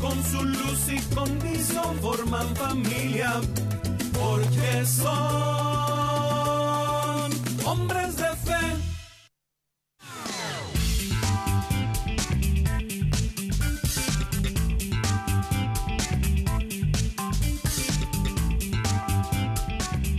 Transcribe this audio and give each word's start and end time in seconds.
con 0.00 0.22
su 0.24 0.44
luz 0.44 0.88
y 0.88 1.00
condición 1.14 1.98
forman 2.00 2.54
familia, 2.56 3.40
porque 4.12 4.84
son 4.86 5.14
hombres 7.64 8.16
de 8.16 8.24
fe. 8.24 8.74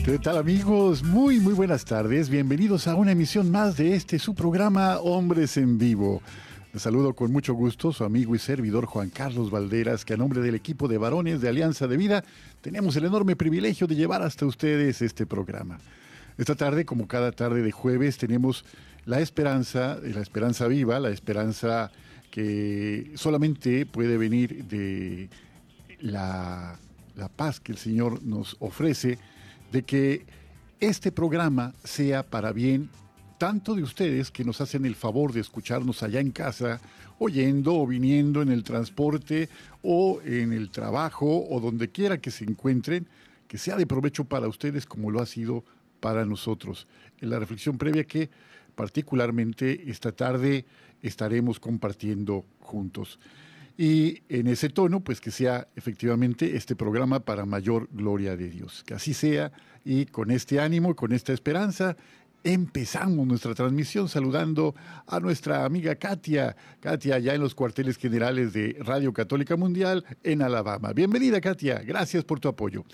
¿Qué 0.06 0.20
tal 0.20 0.38
amigos? 0.38 1.04
Muy, 1.04 1.40
muy 1.40 1.54
buenas 1.54 1.84
tardes. 1.84 2.30
Bienvenidos 2.30 2.88
a 2.88 2.94
una 2.94 3.14
emisión 3.14 3.50
más 3.50 3.76
de 3.76 3.96
este 3.96 4.20
su 4.20 4.36
programa 4.36 5.00
Hombres 5.00 5.58
en 5.58 5.80
Vivo. 5.80 6.22
Saludo 6.78 7.14
con 7.14 7.32
mucho 7.32 7.54
gusto 7.54 7.94
su 7.94 8.04
amigo 8.04 8.36
y 8.36 8.40
servidor 8.40 8.86
Juan 8.86 9.10
Carlos 9.10 9.50
Valderas, 9.50 10.04
que 10.04 10.14
a 10.14 10.18
nombre 10.18 10.42
del 10.42 10.56
equipo 10.56 10.90
de 10.90 10.98
varones 10.98 11.40
de 11.40 11.48
Alianza 11.48 11.88
de 11.88 11.96
Vida 11.96 12.26
tenemos 12.60 12.98
el 12.98 13.06
enorme 13.06 13.38
privilegio 13.38 13.88
de 13.88 13.96
llevar 13.96 14.22
hasta 14.22 14.46
ustedes 14.46 15.02
este 15.02 15.26
programa. 15.26 15.80
Esta 16.38 16.54
tarde, 16.56 16.84
como 16.84 17.08
cada 17.08 17.32
tarde 17.32 17.62
de 17.62 17.72
jueves, 17.72 18.18
tenemos 18.18 18.66
la 19.06 19.22
esperanza, 19.22 19.98
la 20.04 20.20
esperanza 20.20 20.68
viva, 20.68 21.00
la 21.00 21.12
esperanza 21.12 21.92
que 22.30 23.14
solamente 23.16 23.86
puede 23.86 24.18
venir 24.18 24.66
de 24.66 25.30
la, 26.02 26.78
la 27.16 27.30
paz 27.30 27.62
que 27.62 27.72
el 27.72 27.78
Señor 27.78 28.22
nos 28.22 28.58
ofrece, 28.60 29.18
de 29.72 29.84
que 29.84 30.26
este 30.82 31.14
programa 31.14 31.74
sea 31.86 32.24
para 32.24 32.52
bien 32.52 32.90
tanto 33.38 33.76
de 33.76 33.84
ustedes 33.84 34.32
que 34.32 34.46
nos 34.46 34.62
hacen 34.62 34.86
el 34.86 34.96
favor 34.96 35.34
de 35.34 35.42
escucharnos 35.42 36.04
allá 36.04 36.20
en 36.20 36.32
casa, 36.32 36.80
oyendo 37.20 37.76
o 37.76 37.88
viniendo 37.88 38.42
en 38.42 38.50
el 38.50 38.64
transporte 38.64 39.50
o 39.82 40.22
en 40.24 40.54
el 40.54 40.70
trabajo 40.70 41.46
o 41.50 41.60
donde 41.60 41.90
quiera 41.90 42.20
que 42.20 42.32
se 42.32 42.46
encuentren, 42.46 43.08
que 43.48 43.58
sea 43.58 43.76
de 43.76 43.88
provecho 43.88 44.26
para 44.26 44.48
ustedes 44.48 44.86
como 44.86 45.12
lo 45.12 45.22
ha 45.22 45.26
sido 45.26 45.64
para 46.00 46.26
nosotros. 46.26 46.88
En 47.22 47.30
la 47.30 47.40
reflexión 47.40 47.78
previa 47.78 48.04
que 48.04 48.30
particularmente 48.76 49.90
esta 49.90 50.12
tarde 50.12 50.66
estaremos 51.02 51.60
compartiendo 51.60 52.46
juntos. 52.60 53.20
Y 53.78 54.22
en 54.30 54.48
ese 54.48 54.70
tono, 54.70 55.02
pues 55.02 55.20
que 55.20 55.32
sea 55.32 55.68
efectivamente 55.76 56.56
este 56.56 56.76
programa 56.76 57.20
para 57.20 57.46
mayor 57.46 57.90
gloria 57.92 58.38
de 58.38 58.50
Dios. 58.50 58.84
Que 58.86 58.94
así 58.94 59.14
sea 59.14 59.52
y 59.84 60.06
con 60.06 60.32
este 60.32 60.60
ánimo, 60.60 60.96
con 60.96 61.12
esta 61.12 61.34
esperanza, 61.34 61.98
empezamos 62.46 63.26
nuestra 63.26 63.56
transmisión 63.56 64.08
saludando 64.08 64.76
a 65.08 65.20
nuestra 65.20 65.66
amiga 65.66 65.96
Katia. 65.96 66.56
Katia, 66.80 67.18
ya 67.18 67.34
en 67.34 67.42
los 67.42 67.56
cuarteles 67.56 67.98
generales 67.98 68.54
de 68.54 68.78
Radio 68.82 69.12
Católica 69.12 69.56
Mundial 69.56 70.06
en 70.24 70.44
Alabama. 70.44 70.94
Bienvenida, 70.94 71.42
Katia. 71.42 71.80
Gracias 71.80 72.24
por 72.24 72.40
tu 72.40 72.48
apoyo. 72.48 72.86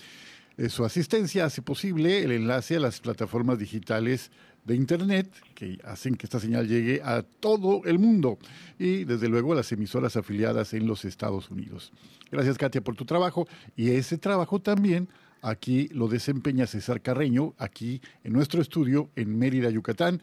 Eh, 0.58 0.70
su 0.70 0.86
asistencia 0.86 1.46
hace 1.46 1.62
posible 1.62 2.24
el 2.24 2.32
enlace 2.32 2.78
a 2.78 2.80
las 2.80 3.02
plataformas 3.02 3.60
digitales 3.60 4.32
de 4.64 4.76
Internet 4.76 5.30
que 5.54 5.80
hacen 5.84 6.16
que 6.16 6.28
esta 6.28 6.40
señal 6.40 6.68
llegue 6.68 7.02
a 7.04 7.22
todo 7.22 7.82
el 7.84 8.00
mundo 8.00 8.38
y 8.80 9.04
desde 9.04 9.28
luego 9.28 9.52
a 9.52 9.58
las 9.58 9.72
emisoras 9.74 10.16
afiliadas 10.16 10.74
en 10.74 10.88
los 10.88 11.04
Estados 11.04 11.50
Unidos. 11.50 11.92
Gracias 12.32 12.58
Katia 12.58 12.82
por 12.82 12.96
tu 12.96 13.04
trabajo 13.04 13.48
y 13.76 13.90
ese 13.90 14.18
trabajo 14.18 14.62
también 14.62 15.10
Aquí 15.42 15.88
lo 15.90 16.08
desempeña 16.08 16.68
César 16.68 17.02
Carreño, 17.02 17.56
aquí 17.58 18.02
en 18.24 18.34
nuestro 18.34 18.62
estudio 18.62 19.10
en 19.16 19.38
Mérida, 19.38 19.70
Yucatán, 19.70 20.22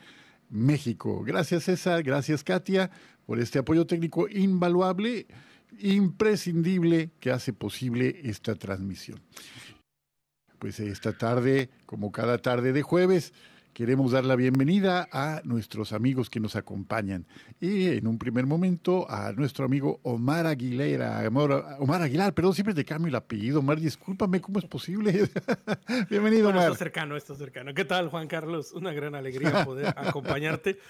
México. 0.49 1.25
Gracias 1.25 1.65
César, 1.65 2.03
gracias 2.03 2.45
Katia 2.45 2.91
por 3.27 3.41
este 3.41 3.59
apoyo 3.59 3.87
técnico 3.87 4.29
invaluable, 4.29 5.27
imprescindible 5.81 7.11
que 7.21 7.33
hace 7.33 7.53
posible 7.53 8.21
esta 8.25 8.55
transmisión. 8.55 9.21
Pues 10.59 10.81
esta 10.81 11.13
tarde, 11.13 11.71
como 11.85 12.13
cada 12.13 12.39
tarde 12.39 12.73
de 12.73 12.83
jueves, 12.83 13.33
queremos 13.79 14.11
dar 14.11 14.25
la 14.25 14.35
bienvenida 14.35 15.09
a 15.13 15.41
nuestros 15.45 15.93
amigos 15.93 16.29
que 16.29 16.41
nos 16.41 16.57
acompañan. 16.57 17.29
Y 17.61 17.87
en 17.87 18.09
un 18.09 18.19
primer 18.19 18.45
momento 18.45 19.09
a 19.09 19.31
nuestro 19.31 19.67
amigo 19.67 20.01
Omar 20.03 20.49
Aguilera. 20.49 21.25
Omar, 21.29 22.03
Aguilar, 22.03 22.35
perdón, 22.35 22.55
siempre 22.55 22.75
te 22.75 22.85
cambio 22.85 23.07
el 23.07 23.15
apellido. 23.15 23.61
Omar, 23.61 23.79
discúlpame, 23.79 24.41
¿cómo 24.41 24.59
es 24.59 24.65
posible? 24.65 25.31
Bienvenido, 26.11 26.49
Omar. 26.49 26.65
Esto 26.65 26.75
cercano, 26.75 27.17
esto 27.17 27.37
cercano. 27.37 27.73
¿Qué 27.73 27.85
tal, 27.85 28.09
Juan 28.09 28.27
Carlos? 28.27 28.73
Una 28.73 28.93
gran 28.93 29.15
alegría 29.15 29.65
poder 29.65 29.87
acompañarte. 29.97 30.81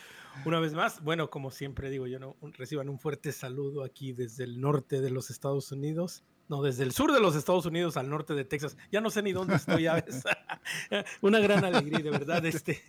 Una 0.47 0.59
vez 0.59 0.72
más, 0.72 1.05
bueno, 1.05 1.28
como 1.28 1.50
siempre 1.50 1.91
digo 1.91 2.06
yo, 2.06 2.19
¿no? 2.19 2.37
reciban 2.56 2.88
un 2.88 2.99
fuerte 2.99 3.32
saludo 3.32 3.84
aquí 3.84 4.15
desde 4.15 4.44
el 4.44 4.62
norte 4.62 5.03
de 5.03 5.10
los 5.10 5.28
Estados 5.28 5.72
Unidos 5.72 6.25
no, 6.49 6.63
desde 6.63 6.85
el 6.85 6.93
sur 6.93 7.13
de 7.13 7.21
los 7.21 7.37
Estados 7.37 7.67
Unidos 7.67 7.97
al 7.97 8.09
norte 8.09 8.35
de 8.35 8.45
Texas. 8.45 8.77
Ya 8.91 9.01
no 9.01 9.11
sé 9.11 9.23
ni 9.23 9.33
dónde 9.33 9.57
estoy, 9.57 9.83
ya 9.85 9.95
ves. 9.95 10.25
Una 11.21 11.41
gran 11.41 11.65
alegría, 11.65 11.99
de 11.99 12.11
verdad, 12.11 12.45
este, 12.47 12.83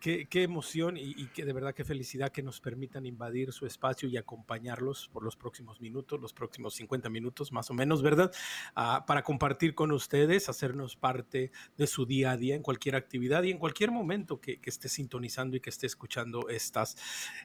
qué, 0.00 0.42
emoción 0.42 0.96
y, 0.96 1.26
que 1.28 1.44
de 1.44 1.52
verdad 1.52 1.74
qué 1.74 1.84
felicidad 1.84 2.32
que 2.32 2.42
nos 2.42 2.60
permitan 2.60 3.06
invadir 3.06 3.52
su 3.52 3.66
espacio 3.66 4.08
y 4.08 4.16
acompañarlos 4.16 5.08
por 5.12 5.22
los 5.22 5.36
próximos 5.36 5.80
minutos, 5.80 6.20
los 6.20 6.32
próximos 6.32 6.74
50 6.74 7.10
minutos 7.10 7.52
más 7.52 7.70
o 7.70 7.74
menos, 7.74 8.02
¿verdad? 8.02 8.32
Uh, 8.76 9.04
para 9.06 9.22
compartir 9.22 9.74
con 9.74 9.92
ustedes, 9.92 10.48
hacernos 10.48 10.96
parte 10.96 11.52
de 11.76 11.86
su 11.86 12.06
día 12.06 12.32
a 12.32 12.36
día 12.36 12.56
en 12.56 12.62
cualquier 12.62 12.96
actividad 12.96 13.42
y 13.42 13.50
en 13.50 13.58
cualquier 13.58 13.90
momento 13.90 14.40
que, 14.40 14.58
que 14.58 14.70
esté 14.70 14.88
sintonizando 14.88 15.56
y 15.56 15.60
que 15.60 15.70
esté 15.70 15.86
escuchando 15.86 16.48
estas, 16.48 16.96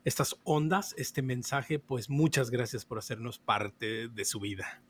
estas 0.05 0.37
ondas, 0.43 0.95
este 0.97 1.21
mensaje, 1.21 1.79
pues 1.79 2.09
muchas 2.09 2.49
gracias 2.49 2.85
por 2.85 2.97
hacernos 2.97 3.37
parte 3.37 4.07
de 4.07 4.25
su 4.25 4.39
vida. 4.39 4.81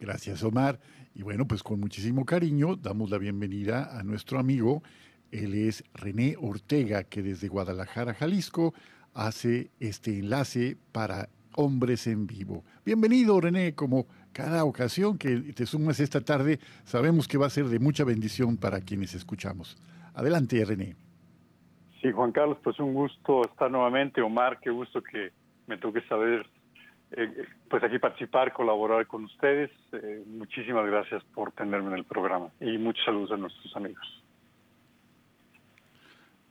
Gracias, 0.00 0.42
Omar. 0.42 0.80
Y 1.14 1.22
bueno, 1.22 1.46
pues 1.46 1.62
con 1.62 1.78
muchísimo 1.78 2.24
cariño 2.24 2.74
damos 2.76 3.10
la 3.10 3.18
bienvenida 3.18 3.98
a 3.98 4.02
nuestro 4.02 4.38
amigo. 4.38 4.82
Él 5.30 5.54
es 5.54 5.84
René 5.92 6.36
Ortega, 6.40 7.04
que 7.04 7.22
desde 7.22 7.48
Guadalajara, 7.48 8.14
Jalisco, 8.14 8.72
hace 9.12 9.70
este 9.78 10.18
enlace 10.18 10.78
para 10.92 11.28
Hombres 11.54 12.06
en 12.06 12.26
Vivo. 12.26 12.64
Bienvenido, 12.82 13.38
René, 13.42 13.74
como 13.74 14.06
cada 14.32 14.64
ocasión 14.64 15.18
que 15.18 15.36
te 15.52 15.66
sumas 15.66 16.00
esta 16.00 16.22
tarde, 16.22 16.60
sabemos 16.84 17.28
que 17.28 17.36
va 17.36 17.46
a 17.46 17.50
ser 17.50 17.66
de 17.66 17.78
mucha 17.78 18.04
bendición 18.04 18.56
para 18.56 18.80
quienes 18.80 19.14
escuchamos. 19.14 19.76
Adelante, 20.14 20.64
René. 20.64 20.96
Sí, 22.00 22.10
Juan 22.10 22.32
Carlos, 22.32 22.56
pues 22.64 22.80
un 22.80 22.94
gusto 22.94 23.42
estar 23.44 23.70
nuevamente. 23.70 24.22
Omar, 24.22 24.58
qué 24.60 24.70
gusto 24.70 25.02
que 25.02 25.30
me 25.66 25.76
toque 25.76 26.00
saber 26.08 26.46
eh, 27.12 27.44
pues 27.68 27.82
aquí 27.82 27.98
participar, 27.98 28.52
colaborar 28.52 29.06
con 29.06 29.24
ustedes. 29.24 29.70
Eh, 29.92 30.22
muchísimas 30.26 30.86
gracias 30.86 31.22
por 31.34 31.52
tenerme 31.52 31.88
en 31.88 31.98
el 31.98 32.04
programa 32.04 32.50
y 32.60 32.78
muchos 32.78 33.04
saludos 33.04 33.32
a 33.32 33.36
nuestros 33.36 33.74
amigos. 33.76 34.22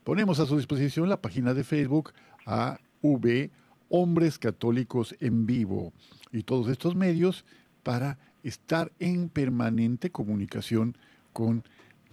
Ponemos 0.04 0.40
a 0.40 0.46
su 0.46 0.56
disposición 0.56 1.08
la 1.08 1.20
página 1.20 1.52
de 1.52 1.64
Facebook 1.64 2.12
AV 2.46 3.50
Hombres 3.88 4.38
Católicos 4.38 5.16
en 5.20 5.46
Vivo 5.46 5.92
y 6.32 6.44
todos 6.44 6.68
estos 6.68 6.94
medios 6.94 7.44
para 7.82 8.18
estar 8.42 8.92
en 8.98 9.28
permanente 9.28 10.10
comunicación 10.10 10.96
con 11.32 11.64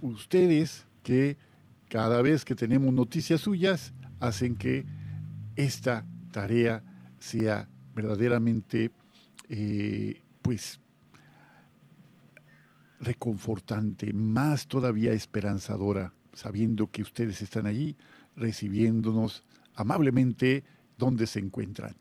ustedes 0.01 0.85
que 1.03 1.38
cada 1.88 2.21
vez 2.21 2.43
que 2.43 2.55
tenemos 2.55 2.93
noticias 2.93 3.41
suyas 3.41 3.93
hacen 4.19 4.55
que 4.55 4.85
esta 5.55 6.05
tarea 6.31 6.83
sea 7.19 7.69
verdaderamente 7.97 8.91
eh, 9.49 10.21
pues 10.44 10.79
reconfortante, 12.99 14.13
más 14.13 14.67
todavía 14.67 15.13
esperanzadora, 15.13 16.13
sabiendo 16.33 16.91
que 16.91 17.01
ustedes 17.01 17.41
están 17.41 17.65
allí 17.65 17.95
recibiéndonos 18.35 19.44
amablemente 19.73 20.63
donde 20.97 21.25
se 21.25 21.39
encuentran. 21.39 21.95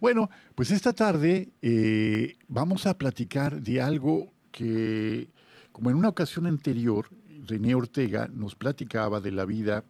Bueno, 0.00 0.30
pues 0.54 0.70
esta 0.70 0.94
tarde 0.94 1.50
eh, 1.60 2.36
vamos 2.48 2.86
a 2.86 2.96
platicar 2.96 3.60
de 3.60 3.82
algo 3.82 4.32
que, 4.50 5.28
como 5.72 5.90
en 5.90 5.96
una 5.96 6.08
ocasión 6.08 6.46
anterior, 6.46 7.06
René 7.46 7.74
Ortega 7.74 8.28
nos 8.32 8.54
platicaba 8.54 9.20
de 9.20 9.30
la 9.30 9.44
vida 9.44 9.84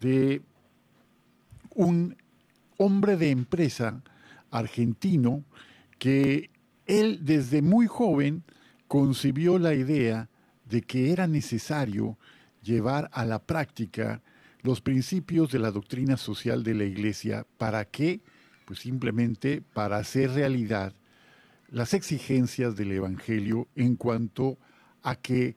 de 0.00 0.42
un 1.74 2.16
hombre 2.78 3.16
de 3.16 3.30
empresa 3.30 4.02
argentino 4.50 5.44
que 5.98 6.50
él 6.86 7.20
desde 7.22 7.62
muy 7.62 7.86
joven 7.86 8.44
concibió 8.86 9.58
la 9.58 9.74
idea 9.74 10.28
de 10.68 10.82
que 10.82 11.12
era 11.12 11.26
necesario 11.26 12.18
llevar 12.62 13.10
a 13.12 13.24
la 13.24 13.38
práctica 13.38 14.22
los 14.62 14.80
principios 14.80 15.50
de 15.52 15.58
la 15.58 15.70
doctrina 15.70 16.16
social 16.16 16.62
de 16.62 16.74
la 16.74 16.84
Iglesia. 16.84 17.46
Para 17.56 17.84
que, 17.84 18.20
pues 18.64 18.80
simplemente 18.80 19.62
para 19.62 19.98
hacer 19.98 20.30
realidad 20.32 20.94
las 21.70 21.94
exigencias 21.94 22.76
del 22.76 22.92
Evangelio 22.92 23.68
en 23.76 23.96
cuanto 23.96 24.58
a 25.02 25.16
que 25.16 25.56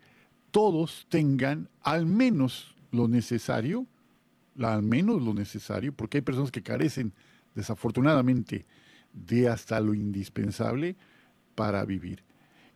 todos 0.51 1.07
tengan 1.09 1.69
al 1.81 2.05
menos 2.05 2.75
lo 2.91 3.07
necesario, 3.07 3.87
al 4.59 4.83
menos 4.83 5.21
lo 5.21 5.33
necesario, 5.33 5.93
porque 5.93 6.17
hay 6.17 6.21
personas 6.21 6.51
que 6.51 6.61
carecen 6.61 7.13
desafortunadamente 7.55 8.65
de 9.13 9.49
hasta 9.49 9.79
lo 9.79 9.93
indispensable 9.93 10.95
para 11.55 11.83
vivir. 11.85 12.23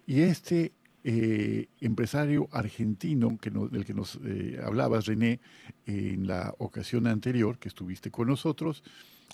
Y 0.05 0.21
este 0.21 0.73
eh, 1.03 1.67
empresario 1.81 2.47
argentino 2.51 3.37
que 3.37 3.51
del 3.51 3.85
que 3.85 3.93
nos 3.93 4.19
eh, 4.25 4.59
hablabas, 4.63 5.05
René, 5.05 5.39
en 5.85 6.27
la 6.27 6.53
ocasión 6.57 7.07
anterior 7.07 7.59
que 7.59 7.67
estuviste 7.67 8.09
con 8.11 8.27
nosotros, 8.27 8.83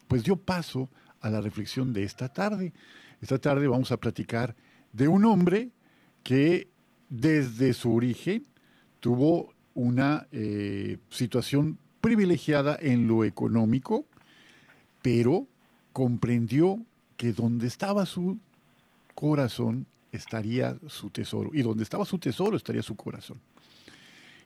pues 0.08 0.24
dio 0.24 0.36
paso 0.36 0.90
a 1.22 1.30
la 1.30 1.42
reflexión 1.42 1.94
de 1.94 2.04
esta 2.04 2.30
tarde. 2.30 2.74
Esta 3.22 3.40
tarde 3.40 3.68
vamos 3.68 3.92
a 3.92 3.98
platicar 3.98 4.56
de 4.92 5.08
un 5.08 5.26
hombre 5.26 5.72
que 6.24 6.70
desde 7.10 7.74
su 7.74 7.94
origen 7.94 8.46
tuvo 9.00 9.54
una 9.74 10.28
eh, 10.32 10.98
situación 11.10 11.78
privilegiada 12.02 12.78
en 12.82 13.08
lo 13.08 13.24
económico, 13.24 14.06
pero 15.02 15.48
comprendió 15.94 16.86
que 17.22 17.34
donde 17.34 17.68
estaba 17.68 18.08
su 18.08 18.40
corazón 19.14 19.86
estaría 20.12 20.76
su 20.88 21.12
tesoro, 21.12 21.52
y 21.54 21.62
donde 21.62 21.84
estaba 21.84 22.04
su 22.04 22.18
tesoro 22.18 22.58
estaría 22.58 22.82
su 22.82 22.96
corazón. 22.96 23.40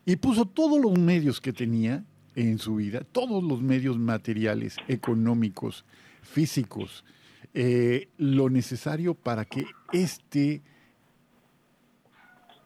Y 0.06 0.18
puso 0.18 0.46
todos 0.46 0.82
los 0.82 1.00
medios 1.00 1.40
que 1.40 1.54
tenía 1.54 2.04
en 2.36 2.60
su 2.60 2.76
vida, 2.76 3.06
todos 3.10 3.42
los 3.42 3.62
medios 3.62 3.98
materiales, 3.98 4.76
económicos, 4.90 5.86
físicos, 6.22 7.06
eh, 7.54 8.10
lo 8.18 8.50
necesario 8.50 9.14
para 9.14 9.46
que 9.46 9.66
este 9.94 10.62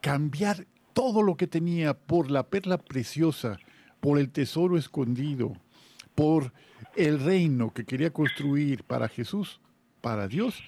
cambiar 0.00 0.66
todo 0.92 1.22
lo 1.22 1.36
que 1.36 1.46
tenía 1.46 1.94
por 1.94 2.32
la 2.32 2.48
perla 2.48 2.78
preciosa, 2.78 3.60
por 4.00 4.18
el 4.18 4.30
tesoro 4.30 4.76
escondido, 4.76 5.52
por 6.16 6.52
el 6.96 7.20
reino 7.20 7.72
que 7.72 7.84
quería 7.84 8.12
construir 8.12 8.82
para 8.82 9.06
Jesús, 9.06 9.60
para 10.00 10.28
Dios, 10.28 10.62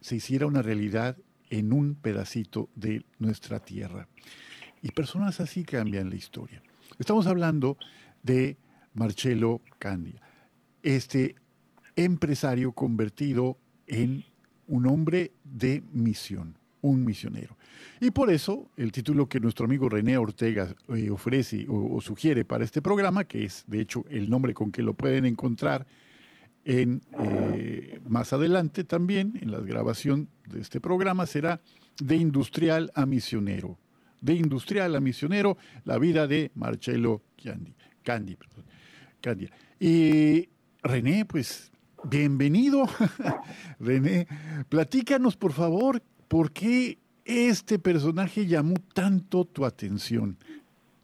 se 0.00 0.16
hiciera 0.16 0.46
una 0.46 0.62
realidad 0.62 1.16
en 1.50 1.72
un 1.72 1.94
pedacito 1.94 2.68
de 2.74 3.04
nuestra 3.18 3.60
tierra. 3.60 4.08
Y 4.82 4.90
personas 4.90 5.40
así 5.40 5.64
cambian 5.64 6.10
la 6.10 6.16
historia. 6.16 6.62
Estamos 6.98 7.26
hablando 7.26 7.78
de 8.22 8.56
Marcelo 8.92 9.60
Candia, 9.78 10.20
este 10.82 11.36
empresario 11.96 12.72
convertido 12.72 13.58
en 13.86 14.24
un 14.66 14.86
hombre 14.86 15.32
de 15.44 15.82
misión 15.92 16.58
un 16.84 17.02
misionero. 17.02 17.56
Y 17.98 18.10
por 18.10 18.30
eso 18.30 18.68
el 18.76 18.92
título 18.92 19.26
que 19.26 19.40
nuestro 19.40 19.64
amigo 19.64 19.88
René 19.88 20.18
Ortega 20.18 20.76
eh, 20.94 21.08
ofrece 21.08 21.64
o, 21.66 21.98
sugiere 22.02 22.44
para 22.44 22.62
este 22.62 22.82
programa, 22.82 23.24
que 23.24 23.44
es 23.44 23.64
de 23.66 23.80
hecho 23.80 24.04
el 24.10 24.28
nombre 24.28 24.52
con 24.52 24.70
que 24.70 24.82
lo 24.82 24.92
pueden 24.92 25.24
encontrar 25.24 25.86
en, 26.64 27.02
eh, 27.20 28.00
más 28.08 28.32
adelante 28.32 28.84
también 28.84 29.38
en 29.40 29.50
la 29.50 29.60
grabación 29.60 30.28
de 30.48 30.60
este 30.60 30.80
programa, 30.80 31.26
será 31.26 31.60
De 31.98 32.16
Industrial 32.16 32.90
a 32.94 33.06
Misionero. 33.06 33.78
De 34.20 34.34
Industrial 34.34 34.94
a 34.94 35.00
Misionero, 35.00 35.56
la 35.84 35.98
vida 35.98 36.26
de 36.26 36.50
Marcelo 36.54 37.22
Candia. 37.42 37.74
Candy, 38.02 38.36
Candia. 39.20 39.50
Y 39.80 40.48
René, 40.82 41.24
pues 41.24 41.72
bienvenido. 42.04 42.86
René, 43.80 44.26
platícanos 44.68 45.36
por 45.36 45.52
favor 45.52 46.02
¿por 46.28 46.50
qué 46.52 46.98
este 47.24 47.78
personaje 47.78 48.46
llamó 48.46 48.74
tanto 48.92 49.44
tu 49.44 49.64
atención? 49.64 50.36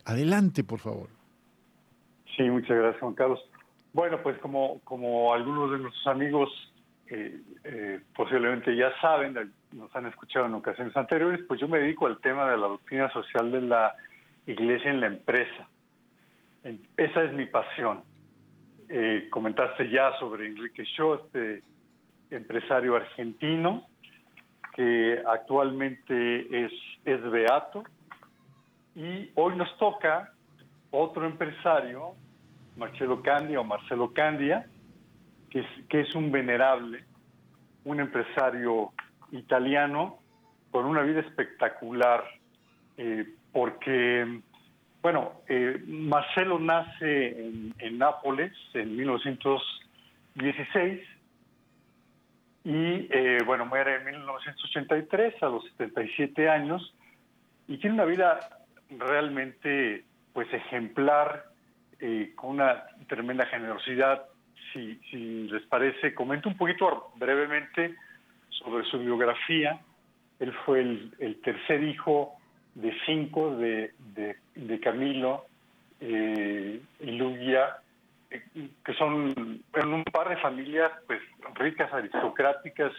Adelante, 0.05 0.65
por 0.65 0.81
favor. 0.81 1.09
Sí, 2.37 2.43
muchas 2.45 2.77
gracias, 2.77 3.01
Juan 3.01 3.15
Carlos. 3.15 3.39
Bueno, 3.93 4.23
pues 4.23 4.39
como, 4.39 4.81
como 4.85 5.35
algunos 5.35 5.73
de 5.73 5.79
nuestros 5.79 6.07
amigos 6.07 6.49
eh, 7.13 7.41
eh, 7.65 8.01
posiblemente 8.15 8.77
ya 8.77 8.93
saben, 9.01 9.53
nos 9.73 9.95
han 9.97 10.07
escuchado 10.07 10.47
en 10.47 10.55
ocasiones 10.55 10.97
anteriores, 10.97 11.41
pues 11.49 11.61
yo 11.61 11.67
me 11.67 11.81
dedico 11.81 12.07
al 12.07 12.21
tema 12.21 12.49
de 12.49 12.57
la 12.57 12.69
doctrina 12.69 13.11
social 13.11 13.51
de 13.51 13.63
la 13.63 13.97
iglesia 14.47 14.91
en 14.91 15.01
la 15.01 15.09
empresa. 15.09 15.69
Esa 16.97 17.25
es 17.25 17.33
mi 17.33 17.47
pasión. 17.47 18.05
Eh, 18.89 19.27
comentaste 19.29 19.91
ya 19.91 20.17
sobre 20.21 20.47
Enrique 20.47 20.85
Shaw, 20.85 21.15
este 21.15 21.65
empresario 22.31 22.95
argentino, 22.95 23.89
que 24.75 25.21
actualmente 25.27 26.65
es, 26.65 26.73
es 27.05 27.23
beato. 27.29 27.83
Y 28.95 29.33
hoy 29.35 29.57
nos 29.57 29.77
toca 29.79 30.33
otro 30.93 31.27
empresario, 31.27 32.15
Marcelo 32.81 33.23
Candia 33.23 33.61
o 33.61 33.65
Marcelo 33.65 34.13
Candia, 34.13 34.67
que 35.51 35.65
es, 35.91 36.15
un 36.15 36.33
venerable, 36.33 37.05
un 37.85 38.01
empresario 38.01 38.93
italiano 39.33 40.19
con 40.71 40.87
una 40.87 41.03
vida 41.03 41.21
espectacular, 41.21 42.25
eh, 42.97 43.27
porque, 43.53 44.41
bueno, 45.03 45.43
eh, 45.49 45.83
Marcelo 45.87 46.59
nace 46.59 47.47
en, 47.47 47.75
en 47.79 47.99
Nápoles 47.99 48.53
en 48.73 48.97
1916 48.97 51.03
y 52.65 53.09
eh, 53.11 53.39
bueno, 53.45 53.67
muere 53.67 53.97
en 53.97 54.07
1983 54.07 55.43
a 55.43 55.47
los 55.47 55.65
77 55.77 56.49
años 56.49 56.95
y 57.69 57.77
tiene 57.79 57.95
una 57.95 58.05
vida 58.05 58.39
realmente 58.91 60.05
pues 60.33 60.53
ejemplar, 60.53 61.50
eh, 62.01 62.33
con 62.35 62.51
una 62.51 62.85
tremenda 63.09 63.47
generosidad. 63.47 64.25
Si, 64.73 65.01
si 65.11 65.49
les 65.49 65.63
parece, 65.63 66.15
comento 66.15 66.49
un 66.49 66.57
poquito 66.57 67.13
brevemente 67.17 67.97
sobre 68.51 68.85
su 68.85 68.99
biografía. 68.99 69.81
Él 70.39 70.53
fue 70.65 70.81
el, 70.81 71.41
tercer 71.43 71.83
hijo 71.83 72.35
de 72.75 72.95
cinco 73.05 73.57
de, 73.57 73.93
de, 74.55 74.81
Camilo 74.81 75.45
eh, 76.01 76.81
y 77.01 77.11
Lugia, 77.13 77.77
que 78.31 78.95
son 78.95 79.63
en 79.75 79.89
un 79.93 80.05
par 80.05 80.29
de 80.29 80.37
familias 80.37 80.93
pues 81.07 81.21
ricas, 81.55 81.93
aristocráticas 81.93 82.93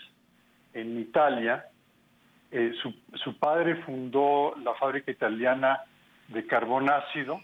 en 0.74 1.00
Italia. 1.00 1.66
Eh, 2.52 2.74
su, 2.82 3.38
padre 3.38 3.76
fundó 3.84 4.56
la 4.62 4.74
fábrica 4.76 5.10
italiana 5.10 5.82
de 6.28 6.46
carbón 6.46 6.90
ácido, 6.90 7.42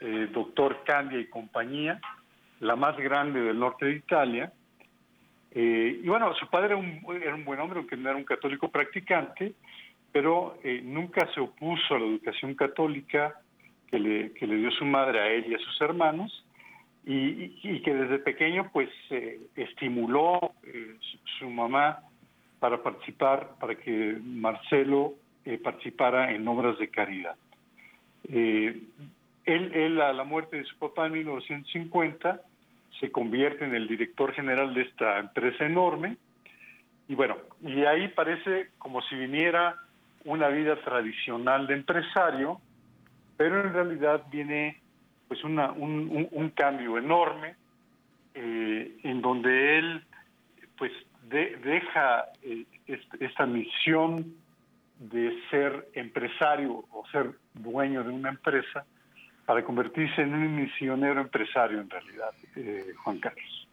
eh, 0.00 0.28
doctor 0.32 0.82
Candia 0.84 1.18
y 1.18 1.26
compañía, 1.26 2.00
la 2.60 2.76
más 2.76 2.96
grande 2.96 3.40
del 3.40 3.58
norte 3.58 3.86
de 3.86 3.92
Italia. 3.92 4.52
y 5.54 6.06
bueno, 6.06 6.34
su 6.34 6.46
padre 6.48 6.66
era 6.66 6.76
un, 6.76 7.00
era 7.22 7.34
un, 7.34 7.44
buen 7.44 7.60
hombre, 7.60 7.78
aunque 7.78 7.96
no 7.96 8.08
era 8.08 8.18
un 8.18 8.24
católico 8.24 8.68
practicante, 8.68 9.54
pero 10.12 10.58
nunca 10.82 11.26
se 11.32 11.40
opuso 11.40 11.94
a 11.94 11.98
la 11.98 12.06
educación 12.06 12.54
católica 12.54 13.34
que 13.90 13.98
le, 13.98 14.32
que 14.32 14.46
le 14.46 14.56
dio 14.56 14.70
su 14.70 14.84
madre 14.84 15.20
a 15.20 15.28
él 15.28 15.46
y 15.48 15.54
a 15.54 15.58
sus 15.58 15.80
hermanos 15.80 16.44
y, 17.04 17.80
que 17.80 17.94
desde 17.94 18.18
pequeño 18.18 18.70
pues 18.72 18.88
eh, 19.10 19.40
estimuló 19.56 20.54
eh, 20.64 20.96
su, 21.38 21.48
mamá 21.48 22.00
para 22.58 22.82
participar, 22.82 23.54
para 23.58 23.74
que 23.74 24.18
Marcelo 24.22 25.14
eh, 25.44 25.58
participara 25.58 26.32
en 26.32 26.46
obras 26.46 26.78
de 26.78 26.88
caridad. 26.88 27.36
Él, 29.54 29.72
él, 29.74 30.00
a 30.00 30.12
la 30.12 30.24
muerte 30.24 30.58
de 30.58 30.64
su 30.64 30.76
papá 30.78 31.06
en 31.06 31.12
1950, 31.12 32.40
se 32.98 33.10
convierte 33.10 33.64
en 33.64 33.74
el 33.74 33.88
director 33.88 34.32
general 34.32 34.74
de 34.74 34.82
esta 34.82 35.18
empresa 35.18 35.64
enorme, 35.64 36.16
y 37.08 37.14
bueno, 37.14 37.36
y 37.60 37.84
ahí 37.84 38.08
parece 38.08 38.70
como 38.78 39.02
si 39.02 39.16
viniera 39.16 39.76
una 40.24 40.48
vida 40.48 40.76
tradicional 40.76 41.66
de 41.66 41.74
empresario, 41.74 42.60
pero 43.36 43.60
en 43.62 43.72
realidad 43.72 44.22
viene 44.30 44.80
pues 45.26 45.42
una, 45.44 45.72
un, 45.72 46.52
cambio 46.54 46.98
enorme 46.98 47.56
eh, 48.34 48.96
en 49.02 49.22
donde 49.22 49.78
él 49.78 50.04
pues 50.76 50.92
deja 51.28 52.26
eh, 52.42 52.64
esta 52.86 53.46
misión 53.46 54.34
de 54.98 55.36
ser 55.50 55.88
empresario 55.94 56.84
o 56.90 57.04
ser 57.10 57.32
dueño 57.54 58.04
de 58.04 58.10
una 58.10 58.30
empresa 58.30 58.84
para 59.50 59.64
convertirse 59.64 60.22
en 60.22 60.32
un 60.32 60.54
misionero 60.54 61.20
empresario 61.20 61.80
en 61.80 61.90
realidad, 61.90 62.30
eh, 62.54 62.92
Juan 63.02 63.18
Carlos. 63.18 63.66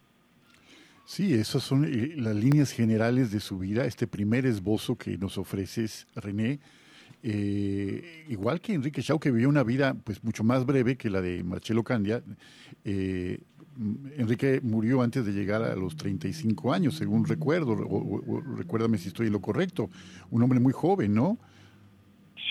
Sí, 1.06 1.36
esas 1.36 1.62
son 1.62 1.88
las 2.16 2.36
líneas 2.36 2.72
generales 2.72 3.30
de 3.30 3.40
su 3.40 3.60
vida, 3.60 3.86
este 3.86 4.08
primer 4.08 4.48
esbozo 4.48 4.98
que 4.98 5.20
nos 5.20 5.38
ofreces, 5.38 6.08
René, 6.16 6.60
eh, 7.22 8.26
igual 8.28 8.60
que 8.60 8.74
Enrique 8.74 9.04
Chau, 9.04 9.20
que 9.20 9.30
vivió 9.30 9.50
una 9.50 9.62
vida 9.62 9.94
pues 9.94 10.24
mucho 10.24 10.44
más 10.44 10.66
breve 10.66 10.98
que 10.98 11.12
la 11.12 11.22
de 11.22 11.44
Marcelo 11.44 11.84
Candia, 11.84 12.24
eh, 12.84 13.38
Enrique 14.18 14.62
murió 14.64 15.04
antes 15.04 15.28
de 15.28 15.32
llegar 15.32 15.62
a 15.62 15.76
los 15.76 15.96
35 15.96 16.74
años, 16.74 16.96
según 16.96 17.24
recuerdo, 17.24 17.76
recuérdame 18.58 18.98
si 18.98 19.10
estoy 19.10 19.28
en 19.28 19.34
lo 19.34 19.42
correcto, 19.42 19.92
un 20.32 20.42
hombre 20.42 20.60
muy 20.60 20.74
joven, 20.74 21.14
¿no? 21.14 21.38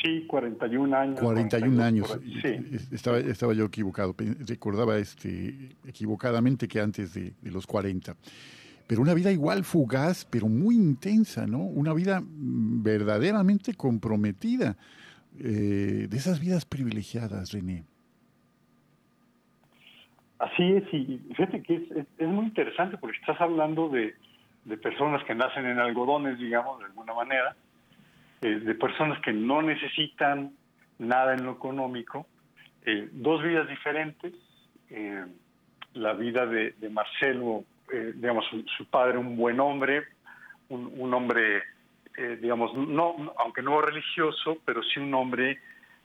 Sí, 0.06 0.25
41 0.26 0.96
años. 0.96 1.20
41 1.20 1.82
años. 1.82 2.20
Estaba, 2.92 3.18
estaba 3.18 3.52
yo 3.54 3.64
equivocado, 3.64 4.14
recordaba 4.46 4.98
este, 4.98 5.76
equivocadamente 5.84 6.68
que 6.68 6.80
antes 6.80 7.12
de, 7.14 7.32
de 7.42 7.50
los 7.50 7.66
40 7.66 8.14
pero 8.86 9.02
una 9.02 9.14
vida 9.14 9.32
igual 9.32 9.64
fugaz, 9.64 10.25
pero 10.30 10.46
muy 10.46 10.76
intensa, 10.76 11.46
¿no? 11.46 11.58
Una 11.58 11.92
vida 11.92 12.20
mm, 12.20 12.84
verdaderamente 12.84 13.75
comprometida, 13.75 14.76
eh, 15.40 16.06
de 16.08 16.16
esas 16.16 16.40
vidas 16.40 16.64
privilegiadas, 16.64 17.52
René. 17.52 17.84
Así 20.38 20.62
es, 20.62 20.84
y 20.92 21.18
fíjate 21.34 21.62
que 21.62 21.76
es, 21.76 22.06
es, 22.18 22.28
muy 22.28 22.44
interesante 22.44 22.96
porque 22.98 23.16
estás 23.16 23.40
hablando 23.40 23.88
de, 23.88 24.14
de, 24.66 24.76
personas 24.76 25.25
que 25.25 25.34
nacen 25.34 25.66
en 25.66 25.78
algodones, 25.78 26.38
digamos, 26.38 26.78
de 26.78 26.84
alguna 26.84 27.14
manera, 27.14 27.56
eh, 28.43 28.61
de 28.61 28.75
personas 28.75 29.21
que 29.21 29.33
no 29.33 29.62
necesitan 29.62 30.52
nada 30.99 31.35
en 31.35 31.45
lo 31.45 31.52
económico, 31.52 32.26
eh, 32.85 33.09
dos 33.12 33.43
vidas 33.43 33.69
diferentes, 33.69 34.33
la 35.95 36.12
vida 36.12 36.47
de, 36.47 36.75
Marcelo 36.90 37.64
eh, 37.93 38.12
digamos, 38.16 38.45
su, 38.76 38.85
padre 38.87 39.19
un 39.19 39.37
buen 39.37 39.61
hombre, 39.61 40.05
un, 40.69 41.14
hombre, 41.14 41.62
eh, 42.16 42.37
digamos, 42.40 42.75
no, 42.75 43.33
aunque 43.38 43.62
no 43.62 43.81
religioso, 43.81 44.59
pero 44.64 44.83
sí 44.83 44.99
un 44.99 45.14
hombre 45.14 45.61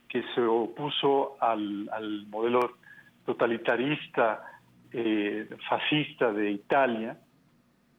que 0.08 0.24
se 0.36 0.42
opuso 0.42 1.38
al, 1.40 2.28
modelo 2.30 2.78
totalitarista, 3.26 4.44
eh, 4.92 5.50
fascista 5.68 6.32
de 6.32 6.52
Italia, 6.52 7.18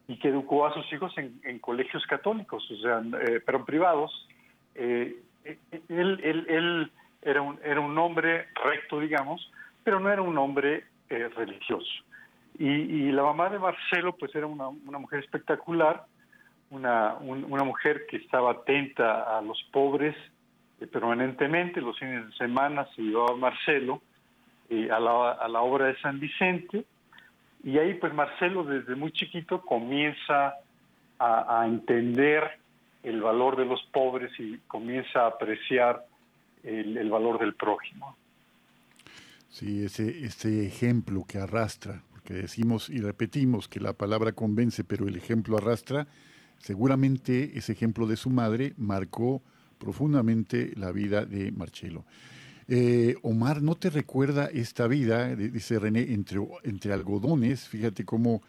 y 0.09 0.19
que 0.19 0.29
educó 0.29 0.67
a 0.67 0.75
sus 0.75 0.93
hijos 0.93 1.13
en, 1.17 1.59
colegios 1.61 2.05
católicos, 2.07 2.69
o 2.71 2.77
sea, 2.77 3.03
pero 3.47 3.65
privados. 3.65 4.29
él, 4.75 5.23
él, 5.89 6.93
era, 7.23 7.41
un, 7.43 7.59
era 7.65 7.81
un 7.81 7.97
hombre 7.99 8.49
recto, 8.65 9.01
digamos, 9.01 9.51
pero 9.85 10.01
no 10.01 10.11
era 10.11 10.23
un 10.23 10.37
hombre 10.39 10.85
religioso. 11.09 12.05
Y, 12.59 13.11
la 13.13 13.23
mamá 13.23 13.49
de 13.49 13.59
Marcelo, 13.59 14.15
pues 14.17 14.35
era 14.35 14.47
una, 14.47 14.71
mujer 14.71 15.21
espectacular, 15.21 16.05
una, 16.71 17.17
mujer 17.65 18.07
que 18.09 18.19
estaba 18.19 18.53
atenta 18.53 19.39
a 19.39 19.41
los 19.41 19.63
pobres 19.73 20.15
eh, 20.81 20.87
permanentemente, 20.87 21.81
los 21.81 21.99
fines 21.99 22.27
de 22.27 22.33
semana 22.35 22.87
se 22.95 23.03
llevaba 23.03 23.33
a 23.33 23.37
Marcelo 23.37 24.03
eh, 24.69 24.89
a, 24.91 25.01
la, 25.01 25.63
obra 25.63 25.87
de 25.87 25.99
San 26.01 26.21
Vicente, 26.21 26.85
y 27.65 27.79
ahí 27.79 27.95
pues 27.95 28.13
Marcelo 28.13 28.65
desde 28.65 28.95
muy 28.95 29.13
chiquito 29.13 29.63
comienza 29.63 30.55
a, 31.19 31.65
entender 31.67 32.59
el 33.05 33.21
valor 33.23 33.57
de 33.57 33.65
los 33.65 33.81
pobres 33.93 34.33
y 34.41 34.59
comienza 34.67 35.21
a 35.21 35.29
apreciar 35.29 36.05
el, 36.65 37.09
valor 37.09 37.39
del 37.39 37.55
prójimo. 37.55 38.17
Sí, 39.49 39.85
ese, 39.85 40.25
ese 40.25 40.67
ejemplo 40.67 41.25
que 41.29 41.39
arrastra 41.39 42.03
que 42.25 42.35
decimos 42.35 42.89
y 42.89 43.01
repetimos 43.01 43.69
que 43.69 43.81
la 43.81 43.93
palabra 43.93 44.33
convence, 44.33 44.85
pero 44.85 45.09
el 45.09 45.17
ejemplo 45.17 45.57
arrastra, 45.57 46.07
seguramente 46.59 47.59
ese 47.59 47.73
ejemplo 47.73 48.07
de 48.07 48.17
su 48.17 48.31
madre 48.31 48.75
marcó 48.77 49.43
profundamente 49.79 50.73
la 50.77 50.93
vida 50.93 51.25
de 51.25 51.51
Marcelo. 51.53 52.05
Eh, 52.75 53.17
Omar, 53.21 53.61
¿no 53.61 53.75
te 53.75 53.91
recuerda 53.91 54.47
esta 54.47 54.87
vida, 54.87 55.37
dice 55.37 55.79
René, 55.79 56.15
entre, 56.15 56.41
entre 56.63 56.95
algodones? 56.95 57.69
Fíjate 57.69 58.07
cómo 58.07 58.41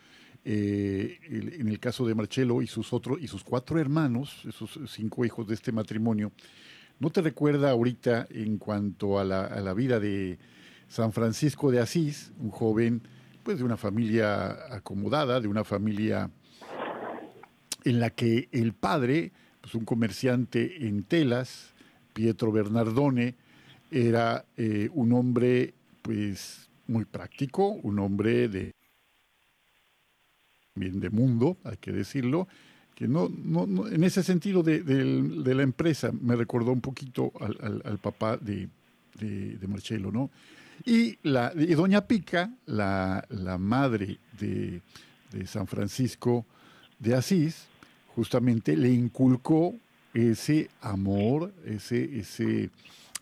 eh, 0.46 1.20
en 1.28 1.68
el 1.68 1.78
caso 1.78 2.08
de 2.08 2.16
Marcelo 2.16 2.62
y 2.62 2.68
sus, 2.68 2.94
otros, 2.94 3.22
y 3.22 3.28
sus 3.28 3.44
cuatro 3.44 3.82
hermanos, 3.82 4.46
esos 4.48 4.80
cinco 4.88 5.26
hijos 5.26 5.46
de 5.46 5.56
este 5.56 5.74
matrimonio, 5.74 6.32
¿no 7.02 7.10
te 7.10 7.20
recuerda 7.20 7.72
ahorita 7.72 8.26
en 8.30 8.60
cuanto 8.60 9.20
a 9.20 9.26
la, 9.26 9.44
a 9.44 9.60
la 9.60 9.74
vida 9.74 10.00
de 10.00 10.40
San 10.88 11.12
Francisco 11.12 11.70
de 11.70 11.82
Asís, 11.82 12.32
un 12.40 12.50
joven 12.50 13.02
pues 13.44 13.58
de 13.58 13.66
una 13.66 13.76
familia 13.76 14.74
acomodada, 14.74 15.42
de 15.42 15.50
una 15.50 15.66
familia 15.66 16.32
en 17.84 18.00
la 18.00 18.10
que 18.10 18.48
el 18.54 18.72
padre, 18.72 19.34
pues 19.60 19.76
un 19.76 19.84
comerciante 19.84 20.88
en 20.88 21.04
telas, 21.04 21.74
Pietro 22.14 22.54
Bernardone, 22.54 23.36
era 23.94 24.46
eh, 24.58 24.90
un 24.94 25.14
hombre 25.14 25.74
pues 26.02 26.70
muy 26.88 27.06
práctico, 27.06 27.68
un 27.70 28.00
hombre 28.00 28.48
de 28.48 28.72
bien 30.76 31.00
de 31.00 31.10
mundo, 31.10 31.58
hay 31.64 31.78
que 31.78 31.92
decirlo, 31.92 32.48
que 32.96 33.08
no, 33.08 33.30
no, 33.30 33.88
en 33.88 34.04
ese 34.04 34.24
sentido 34.24 34.64
de, 34.64 34.84
la 34.84 35.64
empresa 35.64 36.12
me 36.12 36.36
recordó 36.36 36.72
un 36.72 36.82
poquito 36.82 37.32
al, 37.40 38.00
papá 38.00 38.38
de, 38.38 38.68
de 39.16 39.68
Marcelo, 39.68 40.12
¿no? 40.12 40.30
Y, 40.86 41.18
la, 41.24 41.52
doña 41.52 42.06
Pica, 42.08 42.52
la, 42.66 43.26
madre 43.60 44.18
de, 44.40 44.82
San 45.46 45.66
Francisco 45.66 46.46
de 47.00 47.16
Asís, 47.16 47.66
justamente 48.16 48.76
le 48.78 48.92
inculcó 48.92 49.74
ese 50.14 50.70
amor, 50.82 51.52
ese, 51.66 52.20
ese, 52.20 52.70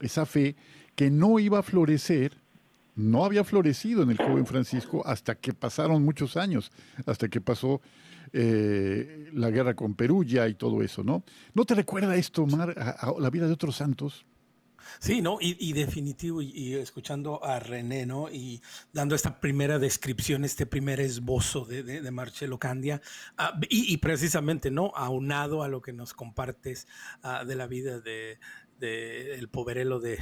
esa 0.02 0.26
fe 0.26 0.56
que 0.96 1.10
no 1.10 1.40
iba 1.40 1.60
a 1.60 1.64
florecer, 1.64 2.38
no 2.96 3.26
había 3.26 3.44
florecido 3.44 4.04
en 4.04 4.12
el 4.12 4.18
joven 4.18 4.46
Francisco 4.46 5.06
hasta 5.06 5.36
que 5.36 5.54
pasaron 5.54 6.04
muchos 6.04 6.38
años, 6.38 6.72
hasta 7.06 7.30
que 7.30 7.42
pasó 7.42 7.82
eh, 8.34 9.30
la 9.34 9.50
guerra 9.50 9.76
con 9.76 9.96
Perugia 9.96 10.48
y 10.48 10.56
todo 10.56 10.82
eso, 10.84 11.04
¿no? 11.04 11.24
¿No 11.54 11.66
te 11.66 11.76
recuerda 11.76 12.16
esto, 12.16 12.46
Mar, 12.46 12.76
a 12.78 13.14
la 13.20 13.30
vida 13.30 13.48
de 13.48 13.54
otros 13.54 13.76
santos? 13.78 14.26
Sí, 15.00 15.22
¿no? 15.22 15.38
Y, 15.40 15.74
definitivo, 15.74 16.42
y, 16.42 16.74
escuchando 16.76 17.44
a 17.44 17.60
René, 17.60 18.06
¿no? 18.06 18.30
Y 18.30 18.62
dando 18.94 19.16
esta 19.16 19.40
primera 19.40 19.80
descripción, 19.80 20.44
este 20.44 20.66
primer 20.66 21.00
esbozo 21.00 21.66
de, 21.66 22.10
Marcelo 22.12 22.60
Candia, 22.60 23.02
ah, 23.38 23.58
y, 23.70 23.98
precisamente, 23.98 24.70
¿no? 24.72 24.92
Aunado 24.96 25.64
a 25.64 25.68
lo 25.68 25.82
que 25.82 25.94
nos 25.94 26.14
compartes 26.14 26.88
ah, 27.24 27.44
de 27.46 27.56
la 27.56 27.68
vida 27.68 28.00
de, 28.00 28.40
el 28.82 29.50
poverelo 29.50 30.00
de, 30.00 30.20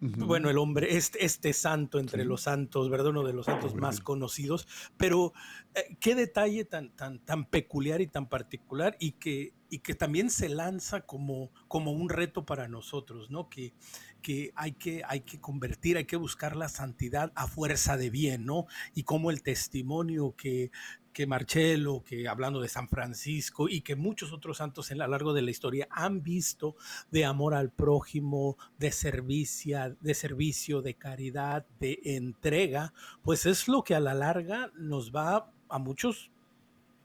bueno, 0.00 0.50
el 0.50 0.58
hombre, 0.58 0.96
este, 0.96 1.24
este 1.24 1.52
santo 1.52 1.98
entre 1.98 2.24
los 2.24 2.42
santos, 2.42 2.88
¿verdad? 2.90 3.08
Uno 3.08 3.24
de 3.24 3.32
los 3.32 3.46
santos 3.46 3.74
más 3.74 4.00
conocidos, 4.00 4.66
pero 4.96 5.32
eh, 5.74 5.96
qué 6.00 6.14
detalle 6.14 6.64
tan, 6.64 6.94
tan, 6.96 7.18
tan 7.24 7.44
peculiar 7.44 8.00
y 8.00 8.06
tan 8.06 8.28
particular 8.28 8.96
y 8.98 9.12
que, 9.12 9.52
y 9.68 9.80
que 9.80 9.94
también 9.94 10.30
se 10.30 10.48
lanza 10.48 11.02
como, 11.02 11.50
como 11.68 11.92
un 11.92 12.08
reto 12.08 12.44
para 12.44 12.68
nosotros, 12.68 13.30
¿no? 13.30 13.48
Que, 13.48 13.74
que, 14.22 14.52
hay 14.54 14.72
que 14.72 15.02
hay 15.06 15.20
que 15.20 15.40
convertir, 15.40 15.96
hay 15.96 16.06
que 16.06 16.16
buscar 16.16 16.56
la 16.56 16.68
santidad 16.68 17.32
a 17.34 17.46
fuerza 17.46 17.96
de 17.96 18.10
bien, 18.10 18.44
¿no? 18.46 18.66
Y 18.94 19.02
como 19.02 19.30
el 19.30 19.42
testimonio 19.42 20.34
que, 20.36 20.70
que 21.14 21.26
Marcelo, 21.26 22.02
que 22.04 22.28
hablando 22.28 22.60
de 22.60 22.68
San 22.68 22.88
Francisco 22.88 23.68
y 23.70 23.80
que 23.80 23.96
muchos 23.96 24.32
otros 24.32 24.58
santos 24.58 24.90
en 24.90 24.98
lo 24.98 25.06
largo 25.06 25.32
de 25.32 25.40
la 25.40 25.50
historia 25.50 25.88
han 25.90 26.22
visto 26.22 26.76
de 27.10 27.24
amor 27.24 27.54
al 27.54 27.70
prójimo, 27.70 28.58
de 28.76 28.92
servicio, 28.92 29.96
de 30.00 30.14
servicio, 30.14 30.82
de 30.82 30.94
caridad, 30.94 31.64
de 31.80 32.00
entrega, 32.04 32.92
pues 33.22 33.46
es 33.46 33.68
lo 33.68 33.82
que 33.84 33.94
a 33.94 34.00
la 34.00 34.12
larga 34.12 34.70
nos 34.76 35.12
va 35.12 35.50
a 35.70 35.78
muchos 35.78 36.30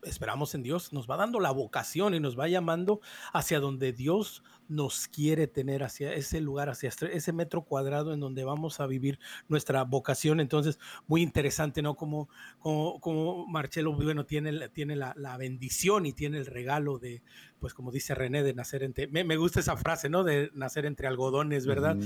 esperamos 0.03 0.56
en 0.56 0.63
Dios, 0.63 0.94
nos 0.94 1.10
va 1.10 1.18
dando 1.18 1.39
la 1.39 1.51
vocación 1.51 2.13
y 2.13 2.20
nos 2.20 2.39
va 2.39 2.48
llamando 2.48 3.01
hacia 3.34 3.60
donde 3.60 3.94
Dios 3.94 4.44
nos 4.70 5.08
quiere 5.08 5.48
tener, 5.48 5.84
hacia 5.84 6.13
ese 6.13 6.39
lugar, 6.41 6.70
hacia 6.70 6.89
ese 7.12 7.34
metro 7.34 7.63
cuadrado 7.63 8.13
en 8.13 8.20
donde 8.20 8.44
vamos 8.44 8.79
a 8.79 8.86
vivir 8.86 9.20
nuestra 9.48 9.84
vocación. 9.84 10.39
Entonces, 10.39 10.79
muy 11.08 11.24
interesante, 11.24 11.82
¿no? 11.82 11.96
Como, 11.96 12.29
como, 12.60 13.00
como 13.00 13.48
Marcelo, 13.48 13.94
bueno, 13.94 14.25
tiene, 14.25 14.70
tiene 14.70 14.96
la, 14.96 15.13
la, 15.18 15.38
bendición 15.38 16.06
y 16.06 16.13
tiene 16.13 16.38
el 16.38 16.46
regalo 16.46 17.00
de, 17.00 17.24
pues 17.60 17.74
como 17.74 17.91
dice 17.91 18.13
René, 18.13 18.44
de 18.44 18.53
nacer 18.53 18.84
entre, 18.84 19.08
me, 19.08 19.24
me 19.24 19.38
gusta 19.38 19.60
esa 19.60 19.75
frase, 19.75 20.08
¿no? 20.08 20.24
De 20.24 20.51
nacer 20.53 20.86
entre 20.86 21.08
algodones, 21.08 21.65
¿verdad? 21.65 21.98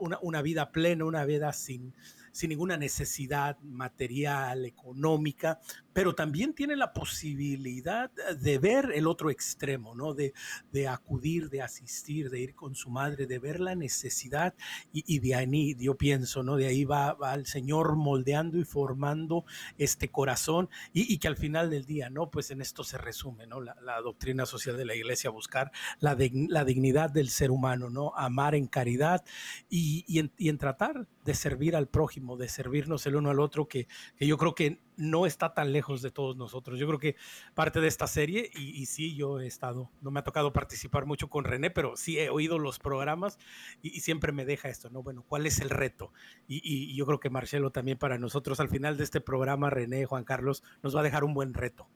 una, 0.00 0.18
una 0.22 0.42
vida 0.42 0.72
plena, 0.72 1.04
una 1.04 1.26
vida 1.26 1.52
sin 1.52 1.94
sin 2.34 2.48
ninguna 2.50 2.76
necesidad 2.76 3.60
material, 3.60 4.64
económica, 4.64 5.60
pero 5.92 6.16
también 6.16 6.52
tiene 6.52 6.74
la 6.74 6.92
posibilidad 6.92 8.10
de 8.10 8.58
ver 8.58 8.90
el 8.92 9.06
otro 9.06 9.30
extremo, 9.30 9.94
¿no? 9.94 10.14
De, 10.14 10.34
de 10.72 10.88
acudir, 10.88 11.48
de 11.48 11.62
asistir, 11.62 12.30
de 12.30 12.40
ir 12.40 12.56
con 12.56 12.74
su 12.74 12.90
madre, 12.90 13.28
de 13.28 13.38
ver 13.38 13.60
la 13.60 13.76
necesidad 13.76 14.52
y, 14.92 15.20
de 15.20 15.36
ahí 15.36 15.76
yo 15.78 15.96
pienso, 15.96 16.42
¿no? 16.42 16.56
De 16.56 16.66
ahí 16.66 16.84
va, 16.84 17.16
el 17.34 17.46
Señor 17.46 17.94
moldeando 17.94 18.58
y 18.58 18.64
formando 18.64 19.44
este 19.78 20.10
corazón 20.10 20.68
y, 20.92 21.18
que 21.18 21.28
al 21.28 21.36
final 21.36 21.70
del 21.70 21.84
día, 21.86 22.10
¿no? 22.10 22.30
Pues 22.30 22.50
en 22.50 22.60
esto 22.60 22.82
se 22.82 22.98
resume, 22.98 23.46
¿no? 23.46 23.60
La, 23.60 23.76
doctrina 24.02 24.44
social 24.44 24.76
de 24.76 24.84
la 24.84 24.96
iglesia, 24.96 25.30
buscar 25.30 25.70
la, 26.00 26.16
la, 26.48 26.64
dignidad 26.64 27.10
del 27.10 27.28
ser 27.28 27.52
humano, 27.52 27.90
¿no? 27.90 28.12
Amar 28.16 28.56
en 28.56 28.66
caridad 28.66 29.24
y, 29.70 30.04
y 30.08 30.48
en 30.48 30.58
tratar 30.58 31.06
de 31.24 31.34
servir 31.34 31.74
al 31.76 31.88
prójimo, 31.88 32.36
de 32.36 32.48
servirnos 32.48 33.06
el 33.06 33.16
uno 33.16 33.30
al 33.30 33.40
otro, 33.40 33.66
que, 33.66 33.88
que, 34.16 34.26
yo 34.26 34.36
creo 34.36 34.54
que 34.54 34.80
no 34.96 35.26
está 35.26 35.54
tan 35.54 35.72
lejos 35.72 36.02
de 36.02 36.10
todos 36.10 36.36
nosotros. 36.36 36.78
Yo 36.78 36.86
creo 36.86 36.98
que 36.98 37.16
parte 37.54 37.80
de 37.80 37.88
esta 37.88 38.06
serie, 38.06 38.50
y, 38.54 38.86
sí, 38.86 39.14
yo 39.14 39.40
he 39.40 39.46
estado, 39.46 39.90
no 40.02 40.10
me 40.10 40.20
ha 40.20 40.24
tocado 40.24 40.52
participar 40.52 41.06
mucho 41.06 41.28
con 41.28 41.44
René, 41.44 41.70
pero 41.70 41.96
sí 41.96 42.18
he 42.18 42.28
oído 42.28 42.58
los 42.58 42.78
programas 42.78 43.38
y, 43.82 44.00
siempre 44.00 44.32
me 44.32 44.44
deja 44.44 44.68
esto, 44.68 44.90
¿no? 44.90 45.02
Bueno, 45.02 45.24
¿cuál 45.26 45.46
es 45.46 45.60
el 45.60 45.70
reto? 45.70 46.12
Y, 46.46 46.60
y, 46.62 46.94
yo 46.94 47.06
creo 47.06 47.20
que 47.20 47.30
Marcelo 47.30 47.70
también 47.70 47.98
para 47.98 48.18
nosotros 48.18 48.60
al 48.60 48.68
final 48.68 48.96
de 48.96 49.04
este 49.04 49.20
programa, 49.20 49.70
René, 49.70 50.04
Juan 50.04 50.24
Carlos, 50.24 50.62
nos 50.82 50.94
va 50.94 51.00
a 51.00 51.04
dejar 51.04 51.24
un 51.24 51.34
buen 51.34 51.54
reto. 51.54 51.88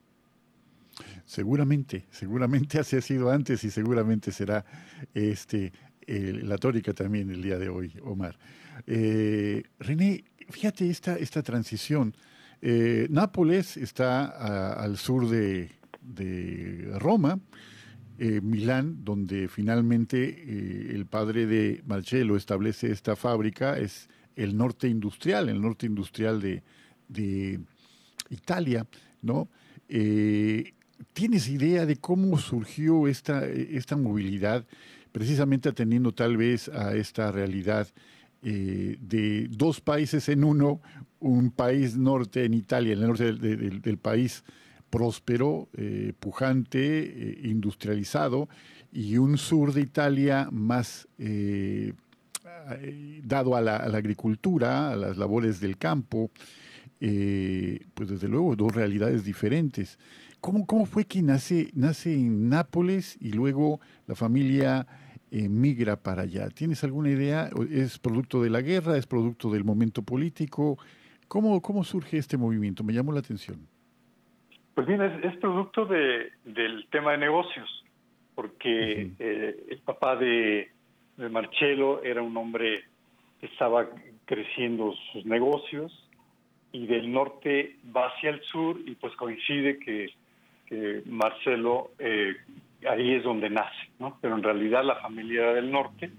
Seguramente, 1.24 2.06
seguramente 2.10 2.78
así 2.80 2.96
ha 2.96 3.00
sido 3.00 3.30
antes 3.30 3.62
y 3.62 3.70
seguramente 3.70 4.32
será 4.32 4.64
este, 5.14 5.72
la 6.06 6.56
tórica 6.58 6.92
también 6.92 7.30
el 7.30 7.42
día 7.42 7.58
de 7.58 7.68
hoy, 7.68 7.94
Omar. 8.02 8.38
Eh, 8.86 9.62
René, 9.78 10.24
fíjate 10.50 10.88
esta, 10.90 11.16
esta 11.16 11.42
transición. 11.42 12.14
Eh, 12.60 13.06
Nápoles 13.10 13.76
está 13.76 14.72
al 14.72 14.96
sur 14.96 15.28
de, 15.28 15.70
Roma, 16.98 17.38
eh, 18.18 18.40
Milán, 18.40 19.04
donde 19.04 19.48
finalmente 19.48 20.92
el 20.94 21.06
padre 21.06 21.46
de 21.46 21.82
Marcello 21.86 22.36
establece 22.36 22.90
esta 22.90 23.14
fábrica, 23.14 23.78
es 23.78 24.08
el 24.34 24.56
norte 24.56 24.88
industrial, 24.88 25.48
el 25.48 25.60
norte 25.60 25.86
industrial 25.86 26.40
de, 26.40 27.60
Italia, 28.30 28.86
¿no? 29.22 29.48
¿Tienes 29.88 31.48
idea 31.48 31.86
de 31.86 31.96
cómo 31.96 32.36
surgió 32.38 33.08
esta, 33.08 33.46
esta 33.46 33.96
movilidad, 33.96 34.66
precisamente 35.12 35.70
atendiendo 35.70 36.12
tal 36.12 36.36
vez 36.36 36.68
a 36.68 36.94
esta 36.94 37.32
realidad 37.32 37.88
eh, 38.42 38.96
de 39.00 39.48
dos 39.50 39.80
países 39.80 40.28
en 40.28 40.44
uno, 40.44 40.80
un 41.18 41.50
país 41.50 41.96
norte 41.96 42.44
en 42.44 42.54
Italia, 42.54 42.92
el 42.92 43.00
norte 43.00 43.32
del, 43.32 43.98
país 43.98 44.44
próspero, 44.90 45.68
eh, 45.76 46.12
pujante, 46.20 46.78
eh, 46.80 47.40
industrializado, 47.44 48.48
y 48.92 49.18
un 49.18 49.38
sur 49.38 49.72
de 49.72 49.80
Italia 49.80 50.48
más 50.52 51.08
dado 53.24 53.56
a 53.56 53.60
la, 53.60 53.76
agricultura, 53.76 54.92
a 54.92 54.96
las 54.96 55.16
labores 55.18 55.60
del 55.60 55.76
campo, 55.76 56.30
pues 56.98 58.08
desde 58.08 58.28
luego 58.28 58.56
dos 58.56 58.74
realidades 58.74 59.24
diferentes. 59.24 59.98
¿Cómo, 60.40 60.64
cómo 60.64 60.86
fue 60.86 61.04
que 61.04 61.20
nace, 61.22 61.70
nace 61.74 62.14
en 62.14 62.48
Nápoles 62.48 63.18
y 63.20 63.32
luego 63.32 63.80
la 64.06 64.14
familia 64.14 64.86
migra 65.30 65.96
para 65.96 66.22
allá. 66.22 66.48
¿Tienes 66.48 66.84
alguna 66.84 67.10
idea? 67.10 67.50
¿Es 67.70 67.98
producto 67.98 68.42
de 68.42 68.50
la 68.50 68.60
guerra? 68.60 68.96
¿Es 68.96 69.06
producto 69.06 69.50
del 69.50 69.64
momento 69.64 70.02
político? 70.02 70.78
¿Cómo, 71.28 71.60
cómo 71.60 71.84
surge 71.84 72.18
este 72.18 72.36
movimiento? 72.36 72.82
Me 72.82 72.92
llamó 72.92 73.12
la 73.12 73.20
atención. 73.20 73.68
Pues 74.74 74.86
bien, 74.86 75.02
es, 75.02 75.36
producto 75.38 75.86
de, 75.86 76.30
del 76.44 76.86
tema 76.90 77.12
de 77.12 77.18
negocios, 77.18 77.84
porque 78.34 79.10
eh, 79.18 79.66
el 79.68 79.78
papá 79.78 80.16
de, 80.16 80.70
de 81.16 81.28
Marcello 81.28 82.02
era 82.02 82.22
un 82.22 82.36
hombre 82.36 82.84
que 83.40 83.46
estaba 83.46 83.88
creciendo 84.24 84.94
sus 85.12 85.26
negocios 85.26 86.08
y 86.72 86.86
del 86.86 87.10
norte 87.10 87.76
va 87.94 88.06
hacia 88.06 88.30
el 88.30 88.42
sur 88.42 88.78
y 88.84 88.94
pues 88.94 89.14
coincide 89.16 89.78
que, 89.78 90.10
que 90.66 91.02
Marcelo 91.06 91.90
eh, 91.98 92.36
ahí 92.86 93.14
es 93.14 93.24
donde 93.24 93.50
nace, 93.50 93.90
¿no? 93.98 94.18
Pero 94.20 94.36
en 94.36 94.42
realidad 94.42 94.84
la 94.84 94.96
familia 94.96 95.42
era 95.42 95.54
del 95.54 95.70
norte 95.70 96.10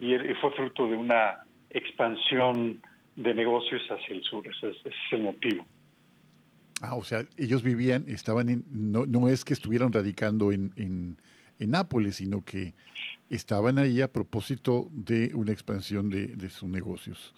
y 0.00 0.16
fue 0.40 0.50
fruto 0.52 0.88
de 0.88 0.96
una 0.96 1.44
expansión 1.70 2.80
de 3.16 3.34
negocios 3.34 3.82
hacia 3.90 4.14
el 4.14 4.22
sur, 4.22 4.46
ese 4.46 4.70
es, 4.70 4.94
el 5.12 5.22
motivo. 5.22 5.66
Ah, 6.80 6.96
o 6.96 7.04
sea, 7.04 7.24
ellos 7.36 7.62
vivían, 7.62 8.04
estaban 8.08 8.48
en, 8.48 8.64
no, 8.70 9.06
no 9.06 9.28
es 9.28 9.44
que 9.44 9.52
estuvieran 9.52 9.92
radicando 9.92 10.52
en, 10.52 10.72
en, 10.76 11.16
Nápoles, 11.64 12.16
sino 12.16 12.44
que 12.44 12.74
estaban 13.30 13.78
ahí 13.78 14.00
a 14.00 14.12
propósito 14.12 14.88
de 14.90 15.30
una 15.32 15.52
expansión 15.52 16.10
de, 16.10 16.50
sus 16.50 16.68
negocios. 16.68 17.32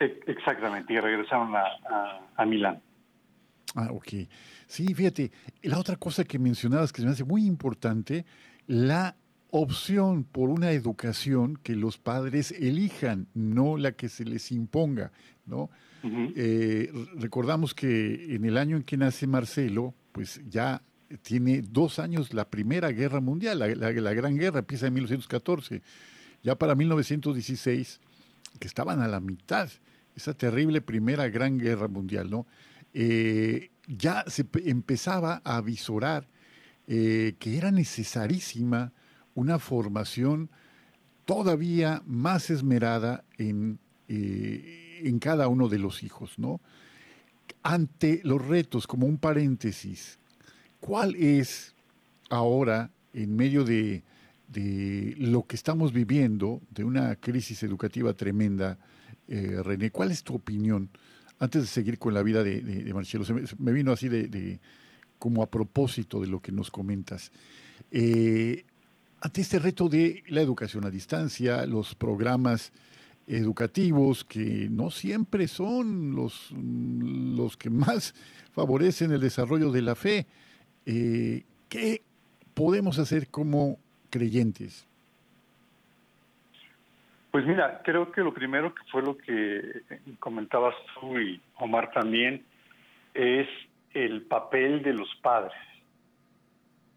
E, 0.00 0.18
exactamente, 0.26 0.94
y 0.94 0.98
regresaron 0.98 1.54
a, 1.54 1.64
a 2.34 2.46
Milán. 2.46 2.80
Ah, 3.74 3.90
ok. 3.92 4.08
Sí, 4.66 4.94
fíjate, 4.94 5.30
la 5.62 5.78
otra 5.78 5.96
cosa 5.96 6.24
que 6.24 6.38
mencionabas 6.38 6.92
que 6.92 7.02
me 7.02 7.10
hace 7.10 7.24
muy 7.24 7.44
importante, 7.46 8.24
la 8.66 9.16
opción 9.50 10.24
por 10.24 10.50
una 10.50 10.72
educación 10.72 11.56
que 11.56 11.74
los 11.74 11.98
padres 11.98 12.52
elijan, 12.52 13.28
no 13.34 13.76
la 13.76 13.92
que 13.92 14.08
se 14.08 14.24
les 14.24 14.52
imponga, 14.52 15.12
¿no? 15.46 15.70
Eh, 16.36 16.92
recordamos 17.16 17.74
que 17.74 18.34
en 18.34 18.44
el 18.44 18.56
año 18.56 18.76
en 18.76 18.84
que 18.84 18.96
nace 18.96 19.26
Marcelo, 19.26 19.94
pues 20.12 20.40
ya 20.48 20.82
tiene 21.22 21.62
dos 21.62 21.98
años 21.98 22.32
la 22.34 22.48
Primera 22.48 22.90
Guerra 22.92 23.20
Mundial, 23.20 23.58
la, 23.58 23.68
la 23.68 24.14
Gran 24.14 24.36
Guerra 24.36 24.60
empieza 24.60 24.86
en 24.86 24.94
1914. 24.94 25.82
Ya 26.42 26.56
para 26.56 26.74
1916, 26.74 28.00
que 28.60 28.68
estaban 28.68 29.00
a 29.00 29.08
la 29.08 29.20
mitad, 29.20 29.68
esa 30.14 30.34
terrible 30.34 30.80
Primera 30.80 31.28
Gran 31.28 31.58
Guerra 31.58 31.88
Mundial, 31.88 32.30
¿no? 32.30 32.46
Eh, 32.94 33.70
ya 33.86 34.24
se 34.26 34.46
empezaba 34.64 35.40
a 35.44 35.60
visorar 35.60 36.26
eh, 36.86 37.34
que 37.38 37.56
era 37.56 37.70
necesarísima 37.70 38.92
una 39.34 39.58
formación 39.58 40.50
todavía 41.24 42.02
más 42.06 42.50
esmerada 42.50 43.24
en, 43.36 43.78
eh, 44.08 45.00
en 45.04 45.18
cada 45.18 45.48
uno 45.48 45.68
de 45.68 45.78
los 45.78 46.02
hijos, 46.02 46.38
¿no? 46.38 46.60
Ante 47.62 48.20
los 48.24 48.44
retos, 48.46 48.86
como 48.86 49.06
un 49.06 49.18
paréntesis, 49.18 50.18
¿cuál 50.80 51.14
es 51.16 51.74
ahora, 52.30 52.90
en 53.12 53.36
medio 53.36 53.64
de, 53.64 54.02
de 54.48 55.14
lo 55.18 55.46
que 55.46 55.56
estamos 55.56 55.92
viviendo, 55.92 56.62
de 56.70 56.84
una 56.84 57.16
crisis 57.16 57.62
educativa 57.62 58.12
tremenda, 58.14 58.78
René, 59.28 59.90
cuál 59.90 60.10
es 60.10 60.22
tu 60.22 60.34
opinión 60.34 60.88
antes 61.38 61.62
de 61.62 61.68
seguir 61.68 61.98
con 61.98 62.14
la 62.14 62.22
vida 62.22 62.42
de, 62.42 62.92
Marcelo, 62.92 63.24
me, 63.58 63.72
vino 63.72 63.92
así 63.92 64.08
de, 64.08 64.60
como 65.18 65.42
a 65.42 65.50
propósito 65.50 66.20
de 66.20 66.26
lo 66.26 66.40
que 66.40 66.52
nos 66.52 66.70
comentas. 66.70 67.30
Eh, 67.90 68.64
ante 69.20 69.40
este 69.40 69.58
reto 69.58 69.88
de 69.88 70.22
la 70.28 70.40
educación 70.40 70.84
a 70.84 70.90
distancia, 70.90 71.66
los 71.66 71.94
programas 71.94 72.72
educativos 73.26 74.24
que 74.24 74.68
no 74.70 74.90
siempre 74.90 75.48
son 75.48 76.14
los, 76.14 76.50
los 76.52 77.56
que 77.56 77.70
más 77.70 78.14
favorecen 78.52 79.12
el 79.12 79.20
desarrollo 79.20 79.70
de 79.70 79.82
la 79.82 79.94
fe. 79.94 80.26
Eh, 80.86 81.44
¿Qué 81.68 82.02
podemos 82.54 82.98
hacer 82.98 83.28
como 83.28 83.78
creyentes? 84.10 84.87
Pues 87.30 87.44
mira, 87.46 87.82
creo 87.84 88.10
que 88.10 88.22
lo 88.22 88.32
primero 88.32 88.74
que 88.74 88.82
fue 88.90 89.02
lo 89.02 89.16
que 89.16 89.82
comentabas 90.18 90.74
tú 90.98 91.18
y 91.18 91.40
Omar 91.56 91.90
también 91.92 92.44
es 93.14 93.48
el 93.92 94.22
papel 94.22 94.82
de 94.82 94.94
los 94.94 95.08
padres, 95.22 95.56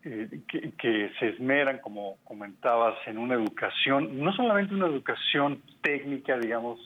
eh, 0.04 0.42
que, 0.48 1.12
se 1.20 1.30
esmeran, 1.30 1.80
como 1.80 2.18
comentabas, 2.24 2.96
en 3.08 3.18
una 3.18 3.36
educación, 3.36 4.20
no 4.20 4.34
solamente 4.34 4.74
una 4.74 4.88
educación 4.88 5.62
técnica, 5.82 6.38
digamos, 6.38 6.80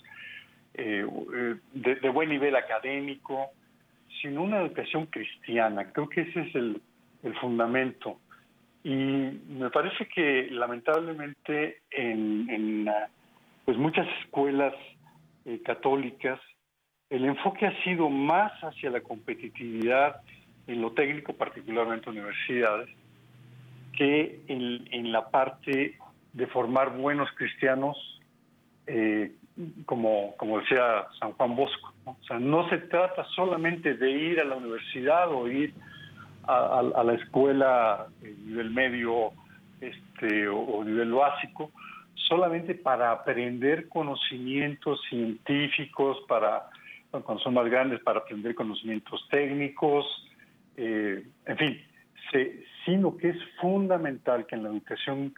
eh, 0.74 1.06
de, 1.74 2.10
buen 2.10 2.30
nivel 2.30 2.56
académico, 2.56 3.52
sino 4.22 4.44
una 4.44 4.62
educación 4.62 5.06
cristiana. 5.06 5.92
Creo 5.92 6.10
que 6.10 6.22
ese 6.22 6.42
es 6.42 6.56
el, 6.56 6.82
fundamento. 7.42 8.20
Y 8.84 8.94
me 8.94 9.72
parece 9.72 10.08
que 10.14 10.48
lamentablemente 10.52 11.80
en, 11.90 12.48
pues 13.66 13.78
muchas 13.78 14.08
escuelas 14.22 14.74
eh, 15.46 15.62
católicas 15.64 16.40
el 17.10 17.26
enfoque 17.26 17.68
ha 17.68 17.84
sido 17.84 18.10
más 18.10 18.52
hacia 18.64 18.90
la 18.90 19.02
competitividad 19.02 20.22
en 20.68 20.82
lo 20.82 20.92
técnico, 20.92 21.34
particularmente 21.34 22.10
universidades, 22.10 22.90
que 23.96 24.42
en, 24.48 25.12
la 25.12 25.30
parte 25.30 25.98
de 26.34 26.48
formar 26.48 26.98
buenos 26.98 27.30
cristianos, 27.36 27.96
eh, 28.88 29.32
como, 29.86 30.36
decía 30.60 31.06
San 31.20 31.34
Juan 31.34 31.56
Bosco. 31.56 31.94
O 32.06 32.18
sea, 32.28 32.40
no 32.40 32.68
se 32.70 32.80
trata 32.80 33.24
solamente 33.36 33.94
de 33.94 34.12
ir 34.12 34.40
a 34.40 34.44
la 34.44 34.56
universidad 34.56 35.32
o 35.32 35.48
ir 35.48 35.74
a, 36.48 36.82
la 36.82 37.14
escuela 37.14 38.08
nivel 38.22 38.72
medio 38.72 39.32
este, 39.80 40.48
o 40.48 40.84
nivel 40.84 41.14
básico, 41.14 41.72
solamente 42.28 42.76
para 42.76 43.12
aprender 43.12 43.88
conocimientos 43.90 45.02
científicos, 45.10 46.18
para 46.28 46.70
cuando 47.24 47.44
son 47.44 47.54
más 47.54 47.70
grandes 47.70 48.02
para 48.02 48.20
aprender 48.20 48.56
conocimientos 48.56 49.26
técnicos, 49.30 50.06
eh, 50.76 51.26
en 51.46 51.58
fin, 51.58 51.82
sino 52.86 53.16
que 53.16 53.30
es 53.30 53.38
fundamental 53.62 54.46
que 54.46 54.56
en 54.56 54.64
la 54.64 54.70
educación 54.70 55.34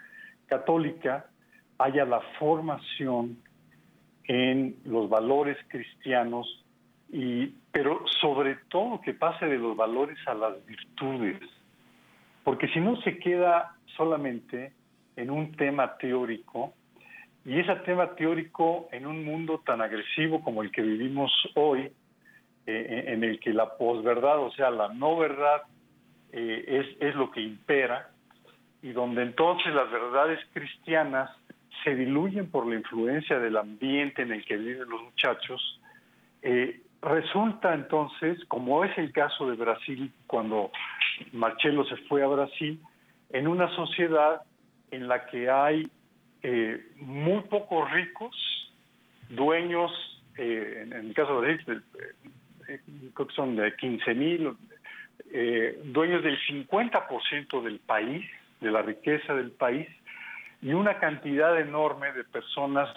católica 0.48 1.28
haya 1.78 2.06
la 2.06 2.22
formación 2.40 3.38
en 4.24 4.76
los 4.86 5.10
valores 5.10 5.58
cristianos, 5.68 6.64
y, 7.10 7.48
pero 7.72 8.04
sobre 8.20 8.56
todo 8.70 9.00
que 9.02 9.14
pase 9.14 9.46
de 9.46 9.58
los 9.58 9.78
valores 9.78 10.18
a 10.28 10.34
las 10.34 10.66
virtudes, 10.66 11.40
porque 12.44 12.68
si 12.70 12.80
no 12.80 13.00
se 13.02 13.20
queda 13.20 13.76
solamente 13.96 14.74
en 15.16 15.30
un 15.30 15.52
tema 15.54 15.98
teórico, 15.98 16.74
y 17.48 17.62
ese 17.62 17.74
tema 17.78 18.14
teórico 18.16 18.90
en 18.92 19.08
un 19.08 19.24
mundo 19.24 19.64
tan 19.66 19.82
agresivo 19.82 20.44
como 20.44 20.64
el 20.64 20.70
que 20.70 20.82
vivimos 20.82 21.32
hoy, 21.56 21.90
eh, 22.66 23.04
en 23.08 23.24
el 23.24 23.40
que 23.40 23.54
la 23.54 23.78
posverdad, 23.78 24.40
o 24.40 24.52
sea, 24.52 24.70
la 24.70 24.90
no 24.90 25.16
verdad, 25.16 25.62
eh, 26.34 26.66
es, 26.68 27.02
es 27.02 27.16
lo 27.16 27.32
que 27.32 27.40
impera, 27.40 28.10
y 28.82 28.92
donde 28.92 29.22
entonces 29.22 29.74
las 29.74 29.90
verdades 29.90 30.40
cristianas 30.52 31.32
se 31.86 31.96
diluyen 31.96 32.52
por 32.52 32.68
la 32.68 32.76
influencia 32.76 33.40
del 33.40 33.56
ambiente 33.56 34.24
en 34.24 34.34
el 34.34 34.44
que 34.44 34.58
viven 34.58 34.90
los 34.90 35.04
muchachos, 35.04 35.80
eh, 36.42 36.82
resulta 37.02 37.74
entonces, 37.74 38.44
como 38.50 38.84
es 38.84 38.98
el 38.98 39.14
caso 39.14 39.50
de 39.50 39.56
Brasil, 39.56 40.12
cuando 40.28 40.70
Marcelo 41.32 41.86
se 41.86 41.96
fue 42.10 42.24
a 42.24 42.28
Brasil, 42.28 42.78
en 43.30 43.48
una 43.48 43.74
sociedad 43.74 44.42
en 44.92 45.08
la 45.08 45.26
que 45.28 45.50
hay 45.50 45.90
eh, 46.44 46.82
muy 46.98 47.42
pocos 47.44 47.90
ricos, 47.92 48.36
dueños, 49.30 49.92
eh, 50.38 50.84
en, 50.84 50.94
el 50.94 51.14
caso 51.14 51.42
de 51.42 51.56
Brasil, 51.56 51.84
eh, 52.68 52.80
creo 53.14 53.28
que 53.28 53.34
son 53.34 53.56
de 53.56 53.76
15 53.76 54.14
mil, 54.14 54.54
dueños 55.86 56.24
del 56.24 56.40
50% 56.48 57.62
del 57.62 57.80
país, 57.80 58.26
de 58.62 58.72
la 58.72 58.82
riqueza 58.82 59.34
del 59.34 59.52
país, 59.52 59.88
y 60.62 60.74
una 60.74 61.00
cantidad 61.00 61.60
enorme 61.60 62.14
de 62.14 62.24
personas 62.24 62.90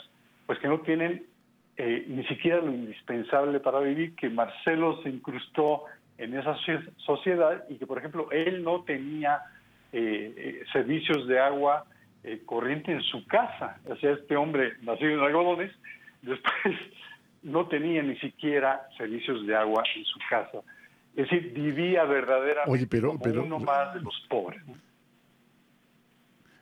pues 0.46 0.59
que 0.61 0.68
no 0.68 0.81
tienen 0.81 1.26
ni 1.76 2.24
siquiera 2.26 2.59
lo 2.59 2.70
indispensable 2.70 3.59
para 3.59 3.81
vivir, 3.81 4.14
que 4.14 4.29
Marcelo 4.29 5.03
se 5.03 5.09
incrustó 5.09 5.85
en 6.18 6.37
esa 6.37 6.57
sociedad 6.98 7.64
y 7.70 7.76
que, 7.76 7.87
por 7.87 7.98
ejemplo, 7.98 8.31
él 8.31 8.62
no 8.62 8.85
tenía 8.85 9.40
servicios 10.72 11.26
de 11.26 11.40
agua 11.40 11.87
eh, 12.22 12.42
corriente 12.44 12.92
en 12.92 13.02
su 13.02 13.26
casa. 13.26 13.78
O 13.87 13.96
sea, 13.96 14.12
este 14.12 14.37
hombre 14.37 14.74
nacido 14.83 15.12
en 15.12 15.20
algodones, 15.20 15.72
después 16.22 16.76
no 17.42 17.66
tenía 17.68 18.02
ni 18.02 18.16
siquiera 18.16 18.88
servicios 18.96 19.46
de 19.46 19.56
agua 19.56 19.83
en 19.96 20.04
su 20.04 20.18
casa. 20.28 20.59
Es 21.16 21.28
decir, 21.28 21.52
vivía 21.52 22.04
verdaderamente 22.04 22.87
pero, 22.87 23.16
como 23.16 23.42
uno 23.42 23.59
más 23.59 23.94
de 23.94 24.00
los 24.00 24.26
pobres. 24.28 24.62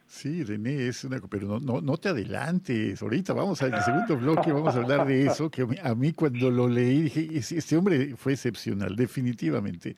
Sí, 0.07 0.43
René, 0.43 0.89
es 0.89 1.05
una... 1.05 1.21
Pero 1.29 1.61
no, 1.61 1.83
no, 1.83 1.97
te 1.99 2.09
adelantes. 2.09 3.03
Ahorita 3.03 3.35
vamos 3.35 3.61
al 3.61 3.83
segundo 3.83 4.17
bloque, 4.17 4.51
vamos 4.53 4.75
a 4.75 4.79
hablar 4.79 5.07
de 5.07 5.27
eso, 5.27 5.51
que 5.51 5.67
a 5.83 5.95
mí 5.95 6.13
cuando 6.13 6.51
lo 6.51 6.67
leí 6.67 7.03
dije, 7.03 7.29
este 7.37 7.77
hombre 7.77 8.17
fue 8.17 8.33
excepcional, 8.33 8.97
definitivamente. 8.97 9.97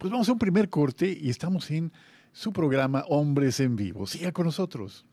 Pues 0.00 0.10
vamos 0.10 0.28
a 0.28 0.32
un 0.32 0.38
primer 0.40 0.68
corte 0.68 1.16
y 1.16 1.30
estamos 1.30 1.70
en 1.70 1.92
su 2.32 2.52
programa 2.52 3.04
Hombres 3.08 3.60
en 3.60 3.76
Vivo. 3.76 4.06
Siga 4.06 4.32
con 4.32 4.46
nosotros. 4.46 5.06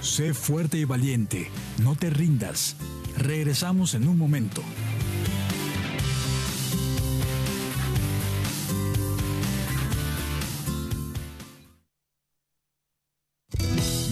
Sé 0.00 0.32
fuerte 0.32 0.78
y 0.78 0.84
valiente, 0.84 1.50
no 1.82 1.94
te 1.94 2.10
rindas. 2.10 2.76
Regresamos 3.16 3.94
en 3.94 4.08
un 4.08 4.16
momento. 4.16 4.62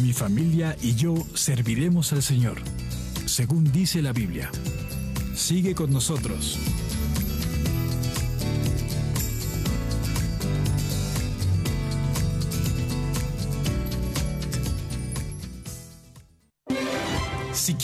Mi 0.02 0.12
familia 0.12 0.76
y 0.82 0.94
yo 0.94 1.14
serviremos 1.34 2.12
al 2.12 2.22
Señor, 2.22 2.58
según 3.26 3.72
dice 3.72 4.02
la 4.02 4.12
Biblia. 4.12 4.50
Sigue 5.34 5.74
con 5.74 5.92
nosotros. 5.92 6.58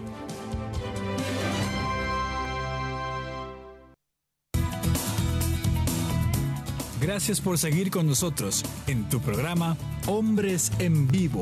Gracias 6.99 7.39
por 7.39 7.57
seguir 7.57 7.89
con 7.89 8.05
nosotros 8.05 8.65
en 8.87 9.07
tu 9.07 9.21
programa 9.21 9.77
Hombres 10.07 10.73
en 10.79 11.07
Vivo. 11.07 11.39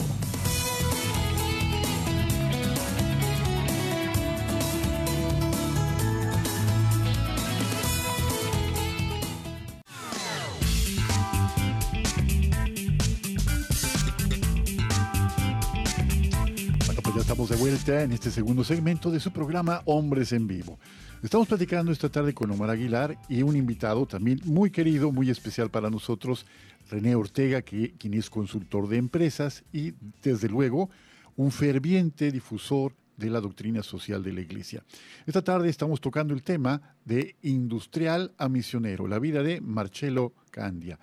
En 17.60 18.12
este 18.12 18.30
segundo 18.30 18.64
segmento 18.64 19.10
de 19.10 19.20
su 19.20 19.32
programa 19.32 19.82
Hombres 19.86 20.32
en 20.32 20.46
Vivo. 20.46 20.78
Estamos 21.24 21.48
platicando 21.48 21.92
esta 21.92 22.08
tarde 22.08 22.32
con 22.32 22.52
Omar 22.52 22.70
Aguilar 22.70 23.18
y 23.28 23.42
un 23.42 23.56
invitado 23.56 24.06
también 24.06 24.40
muy 24.46 24.70
querido, 24.70 25.12
muy 25.12 25.32
especial 25.32 25.72
para 25.72 25.90
nosotros, 25.90 26.46
René 26.92 27.16
Ortega, 27.16 27.64
que, 27.64 27.94
quien 27.98 28.14
es 28.14 28.30
consultor 28.30 28.88
de 28.88 28.98
empresas 28.98 29.64
y, 29.74 29.96
desde 30.22 30.48
luego, 30.50 30.92
un 31.36 31.52
ferviente 31.52 32.32
difusor 32.32 32.94
de 33.18 33.32
la 33.32 33.42
doctrina 33.42 33.82
social 33.82 34.22
de 34.22 34.34
la 34.34 34.42
Iglesia. 34.42 34.84
Esta 35.26 35.42
tarde 35.42 35.70
estamos 35.70 36.00
tocando 36.00 36.36
el 36.36 36.44
tema 36.44 36.96
de 37.06 37.36
industrial 37.42 38.34
a 38.38 38.50
misionero, 38.50 39.08
la 39.08 39.18
vida 39.18 39.42
de 39.42 39.62
Marcelo 39.62 40.34
Candia. 40.52 41.00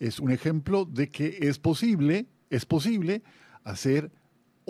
Es 0.00 0.20
un 0.20 0.30
ejemplo 0.30 0.86
de 0.86 1.10
que 1.10 1.36
es 1.42 1.58
posible, 1.58 2.26
es 2.48 2.64
posible 2.64 3.22
hacer 3.62 4.10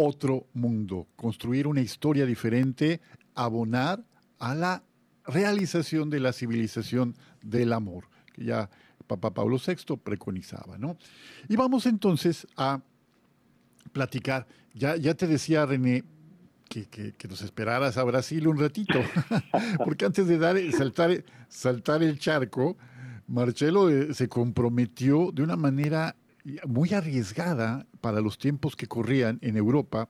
otro 0.00 0.46
mundo, 0.54 1.08
construir 1.16 1.66
una 1.66 1.80
historia 1.80 2.24
diferente, 2.24 3.00
abonar 3.34 4.04
a 4.38 4.54
la 4.54 4.84
realización 5.26 6.08
de 6.08 6.20
la 6.20 6.32
civilización 6.32 7.16
del 7.42 7.72
amor, 7.72 8.04
que 8.32 8.44
ya 8.44 8.70
Papa 9.08 9.34
Pablo 9.34 9.58
VI 9.58 9.96
preconizaba, 9.96 10.78
¿no? 10.78 10.96
Y 11.48 11.56
vamos 11.56 11.86
entonces 11.86 12.46
a 12.56 12.80
platicar. 13.92 14.46
Ya, 14.72 14.96
ya 14.96 15.14
te 15.14 15.26
decía 15.26 15.66
René 15.66 16.04
que, 16.68 16.86
que, 16.86 17.28
nos 17.28 17.42
esperaras 17.42 17.96
a 17.96 18.04
Brasil 18.04 18.46
un 18.46 18.58
ratito, 18.58 19.00
porque 19.84 20.04
antes 20.04 20.28
de 20.28 20.38
dar, 20.38 20.56
saltar, 20.72 21.24
saltar 21.48 22.04
el 22.04 22.20
charco, 22.20 22.76
Marcelo 23.26 23.90
eh, 23.90 24.14
se 24.14 24.28
comprometió 24.28 25.32
de 25.32 25.42
una 25.42 25.56
manera 25.56 26.14
muy 26.66 26.92
arriesgada 26.94 27.86
para 28.00 28.20
los 28.20 28.38
tiempos 28.38 28.76
que 28.76 28.86
corrían 28.86 29.38
en 29.42 29.56
Europa 29.56 30.08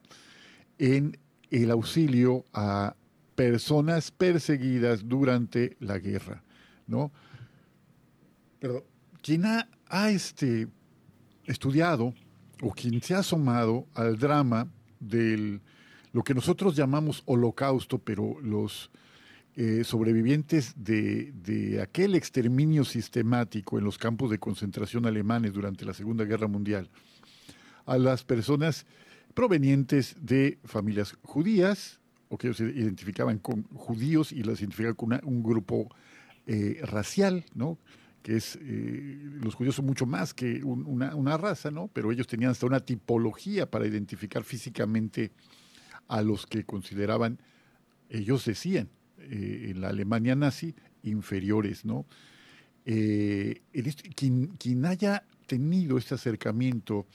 en 0.77 1.17
el 1.49 1.71
auxilio 1.71 2.45
a 2.53 2.95
personas 3.35 4.11
perseguidas 4.11 5.07
durante 5.07 5.75
la 5.79 5.97
guerra, 5.99 6.43
¿no? 6.87 7.11
Pero 8.59 8.85
quien 9.21 9.45
ha, 9.45 10.09
este, 10.09 10.67
estudiado 11.45 12.13
o 12.61 12.71
quien 12.71 13.01
se 13.01 13.15
ha 13.15 13.19
asomado 13.19 13.87
al 13.93 14.17
drama 14.17 14.67
del 14.99 15.61
lo 16.11 16.23
que 16.23 16.33
nosotros 16.33 16.75
llamamos 16.75 17.21
holocausto, 17.25 17.99
pero 17.99 18.39
los 18.41 18.89
eh, 19.61 19.83
sobrevivientes 19.83 20.73
de, 20.77 21.33
de, 21.33 21.81
aquel 21.81 22.15
exterminio 22.15 22.85
sistemático 22.85 23.77
en 23.77 23.83
los 23.83 23.97
campos 23.97 24.31
de 24.31 24.39
concentración 24.39 25.05
alemanes 25.05 25.51
durante 25.51 25.83
la 25.83 25.93
Segunda 25.93 26.23
Guerra 26.23 26.47
Mundial, 26.47 26.89
a 27.85 27.97
las 27.97 28.23
personas 28.23 28.85
provenientes 29.33 30.15
de 30.17 30.59
familias 30.63 31.17
judías, 31.23 31.99
o 32.29 32.37
que 32.37 32.47
ellos 32.47 32.61
identificaban 32.61 33.37
con 33.37 33.63
judíos 33.73 34.31
y 34.31 34.43
las 34.43 34.61
identificaban 34.61 34.95
con 34.95 35.19
un 35.25 35.43
grupo 35.43 35.93
eh, 36.47 36.79
racial, 36.83 37.43
¿no? 37.53 37.77
que 38.23 38.37
es, 38.37 38.57
eh, 38.61 39.19
los 39.43 39.55
judíos 39.55 39.75
son 39.75 39.87
mucho 39.87 40.05
más 40.05 40.33
que 40.33 40.63
una, 40.63 41.37
raza, 41.37 41.69
¿no? 41.69 41.89
Pero 41.91 42.13
ellos 42.13 42.27
tenían 42.27 42.51
hasta 42.51 42.65
una 42.65 42.79
tipología 42.79 43.69
para 43.69 43.85
identificar 43.85 44.45
físicamente 44.45 45.31
a 46.07 46.21
los 46.21 46.45
que 46.45 46.63
consideraban, 46.63 47.41
ellos 48.09 48.45
decían, 48.45 48.87
eh, 49.21 49.67
en 49.69 49.81
la 49.81 49.89
Alemania 49.89 50.35
nazi, 50.35 50.75
inferiores, 51.03 51.85
¿no? 51.85 52.05
Este, 52.85 54.09
quien, 54.15 54.85
haya 54.85 55.23
tenido 55.45 55.97
este 55.97 56.15
acercamiento 56.15 57.05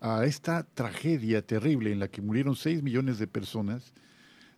a 0.00 0.26
esta 0.26 0.64
tragedia 0.64 1.40
terrible 1.40 1.92
en 1.92 2.00
la 2.00 2.08
que 2.08 2.20
murieron 2.20 2.56
6 2.56 2.82
millones 2.82 3.18
de 3.18 3.26
personas, 3.26 3.92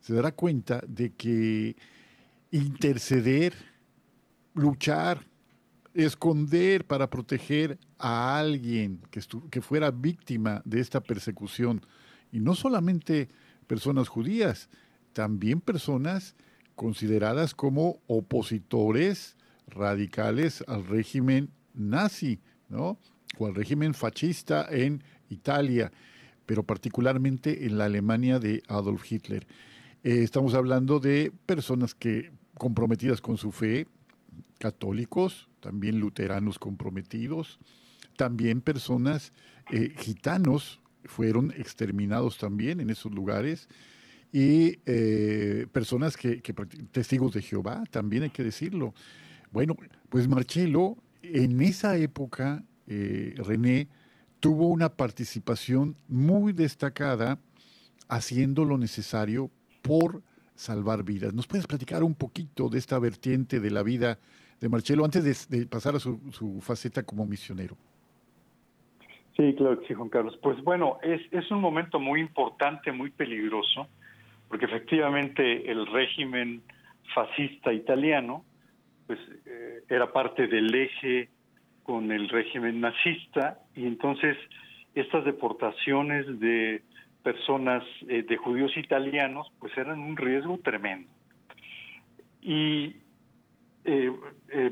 se 0.00 0.14
dará 0.14 0.32
cuenta 0.32 0.82
de 0.88 1.12
que 1.12 1.76
interceder, 2.50 3.54
luchar, 4.54 5.24
esconder 5.94 6.84
para 6.84 7.08
proteger 7.08 7.78
a 7.98 8.38
alguien 8.38 9.00
que 9.50 9.62
fuera 9.62 9.90
víctima 9.90 10.62
de 10.64 10.80
esta 10.80 11.00
persecución, 11.00 11.80
y 12.32 12.40
no 12.40 12.54
solamente 12.54 13.28
personas 13.66 14.08
judías, 14.08 14.68
también 15.12 15.60
personas 15.60 16.34
consideradas 16.76 17.54
como 17.54 18.00
opositores 18.06 19.36
radicales 19.66 20.62
al 20.68 20.86
régimen 20.86 21.50
nazi, 21.74 22.38
¿no? 22.68 22.98
O 23.38 23.46
al 23.46 23.54
régimen 23.54 23.94
fascista 23.94 24.66
en 24.70 25.02
Italia, 25.28 25.90
pero 26.44 26.62
particularmente 26.62 27.66
en 27.66 27.78
la 27.78 27.86
Alemania 27.86 28.38
de 28.38 28.62
Adolf 28.68 29.10
Hitler. 29.10 29.46
Eh, 30.04 30.22
estamos 30.22 30.54
hablando 30.54 31.00
de 31.00 31.32
personas 31.46 31.94
que 31.94 32.30
comprometidas 32.54 33.20
con 33.20 33.36
su 33.36 33.50
fe, 33.50 33.86
católicos, 34.58 35.48
también 35.60 35.98
luteranos 35.98 36.58
comprometidos, 36.58 37.58
también 38.16 38.60
personas 38.60 39.32
eh, 39.70 39.94
gitanos 39.98 40.80
fueron 41.04 41.52
exterminados 41.52 42.38
también 42.38 42.80
en 42.80 42.90
esos 42.90 43.12
lugares 43.12 43.68
y 44.36 44.80
eh, 44.84 45.66
personas 45.72 46.14
que, 46.14 46.42
testigos 46.92 47.32
de 47.32 47.40
Jehová, 47.40 47.84
también 47.90 48.24
hay 48.24 48.28
que 48.28 48.44
decirlo. 48.44 48.92
Bueno, 49.50 49.74
pues 50.10 50.28
Marcelo 50.28 50.98
en 51.22 51.62
esa 51.62 51.96
época, 51.96 52.62
René, 52.86 53.88
tuvo 54.38 54.68
una 54.68 54.90
participación 54.90 55.96
muy 56.06 56.52
destacada 56.52 57.38
haciendo 58.08 58.66
lo 58.66 58.76
necesario 58.76 59.50
por 59.80 60.20
salvar 60.54 61.02
vidas. 61.02 61.32
¿Nos 61.32 61.46
puedes 61.46 61.66
platicar 61.66 62.02
un 62.02 62.14
poquito 62.14 62.68
de 62.68 62.76
esta 62.76 62.98
vertiente 62.98 63.58
de 63.58 63.70
la 63.70 63.82
vida 63.82 64.18
de 64.60 64.68
Marcelo 64.68 65.06
antes 65.06 65.48
de, 65.48 65.66
pasar 65.66 65.96
a 65.96 65.98
su, 65.98 66.60
faceta 66.60 67.02
como 67.04 67.24
misionero? 67.24 67.74
Sí, 69.34 69.54
claro 69.56 69.80
que 69.80 69.88
sí, 69.88 69.94
Juan 69.94 70.10
Carlos. 70.10 70.38
Pues 70.42 70.62
bueno, 70.62 70.98
es, 71.02 71.22
es 71.30 71.50
un 71.50 71.62
momento 71.62 71.98
muy 71.98 72.20
importante, 72.20 72.92
muy 72.92 73.10
peligroso, 73.10 73.88
porque 74.48 74.66
efectivamente 74.66 75.70
el 75.70 75.86
régimen 75.86 76.62
fascista 77.14 77.72
italiano 77.72 78.44
pues 79.06 79.18
eh, 79.46 79.82
era 79.88 80.12
parte 80.12 80.46
del 80.48 80.74
eje 80.74 81.28
con 81.82 82.10
el 82.10 82.28
régimen 82.28 82.80
nazista 82.80 83.60
y 83.74 83.86
entonces 83.86 84.36
estas 84.94 85.24
deportaciones 85.24 86.26
de 86.40 86.82
personas 87.22 87.84
eh, 88.08 88.22
de 88.22 88.36
judíos 88.36 88.76
italianos, 88.76 89.46
pues 89.58 89.76
eran 89.76 90.00
un 90.00 90.16
riesgo 90.16 90.58
tremendo. 90.58 91.10
Y 92.40 92.96
eh, 93.84 94.10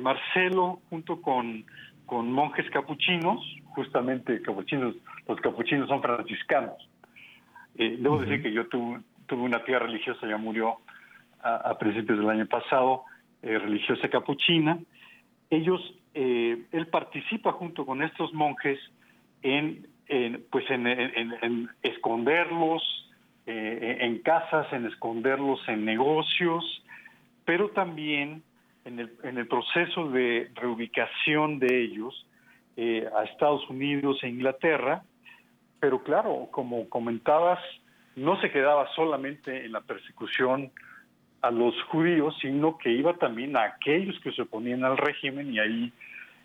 Marcelo, 0.00 0.80
junto 0.88 1.20
con, 1.20 1.64
con 2.06 2.32
monjes 2.32 2.68
capuchinos, 2.70 3.40
justamente 3.74 4.40
capuchinos, 4.42 4.96
los 5.28 5.40
capuchinos 5.40 5.88
son 5.88 6.00
franciscanos. 6.00 6.76
debo 7.74 8.18
decir 8.20 8.42
que 8.42 8.52
yo 8.52 8.66
tuve, 8.68 9.00
tuve, 9.26 9.42
una 9.42 9.64
tía 9.64 9.78
religiosa, 9.78 10.26
ya 10.26 10.36
murió 10.36 10.78
a, 11.40 11.76
principios 11.78 12.18
del 12.18 12.30
año 12.30 12.46
pasado, 12.46 13.04
religiosa 13.42 14.08
capuchina. 14.08 14.78
Ellos, 15.50 15.80
él 16.14 16.86
participa 16.90 17.52
junto 17.52 17.84
con 17.84 18.02
estos 18.02 18.32
monjes 18.32 18.78
en 19.42 19.86
en, 20.08 20.44
pues 20.50 20.64
en, 20.70 21.70
esconderlos 21.82 22.82
eh, 23.46 23.98
en 24.00 24.18
casas, 24.18 24.72
en 24.72 24.86
esconderlos 24.86 25.60
en 25.68 25.84
negocios, 25.84 26.82
pero 27.44 27.70
también 27.70 28.42
en 28.84 29.00
el, 29.00 29.12
en 29.22 29.38
el 29.38 29.46
proceso 29.46 30.10
de 30.10 30.50
reubicación 30.54 31.58
de 31.58 31.82
ellos 31.82 32.26
eh, 32.76 33.08
a 33.16 33.24
Estados 33.24 33.68
Unidos 33.70 34.18
e 34.22 34.28
Inglaterra, 34.28 35.04
pero 35.80 36.02
claro, 36.02 36.48
como 36.50 36.88
comentabas, 36.88 37.60
no 38.16 38.40
se 38.40 38.50
quedaba 38.50 38.88
solamente 38.94 39.64
en 39.64 39.72
la 39.72 39.80
persecución 39.80 40.70
a 41.42 41.50
los 41.50 41.74
judíos, 41.84 42.34
sino 42.40 42.78
que 42.78 42.90
iba 42.90 43.14
también 43.14 43.56
a 43.56 43.64
aquellos 43.64 44.18
que 44.20 44.32
se 44.32 44.42
oponían 44.42 44.84
al 44.84 44.96
régimen 44.96 45.52
y 45.52 45.58
ahí 45.58 45.92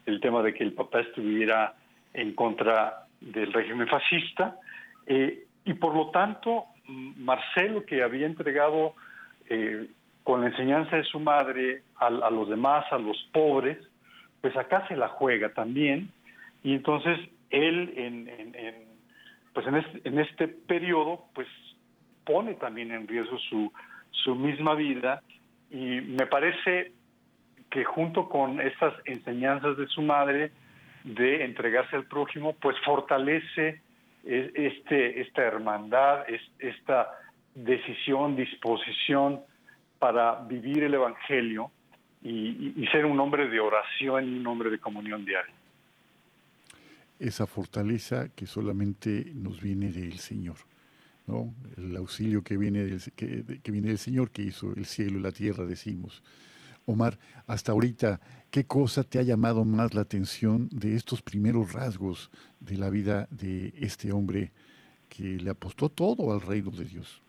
el 0.05 0.19
tema 0.19 0.41
de 0.41 0.53
que 0.53 0.63
el 0.63 0.73
papá 0.73 1.01
estuviera 1.01 1.73
en 2.13 2.33
contra 2.33 3.05
del 3.21 3.53
régimen 3.53 3.87
fascista, 3.87 4.57
eh, 5.05 5.45
y 5.65 5.73
por 5.73 5.95
lo 5.95 6.09
tanto 6.09 6.65
Marcelo, 6.87 7.85
que 7.85 8.01
había 8.01 8.25
entregado 8.25 8.95
eh, 9.49 9.87
con 10.23 10.41
la 10.41 10.47
enseñanza 10.47 10.95
de 10.97 11.03
su 11.03 11.19
madre 11.19 11.83
a, 11.97 12.09
los 12.09 12.49
demás, 12.49 12.85
a 12.91 12.97
los 12.97 13.17
pobres, 13.31 13.77
pues 14.41 14.55
acá 14.57 14.87
se 14.87 14.95
la 14.95 15.07
juega 15.07 15.53
también, 15.53 16.11
y 16.63 16.73
entonces 16.73 17.19
él 17.49 17.93
en, 17.95 18.88
pues 19.53 19.65
en 19.67 20.19
este, 20.19 20.47
periodo 20.47 21.25
pues 21.33 21.47
pone 22.25 22.53
también 22.55 22.91
en 22.91 23.07
riesgo 23.07 23.37
su, 23.49 23.71
su 24.11 24.35
misma 24.35 24.75
vida 24.75 25.21
y 25.71 26.01
me 26.01 26.25
parece 26.27 26.93
que 27.69 27.83
junto 27.83 28.29
con 28.29 28.59
estas 28.61 28.93
enseñanzas 29.05 29.77
de 29.77 29.87
su 29.87 30.01
madre, 30.01 30.51
de 31.03 31.43
entregarse 31.45 31.95
al 31.95 32.05
prójimo, 32.05 32.53
pues 32.53 32.75
fortalece 32.83 33.81
este, 34.23 35.21
esta 35.21 35.43
hermandad, 35.43 36.25
esta 36.59 37.09
decisión, 37.55 38.35
disposición 38.35 39.41
para 39.99 40.41
vivir 40.47 40.83
el 40.83 40.93
Evangelio 40.93 41.71
y, 42.21 42.87
ser 42.91 43.05
un 43.05 43.19
hombre 43.19 43.47
de 43.47 43.59
oración 43.59 44.25
y 44.25 44.39
un 44.39 44.47
hombre 44.47 44.69
de 44.69 44.79
comunión 44.79 45.25
diaria. 45.25 45.53
Esa 47.19 47.45
fortaleza 47.45 48.29
que 48.29 48.47
solamente 48.47 49.31
nos 49.35 49.61
viene 49.61 49.91
del 49.91 50.19
Señor, 50.19 50.55
¿no? 51.27 51.53
El 51.77 51.95
auxilio 51.97 52.43
que 52.43 52.57
viene 52.57 52.85
del, 52.85 53.01
que 53.01 53.71
viene 53.71 53.89
del 53.89 53.97
Señor 53.99 54.31
que 54.31 54.41
hizo 54.41 54.73
el 54.75 54.85
cielo 54.85 55.19
y 55.19 55.21
la 55.21 55.31
tierra, 55.31 55.65
decimos. 55.65 56.23
Omar, 56.85 57.19
hasta 57.45 57.73
ahorita, 57.73 58.19
¿qué 58.49 58.65
cosa 58.65 59.03
te 59.03 59.19
ha 59.19 59.21
llamado 59.21 59.63
más 59.63 59.93
la 59.93 60.01
atención 60.01 60.69
de 60.71 60.95
estos 60.95 61.21
primeros 61.21 61.73
rasgos 61.73 62.31
de 62.59 62.77
la 62.77 62.89
vida 62.89 63.27
de 63.29 63.73
este 63.77 64.11
hombre 64.11 64.51
que 65.09 65.37
le 65.37 65.49
apostó 65.49 65.89
todo 65.89 66.31
al 66.31 66.39
reino 66.39 66.71
de 66.71 66.85
Dios. 66.85 67.21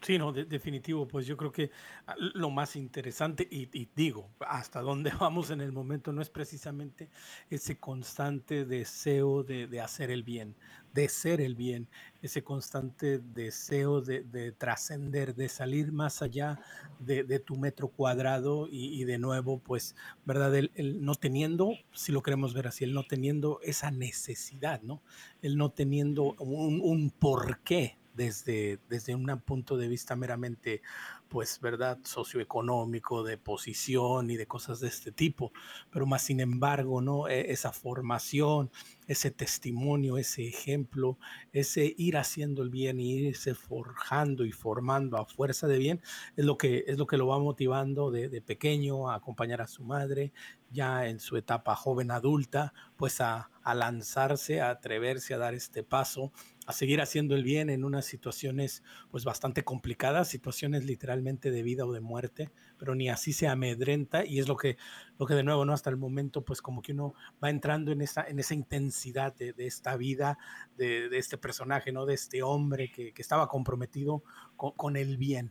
Sí, 0.00 0.16
no, 0.16 0.32
definitivo, 0.32 1.08
pues 1.08 1.26
yo 1.26 1.36
creo 1.36 1.50
que 1.50 1.70
ah, 2.06 2.14
lo 2.16 2.50
más 2.50 2.76
interesante, 2.76 3.46
y, 3.50 3.88
digo, 3.96 4.30
hasta 4.46 4.80
dónde 4.80 5.10
vamos 5.20 5.50
en 5.50 5.60
el 5.60 5.72
momento, 5.72 6.12
no 6.12 6.22
es 6.22 6.30
precisamente 6.30 7.08
ese 7.50 7.78
constante 7.78 8.64
deseo 8.64 9.42
de, 9.42 9.80
hacer 9.80 10.12
el 10.12 10.22
bien, 10.22 10.54
de 10.94 11.08
ser 11.08 11.40
el 11.40 11.56
bien, 11.56 11.88
ese 12.22 12.44
constante 12.44 13.18
deseo 13.18 14.00
de, 14.00 14.52
trascender, 14.52 15.34
de 15.34 15.48
salir 15.48 15.90
más 15.90 16.22
allá 16.22 16.60
de, 17.00 17.38
tu 17.40 17.56
metro 17.56 17.88
cuadrado 17.88 18.68
y, 18.70 19.02
de 19.02 19.18
nuevo, 19.18 19.58
pues, 19.58 19.96
¿verdad? 20.24 20.54
El, 20.54 21.04
no 21.04 21.16
teniendo, 21.16 21.72
si 21.92 22.12
lo 22.12 22.22
queremos 22.22 22.54
ver 22.54 22.68
así, 22.68 22.84
el 22.84 22.94
no 22.94 23.02
teniendo 23.02 23.58
esa 23.62 23.90
necesidad, 23.90 24.80
¿no? 24.82 25.02
El 25.42 25.56
no 25.56 25.70
teniendo 25.70 26.34
un, 26.34 26.80
un 26.80 27.10
porqué 27.10 27.98
desde, 28.18 28.80
desde 28.88 29.14
un 29.14 29.26
punto 29.46 29.76
de 29.76 29.86
vista 29.86 30.16
meramente, 30.16 30.82
pues, 31.28 31.60
¿verdad?, 31.60 31.98
socioeconómico, 32.02 33.22
de 33.22 33.38
posición 33.38 34.28
y 34.28 34.36
de 34.36 34.48
cosas 34.48 34.80
de 34.80 34.88
este 34.88 35.12
tipo. 35.12 35.52
Pero 35.90 36.04
más 36.04 36.22
sin 36.22 36.40
embargo, 36.40 37.00
¿no? 37.00 37.28
E, 37.28 37.52
esa 37.52 37.72
formación, 37.72 38.70
ese 39.06 39.30
testimonio, 39.30 40.18
ese 40.18 40.48
ejemplo, 40.48 41.16
ese 41.52 41.94
ir 41.96 42.16
haciendo 42.16 42.62
el 42.62 42.70
bien 42.70 42.98
y 42.98 43.12
irse 43.12 43.54
forjando 43.54 44.44
y 44.44 44.50
formando 44.50 45.16
a 45.16 45.24
fuerza 45.24 45.68
de 45.68 45.78
bien, 45.78 46.02
es 46.36 46.44
lo 46.44 46.58
que, 46.58 46.84
es 46.88 46.98
lo, 46.98 47.06
que 47.06 47.18
lo 47.18 47.28
va 47.28 47.38
motivando 47.38 48.10
de, 48.10 48.42
pequeño 48.42 49.10
a 49.10 49.14
acompañar 49.14 49.60
a 49.62 49.68
su 49.68 49.84
madre, 49.84 50.32
ya 50.72 51.06
en 51.06 51.20
su 51.20 51.36
etapa 51.36 51.76
joven 51.76 52.10
adulta, 52.10 52.74
pues 52.96 53.20
a, 53.20 53.50
a 53.62 53.74
lanzarse, 53.74 54.60
a 54.60 54.70
atreverse 54.70 55.34
a 55.34 55.38
dar 55.38 55.54
este 55.54 55.84
paso 55.84 56.32
a 56.68 56.72
seguir 56.74 57.00
haciendo 57.00 57.34
el 57.34 57.44
bien 57.44 57.70
en 57.70 57.82
unas 57.82 58.04
situaciones 58.04 58.82
pues 59.10 59.24
bastante 59.24 59.64
complicadas, 59.64 60.28
situaciones 60.28 60.84
literalmente 60.84 61.50
de 61.50 61.62
vida 61.62 61.86
o 61.86 61.92
de 61.92 62.00
muerte, 62.00 62.50
pero 62.78 62.94
ni 62.94 63.08
así 63.08 63.32
se 63.32 63.48
amedrenta 63.48 64.26
y 64.26 64.38
es 64.38 64.48
lo 64.48 64.56
que, 64.58 64.76
lo 65.18 65.24
que 65.24 65.32
de 65.32 65.44
nuevo, 65.44 65.64
¿no? 65.64 65.72
Hasta 65.72 65.88
el 65.88 65.96
momento 65.96 66.44
pues 66.44 66.60
como 66.60 66.82
que 66.82 66.92
uno 66.92 67.14
va 67.42 67.48
entrando 67.48 67.90
en 67.90 68.02
esa, 68.02 68.22
en 68.22 68.38
esa 68.38 68.52
intensidad 68.52 69.34
de, 69.34 69.54
esta 69.56 69.96
vida, 69.96 70.36
de, 70.76 71.08
este 71.16 71.38
personaje, 71.38 71.90
¿no? 71.90 72.04
De 72.04 72.12
este 72.12 72.42
hombre 72.42 72.92
que, 72.92 73.14
estaba 73.16 73.48
comprometido 73.48 74.22
con, 74.54 74.96
el 74.98 75.16
bien. 75.16 75.50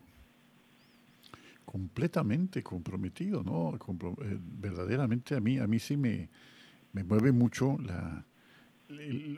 Completamente 1.66 2.62
comprometido, 2.62 3.42
¿no? 3.42 3.74
Eh, 3.74 4.38
verdaderamente 4.40 5.34
a 5.34 5.40
mí, 5.40 5.58
a 5.58 5.66
mí 5.66 5.80
sí 5.80 5.98
me, 5.98 6.30
me 6.94 7.04
mueve 7.04 7.32
mucho 7.32 7.76
la, 7.80 8.24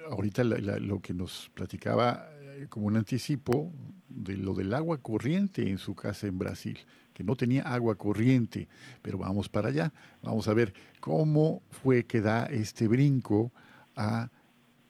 ahorita 0.10 0.44
lo 0.44 1.00
que 1.02 1.14
nos 1.14 1.50
platicaba 1.54 2.30
eh, 2.42 2.68
como 2.70 2.88
un 2.88 2.98
anticipo 2.98 3.72
de 4.08 4.38
lo 4.38 4.54
del 4.54 4.74
agua 4.74 4.98
corriente 4.98 5.70
en 5.70 5.78
su 5.78 5.96
casa 5.96 6.28
en 6.28 6.38
Brasil, 6.38 6.78
que 7.14 7.24
no 7.24 7.36
tenía 7.36 7.64
agua 7.64 7.96
corriente, 7.96 8.68
pero 9.02 9.18
vamos 9.18 9.50
para 9.50 9.70
allá, 9.70 9.94
vamos 10.22 10.48
a 10.48 10.54
ver 10.54 10.74
cómo 11.00 11.62
fue 11.70 12.06
que 12.06 12.22
da 12.22 12.46
este 12.46 12.88
brinco 12.88 13.52
a 13.96 14.30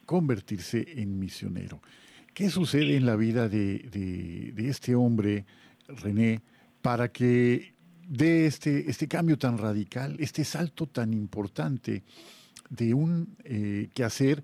convertirse 0.05 0.85
en 1.01 1.19
misionero. 1.19 1.81
¿Qué 2.33 2.49
sucede 2.49 2.95
en 2.95 3.05
la 3.05 3.15
vida 3.15 3.49
de, 3.49 4.53
este 4.57 4.95
hombre, 4.95 5.45
René, 5.87 6.41
para 6.81 7.11
que 7.11 7.73
dé 8.07 8.45
este, 8.45 8.89
este 8.89 9.07
cambio 9.07 9.37
tan 9.37 9.57
radical, 9.57 10.15
este 10.19 10.43
salto 10.43 10.87
tan 10.87 11.13
importante? 11.13 12.03
De 12.69 12.93
un 12.93 13.35
eh, 13.43 13.89
quehacer 13.93 14.43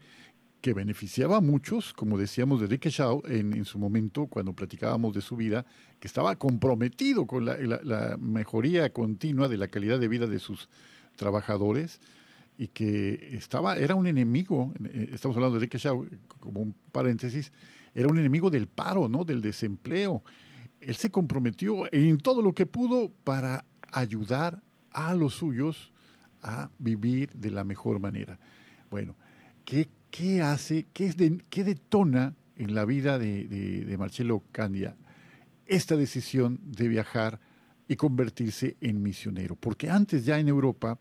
que 0.61 0.73
beneficiaba 0.73 1.38
a 1.38 1.41
muchos, 1.41 1.93
como 1.93 2.17
decíamos 2.17 2.59
de 2.59 2.65
Enrique 2.65 2.89
Shaw 2.89 3.21
en, 3.27 3.65
su 3.65 3.77
momento, 3.77 4.25
cuando 4.25 4.53
platicábamos 4.53 5.13
de 5.13 5.21
su 5.21 5.35
vida, 5.35 5.63
que 5.99 6.07
estaba 6.07 6.38
comprometido 6.38 7.27
con 7.27 7.45
la, 7.45 8.17
mejoría 8.19 8.91
continua 8.91 9.47
de 9.47 9.57
la 9.57 9.67
calidad 9.67 9.99
de 9.99 10.07
vida 10.07 10.25
de 10.25 10.39
sus 10.39 10.67
trabajadores 11.15 12.01
y 12.57 12.69
que 12.69 13.29
estaba, 13.33 13.77
era 13.77 13.93
un 13.93 14.07
enemigo, 14.07 14.73
eh, 14.85 15.11
estamos 15.13 15.38
hablando 15.38 15.53
de 15.53 15.65
Enrique 15.65 15.77
Shaw 15.77 16.03
como 16.39 16.61
un 16.61 16.73
paréntesis, 16.91 17.51
era 17.93 18.07
un 18.07 18.17
enemigo 18.17 18.49
del 18.49 18.67
paro, 18.67 19.07
¿no? 19.07 19.23
del 19.23 19.41
desempleo. 19.41 20.23
Él 20.81 20.95
se 20.95 21.11
comprometió 21.11 21.83
en 21.93 22.17
todo 22.17 22.41
lo 22.41 22.53
que 22.53 22.65
pudo 22.65 23.11
para 23.23 23.65
ayudar 23.91 24.63
a 24.89 25.13
los 25.13 25.35
suyos 25.35 25.93
a 26.45 26.69
vivir 26.77 27.31
de 27.34 27.49
la 27.49 27.63
mejor 27.63 27.99
manera. 27.99 28.38
Bueno, 28.91 29.15
¿qué, 29.65 29.89
qué 30.12 30.43
hace, 30.43 30.86
qué, 30.93 31.08
es 31.08 31.15
qué 31.49 31.63
detona 31.63 32.36
en 32.55 32.75
la 32.75 32.86
vida 32.86 33.17
de, 33.17 33.95
Marcelo 33.97 34.43
Candia 34.51 34.95
esta 35.65 35.97
decisión 35.97 36.60
de 36.63 36.88
viajar 36.88 37.39
y 37.88 37.95
convertirse 37.95 38.77
en 38.79 39.01
misionero? 39.01 39.55
Porque 39.55 39.89
antes 39.89 40.23
ya 40.23 40.39
en 40.39 40.47
Europa 40.47 40.99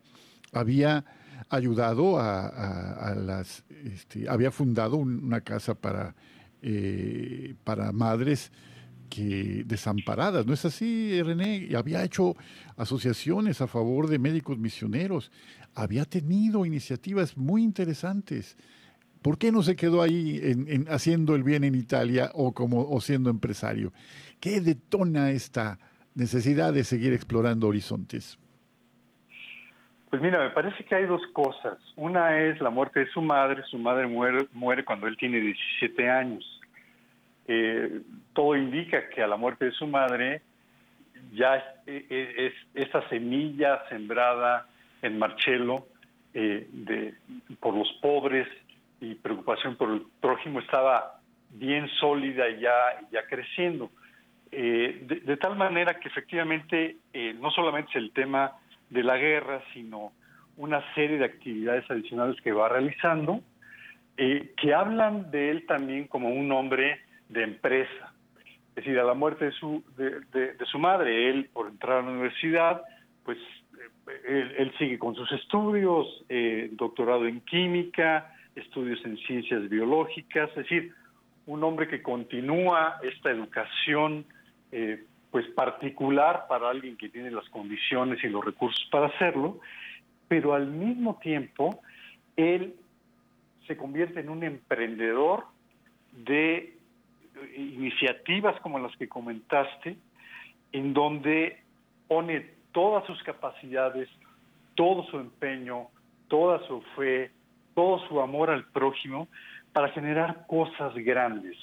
había 0.51 1.05
ayudado 1.49 2.19
a, 2.19 3.13
las, 3.15 3.63
este, 3.83 4.27
había 4.27 4.49
fundado 4.49 4.97
una 4.97 5.41
casa 5.41 5.75
para, 5.75 6.15
eh, 6.63 7.53
para 7.63 7.91
madres 7.91 8.51
desamparadas, 9.23 10.45
¿no 10.45 10.53
es 10.53 10.65
así, 10.65 11.21
René? 11.21 11.69
Había 11.75 12.03
hecho 12.03 12.35
asociaciones 12.77 13.61
a 13.61 13.67
favor 13.67 14.07
de 14.07 14.19
médicos 14.19 14.57
misioneros, 14.57 15.31
había 15.73 16.05
tenido 16.05 16.65
iniciativas 16.65 17.37
muy 17.37 17.63
interesantes. 17.63 18.57
¿Por 19.21 19.37
qué 19.37 19.51
no 19.51 19.63
se 19.63 19.75
quedó 19.75 20.01
ahí 20.01 20.39
en, 20.43 20.85
haciendo 20.89 21.35
el 21.35 21.43
bien 21.43 21.63
en 21.63 21.75
Italia 21.75 22.29
o, 22.33 22.53
como, 22.53 22.87
o 22.87 23.01
siendo 23.01 23.29
empresario? 23.29 23.91
¿Qué 24.39 24.61
detona 24.61 25.31
esta 25.31 25.79
necesidad 26.13 26.73
de 26.73 26.83
seguir 26.83 27.13
explorando 27.13 27.67
horizontes? 27.67 28.37
Pues 30.09 30.21
mira, 30.21 30.39
me 30.41 30.51
parece 30.51 30.85
que 30.85 30.95
hay 30.95 31.05
dos 31.07 31.21
cosas. 31.33 31.77
Una 31.97 32.39
es 32.39 32.61
la 32.61 32.69
muerte 32.69 33.01
de 33.01 33.07
su 33.07 33.21
madre. 33.21 33.63
Su 33.69 33.77
madre 33.77 34.07
muere, 34.07 34.47
muere 34.53 34.85
cuando 34.85 35.07
él 35.07 35.17
tiene 35.17 35.39
17 35.39 36.09
años. 36.09 36.54
Eh, 37.47 38.01
todo 38.33 38.55
indica 38.55 39.07
que 39.09 39.21
a 39.21 39.27
la 39.27 39.37
muerte 39.37 39.65
de 39.65 39.71
su 39.71 39.85
madre 39.85 40.41
ya 41.31 41.63
es, 41.85 42.53
esa 42.73 43.07
semilla 43.09 43.87
sembrada 43.87 44.67
en 45.01 45.19
Marcelo 45.19 45.87
eh, 46.33 47.13
por 47.59 47.75
los 47.75 47.91
pobres 48.01 48.47
y 48.99 49.15
preocupación 49.15 49.75
por 49.75 49.91
el 49.91 50.03
prójimo 50.19 50.59
estaba 50.59 51.19
bien 51.51 51.87
sólida 51.99 52.49
y 52.49 52.61
ya, 52.61 52.73
ya 53.11 53.27
creciendo. 53.27 53.91
Eh, 54.51 55.01
de, 55.25 55.37
tal 55.37 55.55
manera 55.55 55.99
que 55.99 56.07
efectivamente 56.07 56.97
no 57.39 57.51
solamente 57.51 57.91
es 57.91 57.97
el 57.97 58.11
tema 58.11 58.53
de 58.89 59.03
la 59.03 59.17
guerra, 59.17 59.61
sino 59.73 60.13
una 60.57 60.81
serie 60.95 61.17
de 61.17 61.25
actividades 61.25 61.89
adicionales 61.91 62.39
que 62.41 62.51
va 62.51 62.69
realizando, 62.69 63.41
que 64.15 64.73
hablan 64.73 65.29
de 65.29 65.51
él 65.51 65.65
también 65.65 66.07
como 66.07 66.29
un 66.29 66.51
hombre 66.51 67.04
de 67.29 67.43
empresa. 67.43 68.13
Es 68.69 68.83
decir, 68.83 68.99
a 68.99 69.03
la 69.03 69.13
muerte 69.13 69.45
de 69.45 69.51
su, 69.53 69.83
de, 69.97 70.57
su 70.65 70.79
madre, 70.79 71.29
él 71.29 71.49
por 71.53 71.67
entrar 71.67 71.99
a 71.99 72.01
la 72.01 72.11
universidad, 72.11 72.81
pues 73.23 73.37
eh, 74.27 74.55
él, 74.57 74.73
sigue 74.77 74.99
con 74.99 75.15
sus 75.15 75.31
estudios, 75.31 76.25
eh, 76.29 76.69
doctorado 76.73 77.25
en 77.25 77.41
química, 77.41 78.33
estudios 78.55 79.03
en 79.05 79.17
ciencias 79.17 79.69
biológicas, 79.69 80.49
es 80.49 80.55
decir, 80.55 80.93
un 81.45 81.63
hombre 81.63 81.87
que 81.87 82.01
continúa 82.01 82.99
esta 83.03 83.31
educación 83.31 84.25
eh, 84.71 85.03
pues 85.31 85.47
particular 85.49 86.45
para 86.47 86.69
alguien 86.69 86.97
que 86.97 87.09
tiene 87.09 87.31
las 87.31 87.47
condiciones 87.49 88.23
y 88.23 88.27
los 88.27 88.43
recursos 88.43 88.87
para 88.91 89.07
hacerlo, 89.07 89.59
pero 90.27 90.53
al 90.53 90.67
mismo 90.67 91.19
tiempo 91.21 91.81
él 92.35 92.75
se 93.67 93.77
convierte 93.77 94.19
en 94.21 94.29
un 94.29 94.43
emprendedor 94.43 95.45
de 96.13 96.74
iniciativas 97.55 98.59
como 98.61 98.79
las 98.79 98.95
que 98.97 99.07
comentaste, 99.07 99.97
en 100.71 100.93
donde 100.93 101.61
pone 102.07 102.51
todas 102.71 103.05
sus 103.05 103.21
capacidades, 103.23 104.09
todo 104.75 105.05
su 105.05 105.19
empeño, 105.19 105.87
toda 106.27 106.65
su 106.67 106.81
fe, 106.95 107.31
todo 107.73 107.99
su 108.07 108.19
amor 108.21 108.49
al 108.49 108.65
prójimo 108.65 109.27
para 109.73 109.89
generar 109.89 110.45
cosas 110.47 110.93
grandes. 110.95 111.57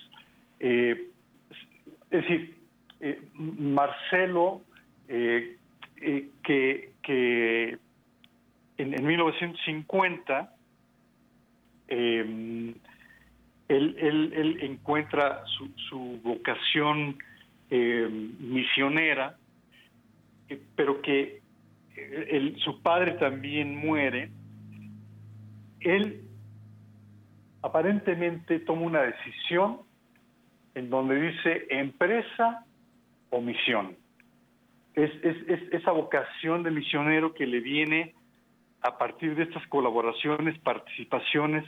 Eh, 0.60 1.08
es 2.10 2.22
decir, 2.22 2.56
eh, 3.00 3.22
Marcelo, 3.34 4.62
eh, 5.08 5.56
que, 6.42 6.92
que 7.02 7.78
en, 8.78 8.94
en 8.94 9.06
1950 9.06 10.54
él, 13.76 14.58
encuentra 14.62 15.42
su, 15.88 16.20
vocación 16.22 17.18
eh, 17.70 18.08
misionera, 18.40 19.36
eh, 20.48 20.60
pero 20.76 21.00
que 21.00 21.40
eh, 21.96 22.54
su 22.58 22.82
padre 22.82 23.12
también 23.12 23.76
muere. 23.76 24.30
Él 25.80 26.22
aparentemente 27.62 28.60
toma 28.60 28.82
una 28.82 29.02
decisión 29.02 29.78
en 30.74 30.90
donde 30.90 31.20
dice 31.20 31.66
empresa 31.70 32.64
o 33.30 33.40
misión. 33.40 33.96
Es, 34.94 35.10
esa 35.72 35.90
vocación 35.92 36.62
de 36.62 36.70
misionero 36.70 37.32
que 37.32 37.46
le 37.46 37.60
viene 37.60 38.14
a 38.82 38.98
partir 38.98 39.34
de 39.36 39.44
estas 39.44 39.66
colaboraciones, 39.68 40.58
participaciones 40.58 41.64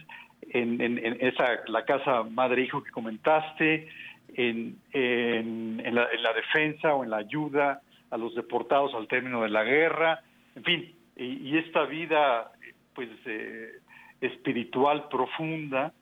en, 0.51 1.19
esa, 1.21 1.61
la 1.67 1.85
casa 1.85 2.23
madre-hijo 2.23 2.83
que 2.83 2.91
comentaste, 2.91 3.89
en, 4.37 4.81
la, 4.93 6.33
defensa 6.33 6.95
o 6.95 7.05
en 7.05 7.11
la 7.11 7.19
ayuda 7.19 7.81
a 8.11 8.17
los 8.17 8.35
deportados 8.35 8.95
al 8.95 9.09
término 9.09 9.43
de 9.43 9.49
la 9.49 9.65
guerra, 9.65 10.23
en 10.57 10.65
fin, 10.65 10.95
y, 11.17 11.57
esta 11.59 11.85
vida 11.85 12.51
pues 12.95 13.09
eh, 13.27 13.79
espiritual 14.21 15.09
profunda 15.09 15.93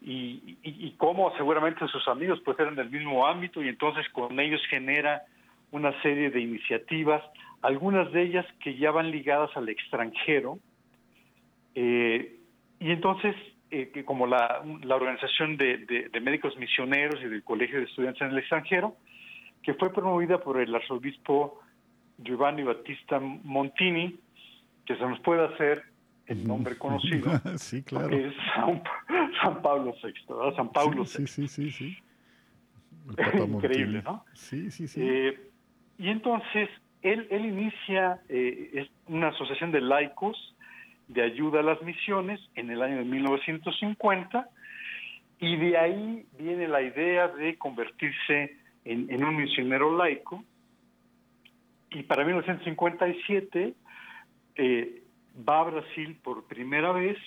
y, 0.00 0.58
y, 0.62 0.94
cómo 0.98 1.34
seguramente 1.36 1.86
sus 1.88 2.06
amigos 2.08 2.40
pues 2.44 2.58
eran 2.58 2.74
del 2.74 2.90
mismo 2.90 3.26
ámbito 3.26 3.62
y 3.62 3.68
entonces 3.68 4.08
con 4.10 4.38
ellos 4.38 4.60
genera 4.68 5.22
una 5.70 6.00
serie 6.02 6.30
de 6.30 6.40
iniciativas, 6.40 7.22
algunas 7.62 8.12
de 8.12 8.22
ellas 8.22 8.46
que 8.60 8.76
ya 8.76 8.90
van 8.90 9.10
ligadas 9.10 9.50
al 9.56 9.68
extranjero, 9.68 10.58
eh, 11.74 12.36
y 12.78 12.90
entonces 12.90 13.34
eh, 13.70 14.04
como 14.04 14.26
la, 14.26 14.62
la 14.82 14.96
Organización 14.96 15.56
de, 15.56 16.10
Médicos 16.22 16.56
Misioneros 16.56 17.20
y 17.22 17.28
del 17.28 17.42
Colegio 17.42 17.78
de 17.78 17.84
Estudiantes 17.84 18.22
en 18.22 18.28
el 18.28 18.38
extranjero, 18.38 18.96
que 19.62 19.74
fue 19.74 19.92
promovida 19.92 20.38
por 20.38 20.60
el 20.60 20.74
arzobispo 20.74 21.60
Giovanni 22.18 22.62
Battista 22.62 23.18
Montini, 23.20 24.18
que 24.86 24.96
se 24.96 25.06
nos 25.06 25.18
puede 25.20 25.46
hacer 25.46 25.82
el 26.26 26.46
nombre 26.46 26.76
conocido, 26.78 27.30
sí, 27.58 27.82
claro. 27.82 28.08
que 28.08 28.28
es 28.28 28.34
San, 29.42 29.62
Pablo 29.62 29.94
VI, 30.02 30.12
¿verdad? 30.28 30.56
San 30.56 30.72
Pablo 30.72 31.04
sí, 31.04 31.26
Sí, 31.26 31.48
sí, 31.48 31.70
sí. 31.70 31.98
Increíble, 33.46 34.02
¿no? 34.02 34.24
Sí, 34.32 34.70
sí, 34.70 34.88
sí. 34.88 35.00
Eh, 35.02 35.50
y 35.98 36.08
entonces, 36.08 36.70
él, 37.02 37.26
él 37.30 37.44
inicia 37.44 38.22
eh, 38.28 38.88
una 39.08 39.28
asociación 39.28 39.72
de 39.72 39.80
laicos 39.82 40.53
de 41.08 41.22
ayuda 41.22 41.60
a 41.60 41.62
las 41.62 41.82
misiones 41.82 42.40
en 42.54 42.70
el 42.70 42.82
año 42.82 42.96
de 42.96 43.04
1950 43.04 44.48
y 45.38 45.56
de 45.56 45.76
ahí 45.76 46.26
viene 46.38 46.68
la 46.68 46.82
idea 46.82 47.28
de 47.28 47.56
convertirse 47.58 48.56
en, 48.84 49.24
un 49.24 49.36
misionero 49.36 49.96
laico. 49.96 50.44
Y 51.90 52.02
para 52.04 52.24
1957 52.24 53.74
eh, 54.56 55.02
va 55.48 55.60
a 55.60 55.64
Brasil 55.64 56.18
por 56.22 56.44
primera 56.46 56.92
vez 56.92 57.18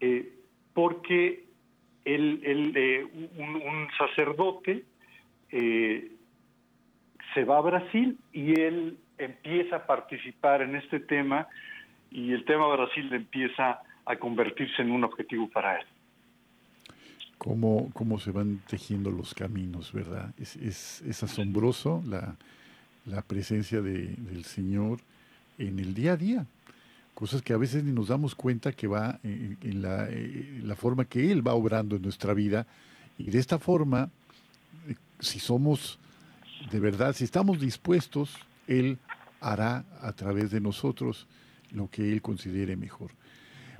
eh, 0.00 0.32
porque 0.74 1.44
él, 2.04 2.42
eh, 2.44 3.06
un, 3.36 3.88
sacerdote 3.98 4.84
se 5.50 7.44
va 7.44 7.58
a 7.58 7.60
Brasil 7.60 8.18
y 8.32 8.60
él 8.60 8.98
empieza 9.18 9.76
a 9.76 9.86
participar 9.86 10.62
en 10.62 10.76
este 10.76 11.00
tema 11.00 11.48
y 12.10 12.32
el 12.32 12.44
tema 12.44 12.66
Brasil 12.68 13.12
empieza 13.12 13.80
a 14.04 14.16
convertirse 14.16 14.82
en 14.82 14.90
un 14.90 15.04
objetivo 15.04 15.48
para 15.48 15.80
él. 15.80 15.86
Cómo, 17.38 17.90
cómo 17.94 18.18
se 18.18 18.32
van 18.32 18.60
tejiendo 18.68 19.10
los 19.10 19.34
caminos, 19.34 19.92
¿verdad? 19.92 20.34
Es, 20.38 20.56
es, 20.56 21.22
asombroso 21.22 22.02
la, 22.06 22.36
la 23.06 23.22
presencia 23.22 23.80
de, 23.80 24.14
del 24.16 24.44
Señor 24.44 24.98
en 25.56 25.78
el 25.78 25.94
día 25.94 26.12
a 26.12 26.16
día. 26.16 26.46
Cosas 27.14 27.40
que 27.42 27.52
a 27.52 27.56
veces 27.56 27.82
ni 27.84 27.92
nos 27.92 28.08
damos 28.08 28.34
cuenta 28.34 28.72
que 28.72 28.86
va 28.86 29.20
en, 29.22 29.82
la, 29.82 30.06
eh, 30.10 30.60
la, 30.62 30.74
forma 30.76 31.06
que 31.06 31.32
Él 31.32 31.46
va 31.46 31.54
obrando 31.54 31.96
en 31.96 32.02
nuestra 32.02 32.34
vida. 32.34 32.66
Y 33.16 33.30
de 33.30 33.38
esta 33.38 33.58
forma, 33.58 34.10
eh, 34.88 34.94
si 35.18 35.38
somos 35.38 35.98
de 36.70 36.80
verdad, 36.80 37.14
si 37.14 37.24
estamos 37.24 37.60
dispuestos, 37.60 38.36
Él 38.66 38.98
hará 39.40 39.84
a 40.00 40.12
través 40.12 40.50
de 40.50 40.60
nosotros 40.60 41.26
lo 41.72 41.88
que 41.88 42.12
Él 42.12 42.22
considere 42.22 42.76
mejor. 42.76 43.12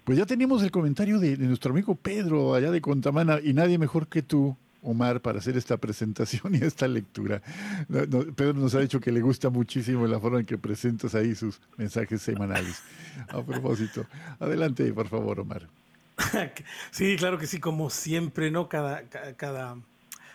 Pues 0.05 0.19
ya 0.19 0.27
tenemos 0.27 0.63
el 0.63 0.71
comentario 0.71 1.19
de, 1.19 1.37
nuestro 1.37 1.73
amigo 1.73 1.95
Pedro 1.95 2.55
allá 2.55 2.71
de 2.71 2.81
Contamana 2.81 3.39
y 3.43 3.53
nadie 3.53 3.79
mejor 3.79 4.09
que 4.09 4.23
tú 4.23 4.57
Omar, 4.83 5.21
para 5.21 5.41
hacer 5.41 5.59
esta 5.59 5.77
presentación 5.77 6.55
y 6.61 6.65
esta 6.65 6.89
lectura. 6.89 7.43
Pedro 7.89 8.55
nos 8.55 8.75
ha 8.75 8.81
dicho 8.81 8.99
que 8.99 9.13
le 9.13 9.21
gusta 9.21 9.51
muchísimo 9.51 10.07
la 10.07 10.19
forma 10.19 10.41
en 10.41 10.47
que 10.47 10.57
presentas 10.57 11.15
ahí 11.15 11.35
sus 11.35 11.61
mensajes 11.77 12.23
semanales. 12.23 12.83
A 13.29 13.43
propósito, 13.43 14.07
adelante, 14.39 14.91
por 14.93 15.09
favor, 15.09 15.41
Omar. 15.41 15.69
Sí, 16.91 17.17
claro 17.17 17.39
que 17.39 17.47
sí, 17.47 17.61
como 17.61 17.91
siempre, 17.91 18.51
¿no? 18.51 18.69
Cada, 18.69 19.03
cada, 19.37 19.77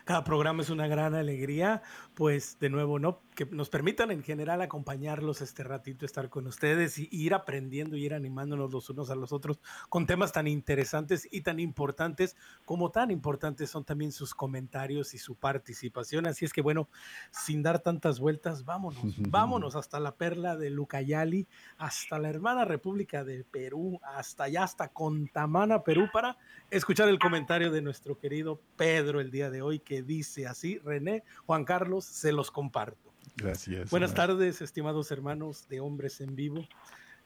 cada 0.03 0.23
programa 0.23 0.61
es 0.61 0.69
una 0.69 0.87
gran 0.87 1.15
alegría, 1.15 1.81
pues 2.15 2.57
de 2.59 2.69
nuevo, 2.69 2.97
¿no? 2.97 3.19
Que 3.35 3.45
nos 3.45 3.69
permitan 3.69 4.09
en 4.09 4.23
general 4.23 4.61
acompañarlos 4.61 5.41
este 5.41 5.63
ratito, 5.63 6.05
estar 6.05 6.29
con 6.29 6.47
ustedes 6.47 6.97
y 6.97 7.09
ir 7.11 7.33
aprendiendo 7.33 7.97
y 7.97 8.05
ir 8.05 8.13
animándonos 8.13 8.71
los 8.71 8.89
unos 8.89 9.09
a 9.09 9.15
los 9.15 9.33
otros 9.33 9.59
con 9.89 10.05
temas 10.05 10.31
tan 10.31 10.47
interesantes 10.47 11.27
y 11.29 11.41
tan 11.41 11.59
importantes 11.59 12.37
como 12.63 12.89
tan 12.89 13.11
importantes 13.11 13.69
son 13.69 13.83
también 13.83 14.13
sus 14.13 14.33
comentarios 14.33 15.13
y 15.13 15.17
su 15.17 15.35
participación. 15.35 16.25
Así 16.25 16.45
es 16.45 16.53
que 16.53 16.61
bueno, 16.61 16.87
sin 17.31 17.61
dar 17.61 17.79
tantas 17.79 18.19
vueltas, 18.19 18.63
vámonos, 18.63 19.03
vámonos 19.29 19.75
hasta 19.75 19.99
la 19.99 20.15
perla 20.15 20.55
de 20.55 20.69
Lucayali, 20.69 21.47
hasta 21.77 22.17
la 22.17 22.29
hermana 22.29 22.63
República 22.63 23.25
de 23.25 23.43
Perú, 23.43 23.99
hasta 24.03 24.45
allá, 24.45 24.63
hasta 24.63 24.87
Contamana, 24.87 25.83
Perú, 25.83 26.07
para 26.13 26.37
escuchar 26.71 27.09
el 27.09 27.19
comentario 27.19 27.71
de 27.71 27.81
nuestro 27.81 28.17
querido 28.17 28.61
Pedro 28.77 29.19
el 29.19 29.31
día 29.31 29.49
de 29.49 29.61
hoy 29.61 29.79
que 29.79 30.01
dice 30.01 30.47
así, 30.47 30.77
René, 30.79 31.23
Juan 31.45 31.65
Carlos, 31.65 32.04
se 32.05 32.31
los 32.31 32.51
comparto. 32.51 33.13
Gracias. 33.35 33.89
Buenas 33.89 34.13
tardes, 34.13 34.61
estimados 34.61 35.11
hermanos 35.11 35.67
de 35.67 35.79
Hombres 35.79 36.21
en 36.21 36.35
Vivo. 36.35 36.65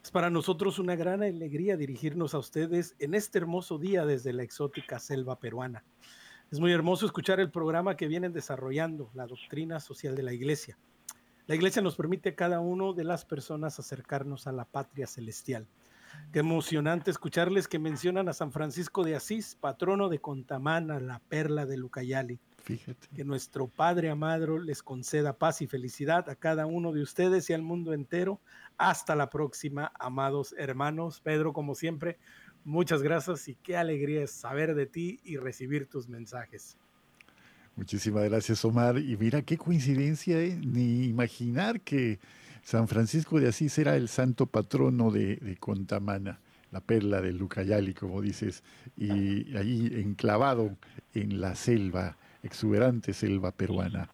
Es 0.01 0.11
para 0.11 0.29
nosotros 0.29 0.79
una 0.79 0.95
gran 0.95 1.21
alegría 1.21 1.75
dirigirnos 1.75 2.33
a 2.33 2.39
ustedes 2.39 2.95
en 2.99 3.13
este 3.13 3.37
hermoso 3.37 3.77
día 3.77 4.05
desde 4.05 4.33
la 4.33 4.43
exótica 4.43 4.97
selva 4.97 5.39
peruana. 5.39 5.83
Es 6.51 6.59
muy 6.59 6.71
hermoso 6.71 7.05
escuchar 7.05 7.39
el 7.39 7.51
programa 7.51 7.95
que 7.95 8.07
vienen 8.07 8.33
desarrollando, 8.33 9.11
la 9.13 9.27
doctrina 9.27 9.79
social 9.79 10.15
de 10.15 10.23
la 10.23 10.33
Iglesia. 10.33 10.79
La 11.45 11.55
Iglesia 11.55 11.81
nos 11.81 11.95
permite 11.95 12.29
a 12.29 12.35
cada 12.35 12.59
uno 12.59 12.93
de 12.93 13.03
las 13.03 13.25
personas 13.25 13.77
acercarnos 13.77 14.47
a 14.47 14.51
la 14.51 14.65
patria 14.65 15.05
celestial. 15.05 15.67
Qué 16.31 16.39
emocionante 16.39 17.11
escucharles 17.11 17.67
que 17.67 17.77
mencionan 17.77 18.29
a 18.29 18.33
San 18.33 18.51
Francisco 18.51 19.03
de 19.03 19.15
Asís, 19.15 19.57
patrono 19.59 20.09
de 20.09 20.19
Contamana, 20.19 20.99
la 20.99 21.19
perla 21.19 21.65
de 21.65 21.77
Lucayali. 21.77 22.39
Que 23.15 23.23
nuestro 23.23 23.67
Padre 23.67 24.09
amado 24.09 24.59
les 24.59 24.83
conceda 24.83 25.37
paz 25.37 25.61
y 25.61 25.67
felicidad 25.67 26.29
a 26.29 26.35
cada 26.35 26.65
uno 26.65 26.91
de 26.91 27.01
ustedes 27.01 27.49
y 27.49 27.53
al 27.53 27.63
mundo 27.63 27.93
entero. 27.93 28.39
Hasta 28.77 29.15
la 29.15 29.29
próxima, 29.29 29.91
amados 29.99 30.53
hermanos. 30.57 31.19
Pedro, 31.19 31.51
como 31.51 31.73
siempre, 31.73 32.19
muchas 32.63 33.01
gracias 33.01 33.47
y 33.47 33.55
qué 33.55 33.77
alegría 33.77 34.23
es 34.23 34.31
saber 34.31 34.75
de 34.75 34.85
ti 34.85 35.19
y 35.23 35.37
recibir 35.37 35.87
tus 35.87 36.07
mensajes. 36.07 36.77
Muchísimas 37.75 38.25
gracias, 38.25 38.63
Omar. 38.65 38.97
Y 38.99 39.17
mira 39.17 39.41
qué 39.41 39.57
coincidencia, 39.57 40.39
¿eh? 40.39 40.59
ni 40.63 41.05
imaginar 41.05 41.81
que 41.81 42.19
San 42.61 42.87
Francisco 42.87 43.39
de 43.39 43.47
Asís 43.47 43.77
era 43.77 43.95
el 43.95 44.09
santo 44.09 44.45
patrono 44.45 45.11
de, 45.11 45.37
de 45.37 45.57
Contamana, 45.57 46.39
la 46.71 46.81
perla 46.81 47.21
de 47.21 47.31
Lucayali, 47.31 47.93
como 47.93 48.21
dices, 48.21 48.63
y 48.97 49.55
ahí 49.55 49.91
enclavado 49.95 50.77
en 51.13 51.41
la 51.41 51.55
selva 51.55 52.17
exuberante 52.43 53.13
selva 53.13 53.51
peruana. 53.51 54.09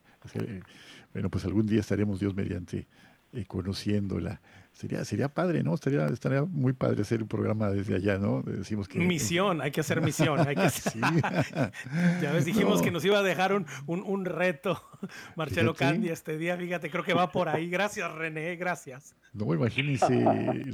Bueno, 1.14 1.30
pues 1.30 1.46
algún 1.46 1.66
día 1.66 1.80
estaremos 1.80 2.20
Dios 2.20 2.36
mediante 2.36 2.88
eh, 3.36 3.46
conociéndola. 3.46 4.42
Sería, 4.72 5.06
sería 5.06 5.30
padre, 5.30 5.64
¿no? 5.64 5.74
Estaría, 5.74 6.06
estaría 6.08 6.44
muy 6.44 6.74
padre 6.74 7.02
hacer 7.02 7.22
un 7.22 7.28
programa 7.28 7.70
desde 7.70 7.96
allá, 7.96 8.18
¿no? 8.18 8.42
Decimos 8.42 8.90
que... 8.90 9.00
Misión, 9.00 9.62
hay 9.62 9.72
que 9.72 9.82
hacer 9.82 10.02
misión. 10.02 10.40
Hay 10.40 10.56
que 10.56 10.68
ya 12.22 12.32
ves, 12.34 12.46
dijimos 12.46 12.82
que 12.82 12.92
nos 12.92 13.04
iba 13.06 13.20
a 13.20 13.24
dejar 13.24 13.54
un, 13.54 13.66
un, 13.88 14.26
reto 14.26 14.82
Marcelo 15.36 15.74
Candia 15.74 16.14
este 16.14 16.38
día. 16.38 16.58
Fíjate, 16.58 16.90
creo 16.90 17.04
que 17.04 17.14
va 17.14 17.32
por 17.32 17.50
ahí. 17.50 17.70
Gracias, 17.70 18.10
René, 18.14 18.56
gracias. 18.56 19.16
No, 19.34 19.54
imagínense, 19.54 20.08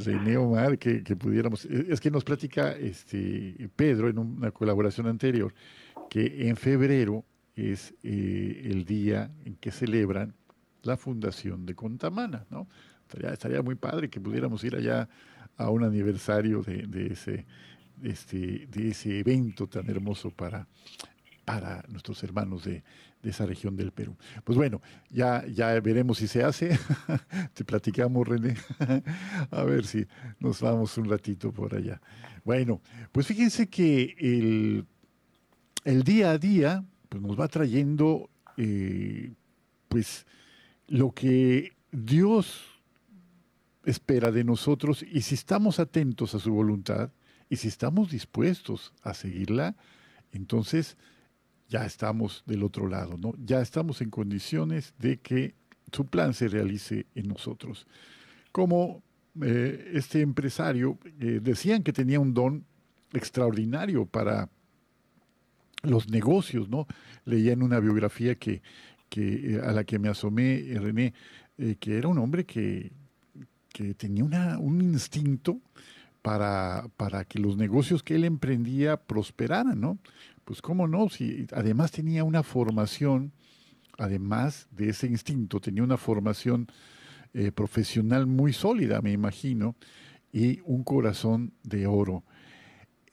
René 0.04 0.38
Omar, 0.38 0.78
que, 0.78 1.04
que 1.04 1.16
pudiéramos... 1.16 1.66
Es 1.66 2.00
que 2.00 2.10
nos 2.10 2.24
platica 2.24 2.74
este, 2.74 3.70
Pedro 3.76 4.10
en 4.10 4.18
una 4.18 4.52
colaboración 4.52 5.08
anterior, 5.08 5.54
que 6.10 6.48
en 6.48 6.56
febrero 6.56 7.26
es 7.56 7.94
eh, 8.04 8.62
el 8.66 8.86
día 8.86 9.32
en 9.46 9.56
que 9.56 9.72
celebran 9.72 10.34
la 10.84 10.98
fundación 10.98 11.66
de 11.66 11.76
Contamana, 11.76 12.46
¿no? 12.50 12.68
Estaría, 13.20 13.62
muy 13.62 13.76
padre 13.76 14.10
que 14.10 14.22
pudiéramos 14.22 14.64
ir 14.64 14.76
allá 14.76 15.10
a 15.58 15.70
un 15.70 15.84
aniversario 15.84 16.62
de, 16.62 17.08
ese, 17.12 17.46
este, 18.02 18.68
de 18.68 18.90
ese 18.90 19.20
evento 19.20 19.68
tan 19.68 19.90
hermoso 19.90 20.32
para, 20.32 20.66
para 21.44 21.84
nuestros 21.90 22.24
hermanos 22.24 22.64
de, 22.64 22.84
esa 23.22 23.46
región 23.46 23.76
del 23.76 23.92
Perú. 23.92 24.16
Pues 24.44 24.58
bueno, 24.58 24.82
ya, 25.12 25.46
ya 25.46 25.80
veremos 25.80 26.18
si 26.18 26.28
se 26.28 26.44
hace. 26.44 26.80
Te 27.54 27.64
platicamos, 27.64 28.28
René. 28.28 28.56
a 29.52 29.64
ver 29.64 29.86
si 29.86 30.08
nos 30.40 30.60
vamos 30.60 30.98
un 30.98 31.08
ratito 31.08 31.52
por 31.52 31.76
allá. 31.76 32.02
Bueno, 32.44 32.82
pues 33.12 33.28
fíjense 33.28 33.68
que 33.68 34.16
el, 34.18 34.88
el 35.84 36.02
día 36.02 36.32
a 36.32 36.40
día 36.40 36.84
pues 37.12 37.22
nos 37.22 37.38
va 37.38 37.50
trayendo 37.50 38.30
eh, 38.56 39.34
pues 39.90 40.26
lo 40.88 41.12
que 41.12 41.74
Dios 41.92 42.62
espera 43.84 44.32
de 44.32 44.46
nosotros 44.46 45.04
y 45.04 45.22
si 45.24 45.36
estamos 45.36 45.82
atentos 45.82 46.36
a 46.36 46.40
su 46.40 46.54
voluntad 46.54 47.12
y 47.50 47.58
si 47.58 47.68
estamos 47.68 48.12
dispuestos 48.12 48.94
a 49.04 49.14
seguirla, 49.14 49.76
entonces 50.32 50.96
ya 51.68 51.86
estamos 51.86 52.44
del 52.46 52.64
otro 52.64 52.88
lado, 52.88 53.18
¿no? 53.18 53.34
Ya 53.44 53.60
estamos 53.60 54.00
en 54.00 54.10
condiciones 54.10 54.94
de 54.98 55.20
que 55.20 55.56
su 55.92 56.06
plan 56.06 56.34
se 56.34 56.48
realice 56.48 57.08
en 57.14 57.28
nosotros. 57.28 57.88
Como 58.54 59.04
eh, 59.42 59.92
este 59.96 60.22
empresario, 60.22 60.98
eh, 61.20 61.42
decían 61.44 61.84
que 61.84 61.92
tenía 61.92 62.22
un 62.22 62.34
don 62.34 62.66
extraordinario 63.12 64.06
para 64.06 64.50
los 65.84 66.10
negocios, 66.10 66.70
¿no? 66.70 66.88
Leía 67.26 67.54
en 67.54 67.64
una 67.64 67.80
biografía 67.80 68.36
que, 68.36 68.62
que 69.10 69.56
eh, 69.56 69.62
a 69.64 69.72
la 69.72 69.84
que 69.84 70.00
me 70.00 70.10
asomé, 70.10 70.64
René, 70.76 71.14
que 71.80 71.98
era 71.98 72.08
un 72.08 72.18
hombre 72.18 72.46
que, 72.46 72.92
que 73.74 73.94
tenía 73.94 74.24
una, 74.24 74.58
un 74.58 74.82
instinto 74.82 75.60
para, 76.22 76.88
para 76.98 77.26
que 77.26 77.40
los 77.40 77.58
negocios 77.58 78.04
que 78.04 78.16
él 78.16 78.26
emprendía 78.26 78.98
prosperaran, 78.98 79.80
¿no? 79.80 79.98
Pues 80.46 80.62
cómo 80.62 80.88
no, 80.88 81.10
si 81.10 81.48
además 81.54 81.92
tenía 81.92 82.24
una 82.24 82.44
formación, 82.44 83.32
además 83.98 84.68
de 84.72 84.90
ese 84.90 85.08
instinto, 85.08 85.60
tenía 85.60 85.84
una 85.84 85.98
formación 85.98 86.68
eh, 87.34 87.52
profesional 87.52 88.28
muy 88.28 88.54
sólida, 88.54 89.02
me 89.02 89.12
imagino, 89.12 89.76
y 90.32 90.60
un 90.66 90.84
corazón 90.84 91.54
de 91.64 91.88
oro. 91.88 92.24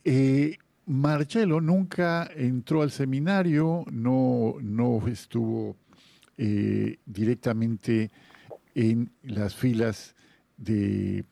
Eh, 0.04 0.56
Marcelo 0.88 1.60
nunca 1.60 2.30
entró 2.34 2.80
al 2.80 2.90
seminario, 2.90 3.84
no, 3.92 4.54
no 4.62 5.06
estuvo 5.06 5.76
eh, 6.38 6.98
directamente 7.04 8.10
en 8.74 9.12
las 9.22 9.54
filas 9.54 10.16
de 10.56 11.26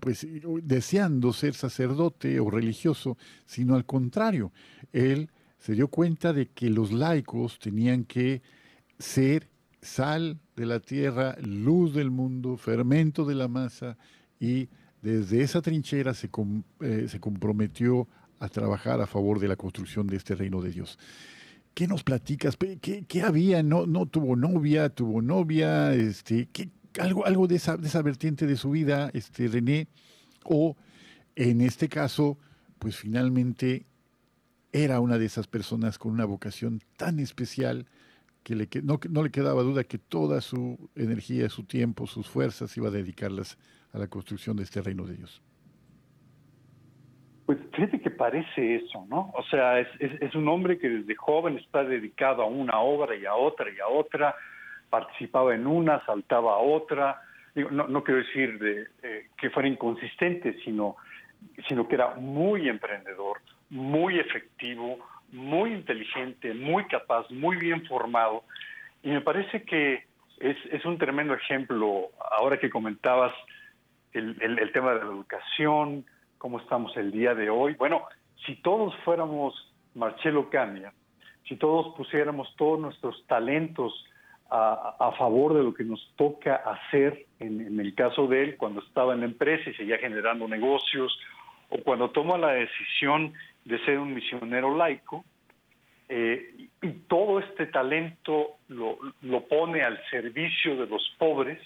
pues 0.00 0.26
deseando 0.64 1.32
ser 1.32 1.54
sacerdote 1.54 2.40
o 2.40 2.50
religioso, 2.50 3.16
sino 3.46 3.76
al 3.76 3.86
contrario, 3.86 4.52
él 4.92 5.30
se 5.58 5.74
dio 5.74 5.86
cuenta 5.86 6.32
de 6.32 6.48
que 6.48 6.68
los 6.68 6.90
laicos 6.90 7.60
tenían 7.60 8.04
que 8.04 8.42
ser 8.98 9.48
sal 9.80 10.40
de 10.56 10.66
la 10.66 10.80
tierra, 10.80 11.36
luz 11.40 11.94
del 11.94 12.10
mundo, 12.10 12.56
fermento 12.56 13.24
de 13.24 13.36
la 13.36 13.46
masa, 13.46 13.96
y 14.40 14.68
desde 15.00 15.42
esa 15.42 15.62
trinchera 15.62 16.14
se, 16.14 16.28
eh, 16.80 17.06
se 17.08 17.20
comprometió 17.20 18.08
a 18.42 18.48
trabajar 18.48 19.00
a 19.00 19.06
favor 19.06 19.38
de 19.38 19.46
la 19.46 19.54
construcción 19.54 20.08
de 20.08 20.16
este 20.16 20.34
reino 20.34 20.60
de 20.60 20.70
Dios. 20.70 20.98
¿Qué 21.74 21.86
nos 21.86 22.02
platicas? 22.02 22.56
¿Qué, 22.56 23.22
había? 23.22 23.62
¿No, 23.62 23.86
¿No 23.86 24.06
tuvo 24.06 24.34
novia? 24.34 24.88
¿Tuvo 24.88 25.22
novia? 25.22 25.94
Este, 25.94 26.48
¿qué, 26.52 26.68
algo, 26.98 27.24
algo 27.24 27.46
de, 27.46 27.54
esa, 27.54 27.76
vertiente 28.02 28.48
de 28.48 28.56
su 28.56 28.70
vida, 28.70 29.10
este, 29.14 29.46
René? 29.46 29.86
O 30.42 30.76
en 31.36 31.60
este 31.60 31.88
caso, 31.88 32.36
pues 32.80 32.96
finalmente 32.96 33.86
era 34.72 34.98
una 34.98 35.18
de 35.18 35.26
esas 35.26 35.46
personas 35.46 35.96
con 35.96 36.10
una 36.10 36.24
vocación 36.24 36.82
tan 36.96 37.20
especial 37.20 37.86
que 38.42 38.56
no, 38.82 38.98
no 39.08 39.22
le 39.22 39.30
quedaba 39.30 39.62
duda 39.62 39.84
que 39.84 39.98
toda 39.98 40.40
su 40.40 40.90
energía, 40.96 41.48
su 41.48 41.62
tiempo, 41.62 42.08
sus 42.08 42.26
fuerzas 42.26 42.76
iba 42.76 42.88
a 42.88 42.90
dedicarlas 42.90 43.56
a 43.92 43.98
la 43.98 44.08
construcción 44.08 44.56
de 44.56 44.64
este 44.64 44.82
reino 44.82 45.06
de 45.06 45.14
Dios. 45.14 45.42
Pues 47.46 47.58
fíjate 47.72 48.00
que 48.00 48.10
parece 48.10 48.76
eso, 48.76 49.04
¿no? 49.08 49.32
O 49.34 49.42
sea, 49.44 49.80
es, 49.80 50.34
un 50.34 50.48
hombre 50.48 50.78
que 50.78 50.88
desde 50.88 51.14
joven 51.16 51.58
está 51.58 51.82
dedicado 51.82 52.42
a 52.42 52.46
una 52.46 52.80
obra 52.80 53.16
y 53.16 53.26
a 53.26 53.34
otra 53.34 53.68
y 53.70 53.80
a 53.80 53.88
otra, 53.88 54.34
participaba 54.90 55.54
en 55.54 55.66
una, 55.66 56.04
saltaba 56.06 56.54
a 56.54 56.58
otra. 56.58 57.20
no, 57.54 57.88
no 57.88 58.04
quiero 58.04 58.20
decir 58.20 58.58
de, 58.58 58.86
eh, 59.02 59.26
que 59.36 59.50
fuera 59.50 59.68
inconsistente, 59.68 60.56
sino, 60.64 60.96
sino 61.68 61.88
que 61.88 61.96
era 61.96 62.14
muy 62.14 62.68
emprendedor, 62.68 63.38
muy 63.70 64.20
efectivo, 64.20 64.98
muy 65.32 65.72
inteligente, 65.72 66.54
muy 66.54 66.84
capaz, 66.86 67.28
muy 67.30 67.56
bien 67.56 67.84
formado. 67.86 68.44
Y 69.02 69.10
me 69.10 69.20
parece 69.20 69.62
que 69.64 70.04
es, 70.38 70.56
es 70.70 70.84
un 70.84 70.98
tremendo 70.98 71.34
ejemplo, 71.34 72.10
ahora 72.38 72.58
que 72.58 72.70
comentabas 72.70 73.32
el, 74.12 74.36
el, 74.40 74.72
tema 74.72 74.92
de 74.92 75.00
la 75.00 75.06
educación, 75.06 76.04
cómo 76.42 76.58
estamos 76.58 76.96
el 76.96 77.12
día 77.12 77.36
de 77.36 77.48
hoy. 77.48 77.74
Bueno, 77.74 78.02
si 78.44 78.56
todos 78.56 78.92
fuéramos 79.04 79.54
Marcelo 79.94 80.50
Cambia, 80.50 80.92
si 81.46 81.54
todos 81.54 81.94
pusiéramos 81.94 82.52
todos 82.56 82.80
nuestros 82.80 83.24
talentos 83.28 84.04
a, 84.50 84.96
a, 84.98 85.12
favor 85.12 85.54
de 85.54 85.62
lo 85.62 85.72
que 85.72 85.84
nos 85.84 86.00
toca 86.16 86.56
hacer, 86.56 87.26
en, 87.38 87.60
en, 87.60 87.78
el 87.78 87.94
caso 87.94 88.26
de 88.26 88.42
él, 88.42 88.56
cuando 88.56 88.80
estaba 88.80 89.14
en 89.14 89.20
la 89.20 89.26
empresa 89.26 89.70
y 89.70 89.74
seguía 89.74 89.98
generando 89.98 90.48
negocios, 90.48 91.16
o 91.68 91.78
cuando 91.78 92.10
toma 92.10 92.36
la 92.36 92.54
decisión 92.54 93.32
de 93.64 93.78
ser 93.84 94.00
un 94.00 94.12
misionero 94.12 94.76
laico, 94.76 95.24
eh, 96.08 96.68
y 96.82 96.90
todo 97.06 97.38
este 97.38 97.66
talento 97.66 98.56
lo, 98.66 98.98
lo, 99.20 99.44
pone 99.46 99.82
al 99.84 99.96
servicio 100.10 100.74
de 100.74 100.88
los 100.88 101.08
pobres, 101.18 101.60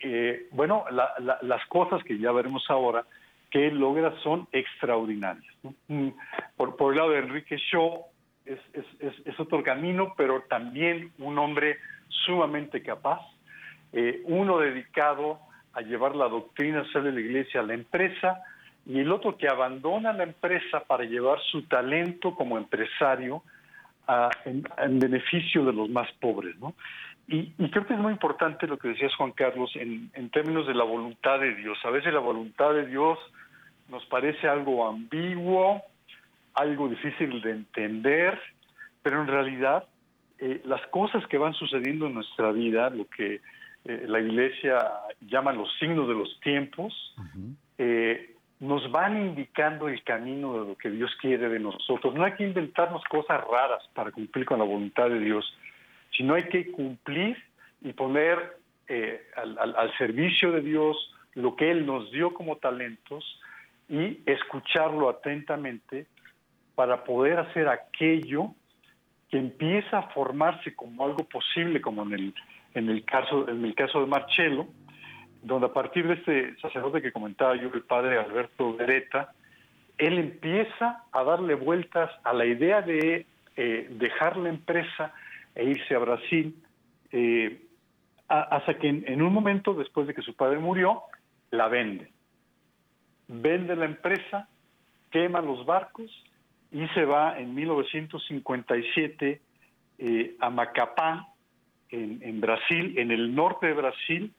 eh, 0.00 0.48
bueno, 0.50 0.84
la, 0.90 1.12
la, 1.20 1.38
las 1.42 1.64
cosas 1.66 2.02
que 2.02 2.18
ya 2.18 2.32
veremos 2.32 2.68
ahora 2.68 3.06
que 3.50 3.68
él 3.68 3.78
logra 3.78 4.14
son 4.22 4.46
extraordinarias. 4.52 5.54
¿no? 5.62 5.74
Mm, 5.88 6.08
por, 6.56 6.76
por, 6.76 6.92
el 6.92 6.98
lado 6.98 7.10
de 7.10 7.18
Enrique 7.18 7.56
Shaw 7.56 8.04
es, 8.44 8.58
es, 8.72 8.84
es, 9.00 9.26
es, 9.26 9.40
otro 9.40 9.62
camino, 9.62 10.14
pero 10.16 10.42
también 10.48 11.12
un 11.18 11.38
hombre 11.38 11.78
sumamente 12.08 12.82
capaz, 12.82 13.20
eh, 13.92 14.22
uno 14.24 14.58
dedicado 14.58 15.38
a 15.72 15.80
llevar 15.80 16.16
la 16.16 16.28
doctrina 16.28 16.84
ser 16.92 17.02
de 17.02 17.12
la 17.12 17.20
iglesia 17.20 17.60
a 17.60 17.64
la 17.64 17.74
empresa, 17.74 18.42
y 18.86 19.00
el 19.00 19.12
otro 19.12 19.36
que 19.36 19.48
abandona 19.48 20.12
la 20.14 20.24
empresa 20.24 20.80
para 20.80 21.04
llevar 21.04 21.38
su 21.50 21.62
talento 21.64 22.34
como 22.34 22.56
empresario 22.56 23.42
a, 24.06 24.30
en, 24.46 24.64
en, 24.78 24.98
beneficio 24.98 25.64
de 25.64 25.74
los 25.74 25.90
más 25.90 26.10
pobres, 26.12 26.58
¿no? 26.58 26.74
Y, 27.28 27.52
y, 27.58 27.70
creo 27.70 27.86
que 27.86 27.92
es 27.92 28.00
muy 28.00 28.12
importante 28.12 28.66
lo 28.66 28.78
que 28.78 28.88
decías 28.88 29.14
Juan 29.16 29.32
Carlos 29.32 29.70
en, 29.74 30.10
en, 30.14 30.30
términos 30.30 30.66
de 30.66 30.72
la 30.72 30.84
voluntad 30.84 31.38
de 31.38 31.54
Dios. 31.54 31.76
A 31.84 31.90
veces 31.90 32.14
la 32.14 32.20
voluntad 32.20 32.72
de 32.72 32.86
Dios 32.86 33.18
nos 33.88 34.04
parece 34.06 34.48
algo 34.48 34.86
ambiguo, 34.86 35.82
algo 36.54 36.88
difícil 36.88 37.40
de 37.40 37.50
entender, 37.52 38.38
pero 39.02 39.22
en 39.22 39.28
realidad 39.28 39.84
eh, 40.38 40.60
las 40.64 40.84
cosas 40.88 41.26
que 41.26 41.38
van 41.38 41.54
sucediendo 41.54 42.06
en 42.06 42.14
nuestra 42.14 42.52
vida, 42.52 42.90
lo 42.90 43.06
que 43.08 43.40
eh, 43.84 44.04
la 44.06 44.20
Iglesia 44.20 44.78
llama 45.20 45.52
los 45.52 45.68
signos 45.78 46.08
de 46.08 46.14
los 46.14 46.40
tiempos, 46.40 47.14
uh 47.16 47.22
-huh. 47.22 47.54
eh, 47.78 48.34
nos 48.60 48.90
van 48.90 49.16
indicando 49.16 49.88
el 49.88 50.02
camino 50.02 50.52
de 50.60 50.68
lo 50.70 50.76
que 50.76 50.90
Dios 50.90 51.14
quiere 51.20 51.48
de 51.48 51.60
nosotros. 51.60 52.14
No 52.14 52.24
hay 52.24 52.32
que 52.32 52.44
inventarnos 52.44 53.04
cosas 53.04 53.40
raras 53.44 53.88
para 53.94 54.10
cumplir 54.10 54.44
con 54.44 54.58
la 54.58 54.64
voluntad 54.64 55.08
de 55.08 55.20
Dios, 55.20 55.44
sino 56.10 56.34
hay 56.34 56.44
que 56.44 56.72
cumplir 56.72 57.36
y 57.80 57.92
poner 57.92 58.56
eh, 58.88 59.22
al, 59.36 59.56
al, 59.58 59.76
al, 59.76 59.96
servicio 59.96 60.50
de 60.50 60.62
Dios 60.62 60.96
lo 61.34 61.54
que 61.54 61.70
Él 61.70 61.86
nos 61.86 62.10
dio 62.10 62.34
como 62.34 62.56
talentos 62.56 63.24
y 63.88 64.22
escucharlo 64.26 65.08
atentamente 65.08 66.06
para 66.74 67.02
poder 67.04 67.38
hacer 67.38 67.68
aquello 67.68 68.54
que 69.30 69.38
empieza 69.38 69.98
a 69.98 70.08
formarse 70.10 70.74
como 70.74 71.04
algo 71.04 71.24
posible, 71.24 71.80
como 71.80 72.02
en 72.02 72.12
el, 72.12 72.34
en 72.74 72.88
el, 72.88 73.04
caso, 73.04 73.48
en 73.48 73.64
el 73.64 73.74
caso 73.74 74.00
de 74.00 74.06
Marcelo, 74.06 74.68
donde 75.42 75.66
a 75.66 75.72
partir 75.72 76.06
de 76.06 76.14
este 76.14 76.56
sacerdote 76.60 77.02
que 77.02 77.12
comentaba 77.12 77.56
yo, 77.56 77.70
el 77.72 77.82
padre 77.82 78.18
Alberto 78.18 78.74
Beretta, 78.74 79.32
él 79.98 80.18
empieza 80.18 81.04
a 81.12 81.24
darle 81.24 81.54
vueltas 81.54 82.10
a 82.24 82.32
la 82.32 82.46
idea 82.46 82.82
de 82.82 83.26
eh, 83.56 83.88
dejar 83.90 84.36
la 84.36 84.48
empresa 84.48 85.12
e 85.54 85.64
irse 85.64 85.94
a 85.94 85.98
Brasil, 85.98 86.54
eh, 87.10 87.64
hasta 88.28 88.78
que 88.78 88.88
en, 88.88 89.04
en, 89.06 89.22
un 89.22 89.32
momento 89.32 89.74
después 89.74 90.06
de 90.06 90.14
que 90.14 90.22
su 90.22 90.36
padre 90.36 90.58
murió, 90.58 91.02
la 91.50 91.68
vende. 91.68 92.12
Vende 93.28 93.76
la 93.76 93.84
empresa, 93.84 94.48
quema 95.10 95.40
los 95.40 95.64
barcos 95.66 96.10
y 96.72 96.86
se 96.88 97.04
va 97.04 97.38
en 97.38 97.54
1957 97.54 99.40
eh, 99.98 100.36
a 100.40 100.50
Macapá, 100.50 101.28
en, 101.90 102.40
Brasil, 102.40 102.98
en 102.98 103.10
el 103.10 103.34
norte 103.34 103.68
de 103.68 103.72
Brasil, 103.72 104.32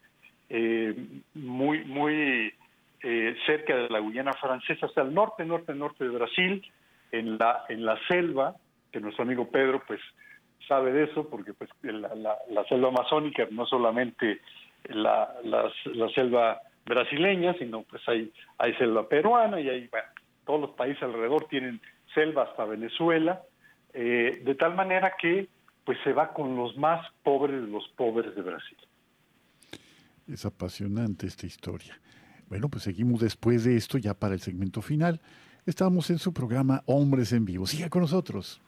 eh, 0.49 0.95
muy, 1.33 1.83
muy 1.85 2.53
eh, 3.01 3.35
cerca 3.45 3.75
de 3.75 3.89
la 3.89 3.99
Guyana 3.99 4.33
francesa, 4.33 4.85
hasta 4.85 5.01
el 5.01 5.13
norte, 5.13 5.45
norte, 5.45 5.73
norte 5.73 6.03
de 6.03 6.11
Brasil, 6.11 6.63
en 7.11 7.37
la, 7.37 7.63
en 7.69 7.85
la 7.85 7.99
selva, 8.07 8.55
que 8.91 8.99
nuestro 8.99 9.23
amigo 9.23 9.49
Pedro 9.49 9.81
pues 9.87 9.99
sabe 10.67 10.91
de 10.91 11.05
eso, 11.05 11.27
porque 11.27 11.53
pues 11.53 11.69
la, 11.81 12.37
la, 12.49 12.63
selva 12.65 12.89
amazónica 12.89 13.47
no 13.51 13.65
solamente 13.65 14.41
la, 14.85 15.33
la, 15.43 15.71
la, 15.85 16.09
selva 16.09 16.61
brasileña, 16.89 17.53
sino 17.57 17.83
pues 17.83 18.01
hay, 18.07 18.33
hay 18.57 18.73
selva 18.73 19.07
peruana 19.07 19.61
y 19.61 19.69
hay, 19.69 19.87
bueno, 19.87 20.07
todos 20.45 20.61
los 20.61 20.71
países 20.71 21.01
alrededor 21.03 21.47
tienen 21.47 21.79
selva 22.13 22.43
hasta 22.43 22.65
Venezuela, 22.65 23.41
eh, 23.93 24.41
de 24.43 24.55
tal 24.55 24.75
manera 24.75 25.13
que 25.21 25.47
pues 25.85 25.97
se 26.03 26.11
va 26.11 26.33
con 26.33 26.55
los 26.55 26.75
más 26.77 27.07
pobres 27.23 27.61
de 27.61 27.67
los 27.67 27.87
pobres 27.95 28.35
de 28.35 28.41
Brasil. 28.41 28.77
Es 30.27 30.45
apasionante 30.45 31.25
esta 31.25 31.47
historia. 31.47 31.99
Bueno, 32.47 32.67
pues 32.69 32.83
seguimos 32.83 33.21
después 33.21 33.63
de 33.63 33.75
esto 33.77 33.97
ya 33.97 34.13
para 34.13 34.33
el 34.33 34.41
segmento 34.41 34.81
final. 34.81 35.21
Estamos 35.65 36.09
en 36.09 36.19
su 36.19 36.33
programa 36.33 36.83
Hombres 36.85 37.31
en 37.31 37.45
Vivo. 37.45 37.65
Siga 37.65 37.89
con 37.89 38.01
nosotros. 38.01 38.61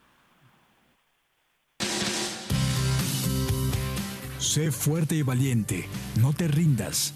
Sé 4.38 4.72
fuerte 4.72 5.16
y 5.16 5.22
valiente, 5.22 5.86
no 6.20 6.34
te 6.34 6.48
rindas. 6.48 7.16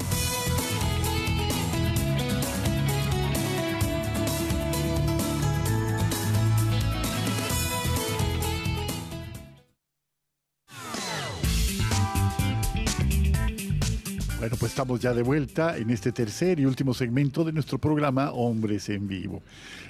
Estamos 14.71 15.01
ya 15.01 15.13
de 15.13 15.21
vuelta 15.21 15.77
en 15.77 15.89
este 15.89 16.13
tercer 16.13 16.57
y 16.57 16.65
último 16.65 16.93
segmento 16.93 17.43
de 17.43 17.51
nuestro 17.51 17.77
programa 17.77 18.31
Hombres 18.31 18.87
en 18.87 19.05
Vivo. 19.05 19.43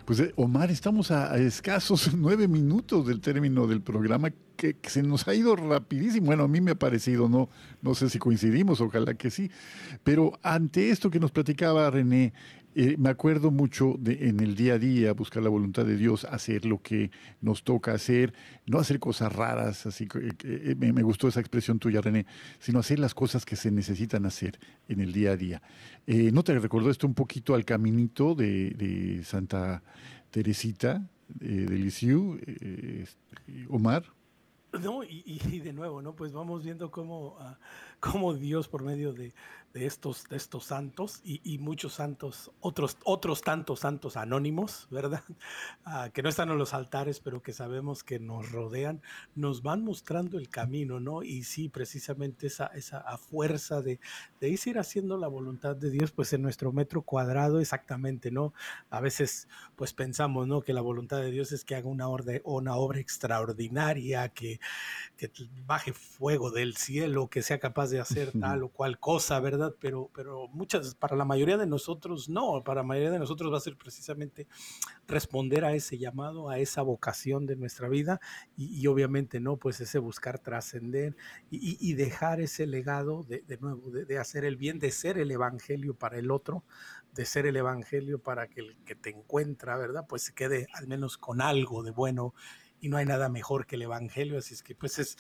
Pues 0.06 0.20
eh, 0.22 0.34
Omar, 0.38 0.72
estamos 0.72 1.12
a, 1.12 1.38
escasos 1.38 2.12
nueve 2.18 2.48
minutos 2.48 3.06
del 3.06 3.22
término 3.22 3.68
del 3.68 3.82
programa 3.82 4.32
que, 4.56 4.76
se 4.82 5.04
nos 5.04 5.28
ha 5.28 5.36
ido 5.36 5.56
rapidísimo. 5.56 6.26
Bueno, 6.26 6.46
a 6.46 6.48
mí 6.48 6.62
me 6.62 6.72
ha 6.72 6.76
parecido, 6.76 7.30
no, 7.30 7.48
no 7.84 7.94
sé 7.94 8.10
si 8.10 8.18
coincidimos, 8.18 8.82
ojalá 8.82 9.14
que 9.14 9.30
sí. 9.30 9.52
Pero 10.04 10.40
ante 10.42 10.90
esto 10.90 11.12
que 11.12 11.20
nos 11.20 11.30
platicaba 11.30 11.88
René, 11.92 12.34
eh, 12.74 12.96
me 12.98 13.10
acuerdo 13.10 13.52
mucho 13.52 13.96
de 14.00 14.30
en 14.30 14.40
el 14.40 14.56
día 14.56 14.76
a 14.76 14.80
día 14.80 15.14
buscar 15.14 15.44
la 15.44 15.50
voluntad 15.50 15.86
de 15.86 15.98
Dios, 15.98 16.26
hacer 16.26 16.66
lo 16.66 16.82
que 16.82 17.12
nos 17.42 17.64
toca 17.64 17.94
hacer, 17.94 18.34
no 18.66 18.80
hacer 18.80 19.00
cosas 19.00 19.34
raras, 19.34 19.86
así 19.86 20.08
que 20.08 20.34
eh, 20.44 20.76
me, 20.78 21.04
gustó 21.04 21.28
esa 21.28 21.42
expresión 21.42 21.80
tuya, 21.80 22.02
René, 22.02 22.26
sino 22.60 22.80
hacer 22.80 23.00
las 23.00 23.14
cosas 23.14 23.46
que 23.46 23.56
se 23.56 23.72
necesitan 23.72 24.26
hacer 24.26 24.60
en 24.88 25.02
el 25.02 25.12
día 25.12 25.32
a 25.32 25.38
día. 25.38 25.62
Eh, 26.08 26.32
¿No 26.32 26.44
te 26.44 26.58
recordó 26.58 26.90
esto 26.90 27.08
un 27.08 27.14
poquito 27.14 27.56
al 27.56 27.66
caminito 27.66 28.36
de, 28.36 29.22
Santa 29.24 29.84
Teresita 30.30 31.06
de 31.28 31.78
Lisieux, 31.78 32.40
Omar? 33.70 34.06
No, 34.80 35.04
y, 35.04 35.60
de 35.60 35.74
nuevo, 35.74 36.02
¿no? 36.02 36.16
Pues 36.16 36.32
vamos 36.32 36.64
viendo 36.64 36.92
cómo, 36.92 37.36
ah, 37.40 37.58
cómo 38.02 38.34
Dios 38.34 38.68
por 38.68 38.84
medio 38.84 39.14
de, 39.14 39.34
de 39.74 39.86
estos, 39.86 40.28
de 40.28 40.36
estos 40.36 40.66
santos 40.66 41.22
y, 41.24 41.58
muchos 41.60 41.94
santos, 41.94 42.52
otros, 42.60 42.98
otros 43.04 43.42
tantos 43.42 43.82
santos 43.82 44.18
anónimos, 44.18 44.88
¿verdad? 44.92 45.24
Ah, 45.86 46.10
que 46.14 46.22
no 46.22 46.30
están 46.30 46.50
en 46.50 46.58
los 46.58 46.74
altares, 46.74 47.20
pero 47.20 47.42
que 47.42 47.54
sabemos 47.54 48.04
que 48.04 48.20
nos 48.20 48.52
rodean, 48.52 49.02
nos 49.36 49.62
van 49.62 49.84
mostrando 49.84 50.40
el 50.40 50.50
camino, 50.50 51.00
¿no? 51.00 51.24
Y 51.24 51.44
sí, 51.44 51.70
precisamente 51.70 52.48
esa, 52.48 52.68
esa 52.68 53.02
fuerza 53.18 53.82
de, 53.82 54.00
de 54.40 54.50
ir 54.50 54.80
haciendo 54.80 55.18
la 55.18 55.28
voluntad 55.28 55.76
de 55.76 55.90
Dios, 55.90 56.12
pues 56.12 56.34
en 56.34 56.42
nuestro 56.42 56.74
metro 56.74 57.04
cuadrado, 57.04 57.60
exactamente, 57.60 58.32
¿no? 58.32 58.54
A 58.90 59.00
veces, 59.00 59.48
pues 59.76 59.94
pensamos, 59.94 60.48
¿no? 60.48 60.62
Que 60.62 60.74
la 60.74 60.82
voluntad 60.82 61.22
de 61.22 61.32
Dios 61.32 61.52
es 61.52 61.64
que 61.64 61.76
haga 61.76 61.88
una, 61.88 62.10
orde, 62.10 62.42
una 62.44 62.76
obra 62.76 63.00
extraordinaria, 63.00 64.30
que, 64.30 64.60
que 65.18 65.32
baje 65.66 65.94
fuego 65.94 66.52
del 66.52 66.76
cielo, 66.76 67.30
que 67.30 67.42
sea 67.42 67.60
capaz 67.60 67.91
de 67.92 68.00
hacer 68.00 68.32
tal 68.40 68.64
o 68.64 68.70
cual 68.70 69.00
cosa, 69.00 69.40
¿verdad? 69.40 69.76
Pero, 69.80 70.10
pero 70.14 70.48
muchas, 70.48 70.96
para 70.96 71.16
la 71.16 71.26
mayoría 71.26 71.58
de 71.58 71.68
nosotros 71.68 72.30
no, 72.30 72.64
para 72.64 72.82
la 72.82 72.88
mayoría 72.88 73.12
de 73.12 73.20
nosotros 73.20 73.54
va 73.54 73.58
a 73.58 73.62
ser 73.62 73.78
precisamente 73.78 74.48
responder 75.08 75.66
a 75.66 75.74
ese 75.74 75.98
llamado, 75.98 76.50
a 76.50 76.58
esa 76.58 76.82
vocación 76.82 77.46
de 77.46 77.56
nuestra 77.56 77.90
vida 77.90 78.20
y, 78.58 78.88
obviamente 78.88 79.40
no, 79.40 79.58
pues 79.58 79.80
ese 79.82 80.00
buscar 80.00 80.40
trascender 80.40 81.16
y, 81.50 81.94
dejar 81.94 82.40
ese 82.40 82.66
legado 82.66 83.24
de, 83.24 83.44
de 83.48 83.58
nuevo, 83.58 83.92
de, 83.92 84.18
hacer 84.18 84.46
el 84.46 84.56
bien, 84.56 84.80
de 84.80 84.92
ser 84.92 85.18
el 85.18 85.30
evangelio 85.30 85.94
para 85.94 86.18
el 86.18 86.32
otro, 86.32 86.64
de 87.14 87.26
ser 87.26 87.46
el 87.46 87.58
evangelio 87.58 88.20
para 88.20 88.48
que 88.48 88.62
el 88.62 88.78
que 88.86 88.96
te 88.96 89.10
encuentra, 89.10 89.78
¿verdad? 89.78 90.06
Pues 90.08 90.24
se 90.24 90.34
quede 90.34 90.68
al 90.74 90.88
menos 90.88 91.18
con 91.18 91.42
algo 91.42 91.84
de 91.84 91.92
bueno 91.92 92.34
y 92.82 92.90
no 92.90 92.98
hay 92.98 93.06
nada 93.06 93.30
mejor 93.30 93.68
que 93.68 93.76
el 93.76 93.84
Evangelio, 93.84 94.40
así 94.40 94.56
es 94.56 94.64
que 94.64 94.76
pues 94.76 94.98
es, 95.00 95.18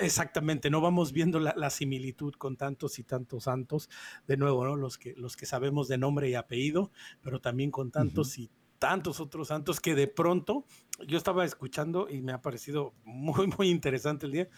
exactamente, 0.00 0.70
no 0.70 0.82
vamos 0.82 1.12
viendo 1.12 1.40
la, 1.40 1.70
similitud 1.70 2.34
con 2.34 2.56
tantos 2.56 2.98
y 2.98 3.02
tantos 3.02 3.44
santos, 3.44 3.88
de 4.26 4.36
nuevo, 4.36 4.64
¿no? 4.64 4.76
Los 4.76 4.98
que, 4.98 5.14
los 5.16 5.36
que 5.36 5.46
sabemos 5.46 5.88
de 5.88 5.96
nombre 5.96 6.28
y 6.28 6.34
apellido, 6.34 6.92
pero 7.22 7.40
también 7.40 7.70
con 7.70 7.90
tantos 7.90 8.38
y 8.38 8.50
tantos 8.78 9.20
otros 9.20 9.48
santos 9.48 9.80
que 9.80 9.94
de 9.94 10.06
pronto 10.06 10.66
yo 11.06 11.16
estaba 11.16 11.44
escuchando 11.46 12.08
y 12.10 12.20
me 12.20 12.32
ha 12.32 12.42
parecido 12.42 12.92
muy, 13.04 13.46
muy 13.58 13.70
interesante 13.70 14.26
el 14.26 14.32
día, 14.32 14.48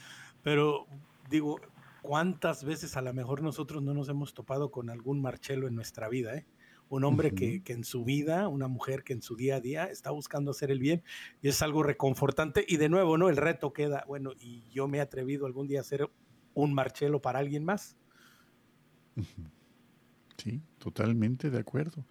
pero 0.42 0.88
digo, 1.30 1.60
¿cuántas 2.02 2.64
veces 2.64 2.96
a 2.96 3.02
lo 3.02 3.14
mejor 3.14 3.42
nosotros 3.42 3.80
no 3.82 3.94
nos 3.94 4.08
hemos 4.08 4.34
topado 4.34 4.72
con 4.72 4.90
algún 4.90 5.22
Marchelo 5.22 5.68
en 5.68 5.76
nuestra 5.76 6.08
vida, 6.08 6.34
eh? 6.36 6.46
Un 6.94 7.04
hombre 7.04 7.34
que, 7.34 7.62
en 7.66 7.84
su 7.84 8.04
vida, 8.04 8.48
una 8.48 8.68
mujer 8.68 9.02
que 9.02 9.12
en 9.12 9.22
su 9.22 9.36
día 9.36 9.56
a 9.56 9.60
día 9.60 9.84
está 9.84 10.10
buscando 10.10 10.52
hacer 10.52 10.70
el 10.70 10.78
bien 10.78 11.02
y 11.42 11.48
es 11.48 11.60
algo 11.62 11.82
reconfortante. 11.82 12.64
Y 12.66 12.76
de 12.76 12.88
nuevo, 12.88 13.18
¿no? 13.18 13.28
El 13.28 13.36
reto 13.36 13.72
queda, 13.72 14.04
bueno, 14.06 14.32
y 14.38 14.62
yo 14.72 14.88
me 14.88 14.98
he 14.98 15.00
atrevido 15.00 15.46
algún 15.46 15.66
día 15.66 15.80
a 15.80 15.84
ser 15.84 16.08
un 16.54 16.72
Marcelo 16.72 17.20
para 17.20 17.38
alguien 17.40 17.64
más. 17.64 17.96
Sí, 20.36 20.60
totalmente 20.78 21.50
de 21.50 21.58
acuerdo. 21.58 22.04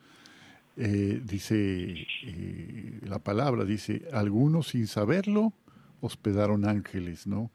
Eh, 0.75 1.21
dice 1.23 2.07
eh, 2.23 2.99
la 3.03 3.19
palabra, 3.19 3.63
dice, 3.63 4.07
algunos 4.11 4.69
sin 4.69 4.87
saberlo 4.87 5.53
hospedaron 6.01 6.67
ángeles, 6.67 7.27
¿no? 7.27 7.51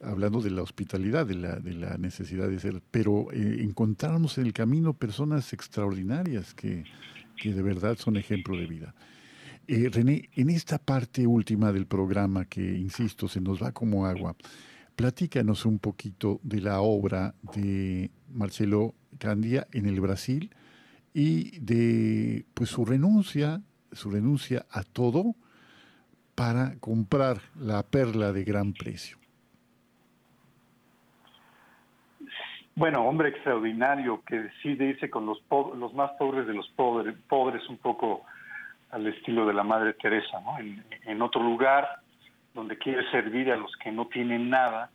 Hablando 0.00 0.40
de 0.40 0.50
la 0.50 0.62
hospitalidad, 0.62 1.26
de 1.26 1.34
la, 1.34 1.56
de 1.56 1.74
la 1.74 1.98
necesidad 1.98 2.48
de 2.48 2.58
ser, 2.58 2.82
pero 2.90 3.32
eh, 3.32 3.58
encontramos 3.60 4.38
en 4.38 4.46
el 4.46 4.52
camino 4.52 4.94
personas 4.94 5.52
extraordinarias 5.52 6.54
que, 6.54 6.84
que, 7.36 7.52
de 7.52 7.62
verdad 7.62 7.96
son 7.98 8.16
ejemplo 8.16 8.56
de 8.56 8.66
vida. 8.66 8.94
Eh, 9.66 9.90
René, 9.92 10.30
en 10.34 10.50
esta 10.50 10.78
parte 10.78 11.26
última 11.26 11.72
del 11.72 11.86
programa, 11.86 12.44
que 12.44 12.60
insisto, 12.60 13.28
se 13.28 13.40
nos 13.40 13.62
va 13.62 13.72
como 13.72 14.06
agua, 14.06 14.36
platícanos 14.96 15.66
un 15.66 15.78
poquito 15.78 16.40
de 16.42 16.60
la 16.60 16.80
obra 16.80 17.34
de 17.54 18.10
Marcelo 18.32 18.94
Candia 19.18 19.66
en 19.72 19.86
el 19.86 20.00
Brasil 20.00 20.50
y 21.12 21.58
de 21.58 22.46
pues 22.54 22.70
su 22.70 22.84
renuncia, 22.84 23.62
su 23.92 24.10
renuncia 24.10 24.66
a 24.70 24.84
todo 24.84 25.36
para 26.34 26.76
comprar 26.78 27.42
la 27.58 27.82
perla 27.84 28.32
de 28.32 28.44
gran 28.44 28.72
precio. 28.72 29.18
Bueno, 32.78 33.02
hombre 33.08 33.30
extraordinario 33.30 34.22
que 34.24 34.38
decide 34.38 34.90
irse 34.90 35.10
con 35.10 35.26
los, 35.26 35.42
los 35.76 35.92
más 35.94 36.12
pobres 36.12 36.46
de 36.46 36.54
los 36.54 36.68
pobres, 36.76 37.12
pobres 37.28 37.68
un 37.68 37.76
poco 37.78 38.24
al 38.92 39.04
estilo 39.08 39.46
de 39.46 39.52
la 39.52 39.64
Madre 39.64 39.94
Teresa, 39.94 40.40
¿no? 40.42 40.56
En, 40.60 41.20
otro 41.20 41.42
lugar 41.42 41.88
donde 42.54 42.78
quiere 42.78 43.02
servir 43.10 43.50
a 43.50 43.56
los 43.56 43.74
que 43.78 43.90
no 43.90 44.06
tienen 44.06 44.48
nada. 44.48 44.90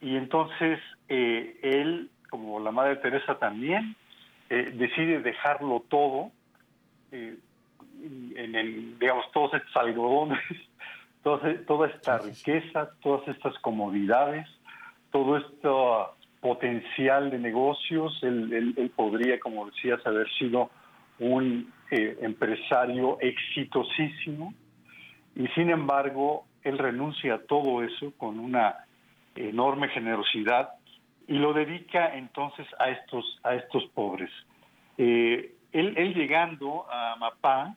Y 0.00 0.14
entonces 0.14 0.78
eh, 1.08 1.58
él, 1.64 2.10
como 2.30 2.60
la 2.60 2.70
Madre 2.70 2.94
Teresa 2.94 3.40
también, 3.40 3.96
eh, 4.48 4.70
decide 4.72 5.18
dejarlo 5.18 5.82
todo, 5.88 6.30
eh, 7.10 7.36
en 8.36 8.54
el, 8.54 9.00
digamos, 9.00 9.24
todos 9.32 9.54
estos 9.54 9.76
algodones, 9.76 10.38
toda, 11.24 11.56
toda 11.66 11.88
esta 11.88 12.18
riqueza, 12.18 12.90
todas 13.02 13.26
estas 13.26 13.58
comodidades, 13.58 14.46
todo 15.10 15.38
esto 15.38 16.14
potencial 16.40 17.30
de 17.30 17.38
negocios, 17.38 18.18
él, 18.22 18.90
podría, 18.96 19.38
como 19.38 19.66
decías, 19.66 20.04
haber 20.06 20.28
sido 20.38 20.70
un 21.18 21.72
eh, 21.90 22.18
empresario 22.22 23.18
exitosísimo. 23.20 24.54
Y 25.36 25.46
sin 25.48 25.70
embargo 25.70 26.46
él 26.62 26.78
renuncia 26.78 27.34
a 27.34 27.38
todo 27.38 27.82
eso 27.82 28.12
con 28.16 28.38
una 28.38 28.74
enorme 29.34 29.88
generosidad 29.88 30.70
y 31.28 31.34
lo 31.34 31.52
dedica 31.52 32.16
entonces 32.16 32.66
a 32.78 32.90
estos, 32.90 33.38
a 33.44 33.54
estos 33.54 33.84
pobres. 33.94 34.30
Eh, 34.98 35.54
él, 35.72 36.14
llegando 36.14 36.86
a 36.90 37.16
Mapá 37.16 37.76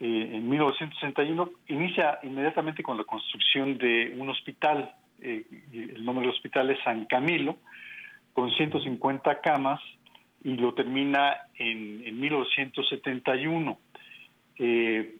eh, 0.00 0.30
en 0.32 0.48
1961 0.48 1.50
inicia 1.68 2.18
inmediatamente 2.22 2.82
con 2.82 2.96
la 2.96 3.04
construcción 3.04 3.78
de 3.78 4.16
un 4.18 4.30
hospital, 4.30 4.92
el 5.20 6.04
nombre 6.04 6.26
del 6.26 6.34
hospital 6.34 6.70
es 6.70 6.78
San 6.82 7.06
Camilo, 7.06 7.56
con 8.34 8.50
150 8.50 9.40
camas 9.40 9.80
y 10.42 10.56
lo 10.56 10.74
termina 10.74 11.36
en, 11.56 12.02
en 12.04 12.20
1971. 12.20 13.78
Eh, 14.58 15.16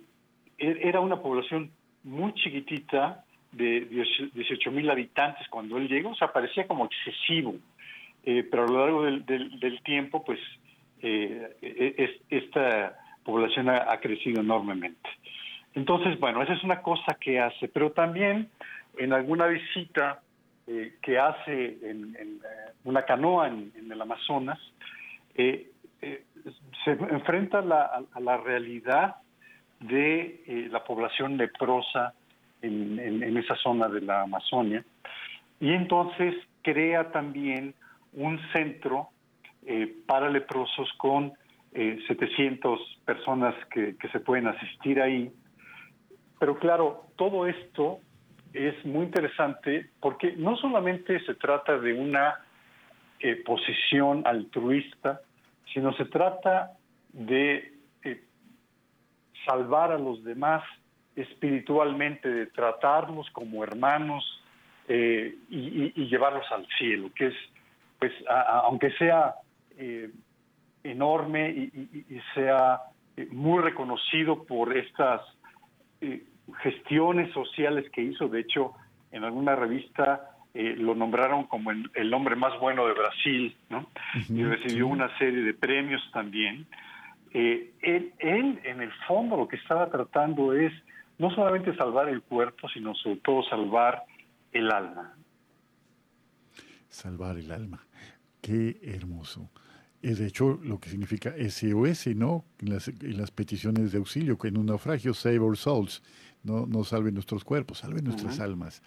e-, 0.58 0.78
era 0.82 1.00
una 1.00 1.20
población 1.22 1.70
muy 2.02 2.34
chiquitita 2.34 3.24
de 3.52 3.80
18 4.34 4.70
mil 4.72 4.90
habitantes 4.90 5.48
cuando 5.48 5.78
él 5.78 5.88
llegó, 5.88 6.10
o 6.10 6.14
sea, 6.14 6.32
parecía 6.32 6.66
como 6.66 6.86
excesivo, 6.86 7.54
eh, 8.24 8.46
pero 8.50 8.64
a 8.64 8.66
lo 8.66 8.78
largo 8.80 9.02
del, 9.04 9.80
tiempo, 9.84 10.24
pues, 10.24 10.40
eh, 11.00 11.56
e-, 11.62 12.20
esta 12.30 12.98
población 13.24 13.70
ha, 13.70 13.96
crecido 14.00 14.40
enormemente. 14.40 15.08
Entonces, 15.74 16.18
bueno, 16.20 16.42
esa 16.42 16.52
es 16.52 16.62
una 16.62 16.82
cosa 16.82 17.16
que 17.18 17.40
hace, 17.40 17.68
pero 17.68 17.92
también 17.92 18.50
en 18.98 19.12
alguna 19.12 19.46
visita 19.46 20.20
que 20.66 21.18
hace 21.18 21.78
en, 21.82 22.40
una 22.84 23.02
canoa 23.04 23.48
en, 23.48 23.72
el 23.90 24.00
Amazonas, 24.00 24.58
eh, 25.34 25.70
eh, 26.00 26.24
se 26.84 26.92
enfrenta 26.92 27.58
a 27.58 28.20
la 28.20 28.36
realidad 28.38 29.16
de 29.80 30.42
eh, 30.46 30.68
la 30.70 30.84
población 30.84 31.36
leprosa 31.36 32.14
en, 32.62 33.36
esa 33.36 33.56
zona 33.56 33.88
de 33.88 34.00
la 34.00 34.22
Amazonia 34.22 34.82
y 35.60 35.72
entonces 35.72 36.34
crea 36.62 37.10
también 37.10 37.74
un 38.14 38.40
centro 38.52 39.08
para 40.06 40.30
leprosos 40.30 40.90
con 40.96 41.32
700 41.72 43.00
personas 43.04 43.54
que, 43.70 43.96
que 43.96 44.08
se 44.08 44.20
pueden 44.20 44.46
asistir 44.46 45.00
ahí. 45.00 45.30
Pero 46.38 46.58
claro, 46.58 47.06
todo 47.16 47.46
esto 47.46 48.00
es 48.54 48.84
muy 48.86 49.06
interesante 49.06 49.90
porque 50.00 50.34
no 50.36 50.56
solamente 50.56 51.18
se 51.26 51.34
trata 51.34 51.76
de 51.76 51.92
una 51.92 52.40
eh, 53.18 53.42
posición 53.44 54.22
altruista, 54.24 55.20
sino 55.72 55.92
se 55.94 56.04
trata 56.04 56.72
de 57.12 57.72
eh, 58.04 58.22
salvar 59.44 59.90
a 59.90 59.98
los 59.98 60.22
demás 60.22 60.62
espiritualmente, 61.16 62.28
de 62.28 62.46
tratarlos 62.46 63.28
como 63.30 63.64
hermanos 63.64 64.24
eh, 64.88 65.34
y, 65.50 65.90
llevarlos 66.06 66.46
al 66.52 66.66
cielo, 66.78 67.10
que 67.14 67.26
es, 67.28 67.34
pues, 67.98 68.12
aunque 68.28 68.92
sea 68.92 69.34
enorme 70.84 71.50
y, 71.50 72.20
sea 72.34 72.80
muy 73.30 73.62
reconocido 73.62 74.44
por 74.44 74.76
estas 74.76 75.22
gestiones 76.62 77.32
sociales 77.32 77.90
que 77.90 78.02
hizo, 78.02 78.28
de 78.28 78.40
hecho, 78.40 78.72
en 79.10 79.24
alguna 79.24 79.56
revista 79.56 80.30
eh, 80.54 80.74
lo 80.76 80.94
nombraron 80.94 81.44
como 81.44 81.70
el, 81.70 82.14
hombre 82.14 82.36
más 82.36 82.58
bueno 82.60 82.86
de 82.86 82.94
Brasil, 82.94 83.56
¿no? 83.70 83.88
y 84.28 84.44
recibió 84.44 84.86
una 84.86 85.16
serie 85.18 85.42
de 85.42 85.54
premios 85.54 86.02
también. 86.12 86.66
Eh, 87.32 87.72
él, 87.80 88.12
en 88.62 88.80
el 88.80 88.92
fondo, 89.08 89.36
lo 89.36 89.48
que 89.48 89.56
estaba 89.56 89.90
tratando 89.90 90.52
es 90.52 90.72
no 91.18 91.30
solamente 91.34 91.74
salvar 91.76 92.08
el 92.08 92.22
cuerpo, 92.22 92.68
sino 92.68 92.94
sobre 92.94 93.16
todo 93.16 93.42
salvar 93.44 94.04
el 94.52 94.70
alma. 94.70 95.14
Salvar 96.88 97.36
el 97.36 97.50
alma. 97.50 97.84
Qué 98.40 98.78
hermoso. 98.82 99.50
Es 100.02 100.18
de 100.18 100.26
hecho 100.26 100.60
lo 100.62 100.78
que 100.78 100.90
significa 100.90 101.34
SOS, 101.36 102.08
¿no? 102.14 102.44
En 102.60 102.70
las, 102.70 102.88
en 102.88 103.16
las 103.16 103.30
peticiones 103.30 103.90
de 103.90 103.98
auxilio, 103.98 104.38
que 104.38 104.48
en 104.48 104.58
un 104.58 104.66
naufragio, 104.66 105.14
save 105.14 105.38
our 105.38 105.56
souls, 105.56 106.02
no, 106.44 106.66
no 106.66 106.84
salve 106.84 107.10
nuestros 107.10 107.44
cuerpos, 107.44 107.78
salve 107.78 108.02
nuestras 108.02 108.38
almas. 108.40 108.82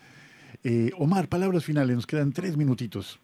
Eh, 0.64 0.91
Omar, 0.97 1.28
palabras 1.28 1.66
finales, 1.66 1.95
nos 1.95 2.08
quedan 2.08 2.32
tres 2.32 2.55
minutitos. 2.55 3.20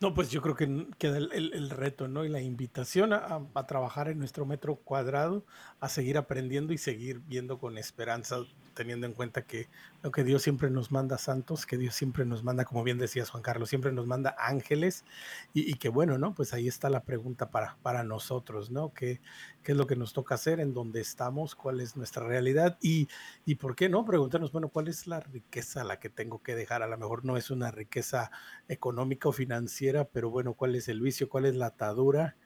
No, 0.00 0.14
pues 0.14 0.30
yo 0.30 0.40
creo 0.40 0.54
que 0.54 0.86
queda 0.96 1.18
el, 1.18 1.70
reto, 1.70 2.06
¿no? 2.06 2.24
Y 2.24 2.28
la 2.28 2.40
invitación 2.40 3.12
a, 3.12 3.40
a, 3.52 3.66
trabajar 3.66 4.08
en 4.08 4.20
nuestro 4.20 4.46
metro 4.46 4.76
cuadrado, 4.76 5.44
a 5.80 5.88
seguir 5.88 6.16
aprendiendo 6.16 6.72
y 6.72 6.78
seguir 6.78 7.20
viendo 7.26 7.58
con 7.58 7.76
esperanza 7.78 8.38
teniendo 8.74 9.08
en 9.08 9.12
cuenta 9.12 9.42
que 9.42 9.66
lo 10.02 10.12
que 10.12 10.22
Dios 10.22 10.42
siempre 10.42 10.70
nos 10.70 10.92
manda 10.92 11.18
santos, 11.18 11.66
que 11.66 11.76
Dios 11.76 11.94
siempre 11.94 12.24
nos 12.24 12.44
manda, 12.44 12.64
como 12.64 12.84
bien 12.84 12.98
decías 12.98 13.30
Juan 13.30 13.42
Carlos, 13.42 13.68
siempre 13.68 13.92
nos 13.92 14.06
manda 14.06 14.36
ángeles 14.38 15.04
y, 15.52 15.74
que 15.74 15.88
bueno, 15.88 16.18
¿no? 16.18 16.34
Pues 16.34 16.54
ahí 16.54 16.68
está 16.68 16.88
la 16.88 17.02
pregunta 17.02 17.50
para, 17.50 17.76
para 17.82 18.04
nosotros, 18.04 18.70
¿no? 18.70 18.92
¿Qué, 18.94 19.20
¿Qué, 19.62 19.72
es 19.72 19.78
lo 19.78 19.86
que 19.86 19.96
nos 19.96 20.12
toca 20.12 20.36
hacer? 20.36 20.60
¿En 20.60 20.72
dónde 20.72 21.00
estamos? 21.00 21.54
¿Cuál 21.56 21.80
es 21.80 21.96
nuestra 21.96 22.26
realidad? 22.26 22.78
Y, 22.80 23.08
y 23.44 23.56
por 23.56 23.74
qué 23.74 23.88
no 23.88 24.04
preguntarnos, 24.04 24.52
bueno, 24.52 24.68
¿cuál 24.68 24.88
es 24.88 25.06
la 25.06 25.20
riqueza 25.20 25.82
la 25.82 25.98
que 25.98 26.10
tengo 26.10 26.42
que 26.42 26.54
dejar? 26.54 26.82
A 26.82 26.88
lo 26.88 26.96
mejor 26.96 27.24
no 27.24 27.36
es 27.36 27.50
una 27.50 27.70
riqueza 27.70 28.30
económica 28.68 29.28
o 29.28 29.32
financiera, 29.32 30.04
pero 30.04 30.30
bueno, 30.30 30.54
¿cuál 30.54 30.76
es 30.76 30.88
el 30.88 31.00
vicio? 31.00 31.28
¿Cuál 31.28 31.46
es 31.46 31.56
la 31.56 31.66
atadura? 31.66 32.36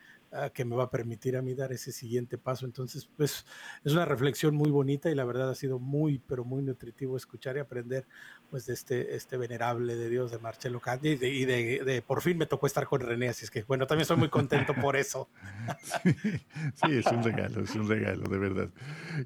Que 0.54 0.64
me 0.64 0.76
va 0.76 0.84
a 0.84 0.90
permitir 0.90 1.36
a 1.36 1.42
mí 1.42 1.54
dar 1.54 1.72
ese 1.72 1.92
siguiente 1.92 2.38
paso. 2.38 2.64
Entonces, 2.64 3.08
pues 3.16 3.44
es 3.84 3.92
una 3.92 4.04
reflexión 4.04 4.54
muy 4.54 4.70
bonita 4.70 5.10
y 5.10 5.14
la 5.14 5.24
verdad 5.24 5.50
ha 5.50 5.54
sido 5.54 5.78
muy, 5.78 6.18
pero 6.26 6.44
muy 6.44 6.62
nutritivo 6.62 7.16
escuchar 7.16 7.56
y 7.56 7.60
aprender 7.60 8.06
pues 8.50 8.66
de 8.66 8.74
este, 8.74 9.14
este 9.14 9.36
venerable 9.36 9.96
de 9.96 10.08
Dios 10.08 10.30
de 10.30 10.38
Marcelo 10.38 10.80
Candy 10.80 11.18
y, 11.20 11.44
de, 11.44 12.02
por 12.06 12.22
fin 12.22 12.38
me 12.38 12.46
tocó 12.46 12.66
estar 12.66 12.86
con 12.86 13.00
René, 13.00 13.28
así 13.28 13.44
es 13.44 13.50
que 13.50 13.62
bueno, 13.62 13.86
también 13.86 14.02
estoy 14.02 14.16
muy 14.16 14.28
contento 14.28 14.74
por 14.74 14.96
eso. 14.96 15.28
Sí, 16.74 16.92
es 16.92 17.06
un 17.06 17.22
regalo, 17.22 17.62
es 17.62 17.74
un 17.74 17.88
regalo, 17.88 18.24
de 18.24 18.38
verdad. 18.38 18.68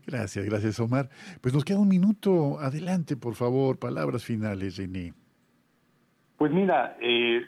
Gracias, 0.07 0.45
gracias 0.45 0.79
Omar. 0.81 1.09
Pues 1.41 1.55
nos 1.55 1.65
queda 1.65 1.79
un 1.79 1.89
minuto, 1.89 2.59
adelante 2.61 3.17
por 3.17 3.35
favor, 3.35 3.79
palabras 3.79 4.25
finales, 4.25 4.77
René. 4.77 5.15
Pues 6.37 6.53
mira, 6.53 6.97
eh, 7.01 7.47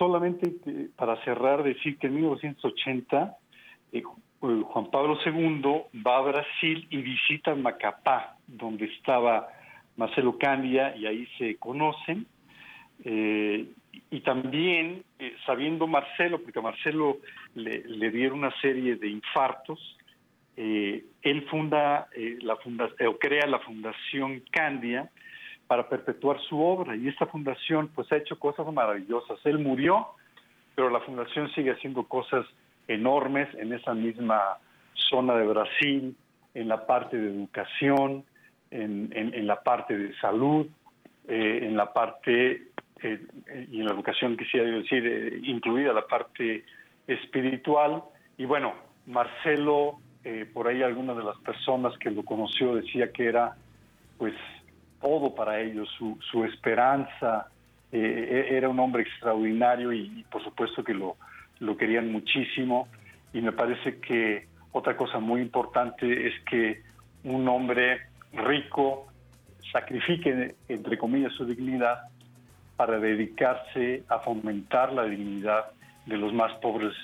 solamente 0.00 0.50
para 0.96 1.22
cerrar, 1.24 1.62
decir 1.62 1.98
que 1.98 2.06
en 2.06 2.14
1980 2.14 3.36
eh, 3.92 4.02
Juan 4.40 4.90
Pablo 4.90 5.18
II 5.24 6.00
va 6.04 6.16
a 6.16 6.22
Brasil 6.22 6.86
y 6.88 6.96
visita 7.02 7.54
Macapá, 7.54 8.36
donde 8.46 8.86
estaba 8.86 9.48
Marcelo 9.98 10.38
Candia, 10.38 10.96
y 10.96 11.04
ahí 11.04 11.28
se 11.36 11.56
conocen. 11.56 12.26
Eh, 13.04 13.66
y 14.10 14.20
también, 14.20 15.04
eh, 15.18 15.36
sabiendo 15.44 15.86
Marcelo, 15.86 16.40
porque 16.40 16.58
a 16.58 16.62
Marcelo 16.62 17.18
le, 17.54 18.10
dieron 18.10 18.38
una 18.38 18.58
serie 18.62 18.96
de 18.96 19.08
infartos, 19.08 19.98
él 20.56 21.46
funda, 21.50 22.08
la 22.42 22.56
funda 22.56 22.90
o 23.06 23.18
crea 23.18 23.46
la 23.46 23.60
Fundación 23.60 24.42
Candia, 24.50 25.10
para 25.70 25.88
perpetuar 25.88 26.40
su 26.48 26.60
obra 26.60 26.96
y 26.96 27.06
esta 27.06 27.26
fundación 27.26 27.92
pues 27.94 28.10
ha 28.10 28.16
hecho 28.16 28.36
cosas 28.40 28.66
maravillosas. 28.72 29.38
Él 29.44 29.60
murió, 29.60 30.08
pero 30.74 30.90
la 30.90 30.98
fundación 30.98 31.48
sigue 31.52 31.70
haciendo 31.70 32.02
cosas 32.08 32.44
enormes 32.88 33.48
en 33.54 33.72
esa 33.72 33.94
misma 33.94 34.58
zona 34.94 35.36
de 35.36 35.46
Brasil, 35.46 36.16
en 36.54 36.66
la 36.66 36.86
parte 36.88 37.16
de 37.16 37.28
educación, 37.28 38.24
en, 38.72 39.46
la 39.46 39.62
parte 39.62 39.96
de 39.96 40.12
salud, 40.16 40.66
eh, 41.28 41.60
en 41.62 41.76
la 41.76 41.92
parte, 41.92 42.64
eh, 43.04 43.26
y 43.70 43.78
en 43.78 43.86
la 43.86 43.92
educación 43.92 44.36
quisiera 44.36 44.68
decir, 44.68 45.06
eh, 45.06 45.38
incluida 45.44 45.92
la 45.92 46.08
parte 46.08 46.64
espiritual. 47.06 48.02
Y 48.36 48.44
bueno, 48.44 48.74
Marcelo, 49.06 50.00
por 50.52 50.66
ahí 50.66 50.82
algunas 50.82 51.16
de 51.16 51.22
las 51.22 51.38
personas 51.38 51.96
que 51.98 52.10
lo 52.10 52.24
conoció 52.24 52.74
decía 52.74 53.12
que 53.12 53.26
era 53.26 53.54
pues 54.18 54.34
todo 55.00 55.34
para 55.34 55.60
ellos, 55.60 55.88
su, 55.98 56.18
su 56.30 56.44
esperanza. 56.44 57.48
Eh, 57.92 58.46
e-, 58.50 58.56
era 58.56 58.68
un 58.68 58.78
hombre 58.78 59.02
extraordinario 59.02 59.92
y, 59.92 60.24
por 60.30 60.42
supuesto 60.44 60.84
que 60.84 60.94
lo, 60.94 61.16
lo 61.58 61.76
querían 61.76 62.10
muchísimo. 62.12 62.88
Y 63.32 63.40
me 63.40 63.52
parece 63.52 63.98
que 64.00 64.46
otra 64.72 64.96
cosa 64.96 65.18
muy 65.18 65.40
importante 65.40 66.28
es 66.28 66.34
que 66.48 66.82
un 67.24 67.48
hombre 67.48 68.00
rico 68.32 69.08
sacrifique, 69.72 70.54
entre 70.68 70.98
comillas, 70.98 71.32
su 71.34 71.44
dignidad 71.44 72.02
para 72.76 72.98
dedicarse 72.98 74.04
a 74.08 74.20
fomentar 74.20 74.92
la 74.92 75.04
dignidad 75.04 75.66
de 76.06 76.16
los 76.16 76.32
más 76.32 76.52
pobres. 76.60 76.94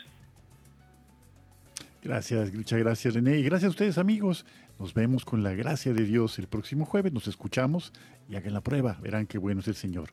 Gracias, 2.03 2.55
muchas 2.55 2.79
gracias 2.79 3.15
René 3.15 3.37
y 3.37 3.43
gracias 3.43 3.69
a 3.69 3.71
ustedes 3.71 3.99
amigos. 3.99 4.47
Nos 4.79 4.93
vemos 4.93 5.25
con 5.25 5.43
la 5.43 5.55
gracia 5.55 5.95
de 5.95 6.05
Dios 6.05 6.39
el 6.39 6.49
próximo 6.49 6.85
jueves, 6.85 7.13
nos 7.13 7.29
escuchamos 7.29 7.93
y 8.29 8.37
hagan 8.37 8.53
la 8.53 8.61
prueba, 8.61 8.99
verán 9.01 9.27
qué 9.27 9.39
bueno 9.39 9.61
es 9.61 9.69
el 9.69 9.75
Señor. 9.75 10.11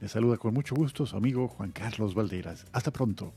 Le 0.00 0.08
saluda 0.08 0.38
con 0.38 0.54
mucho 0.54 0.74
gusto 0.74 1.04
su 1.04 1.16
amigo 1.16 1.48
Juan 1.48 1.72
Carlos 1.72 2.14
Valderas. 2.14 2.66
Hasta 2.72 2.90
pronto. 2.90 3.34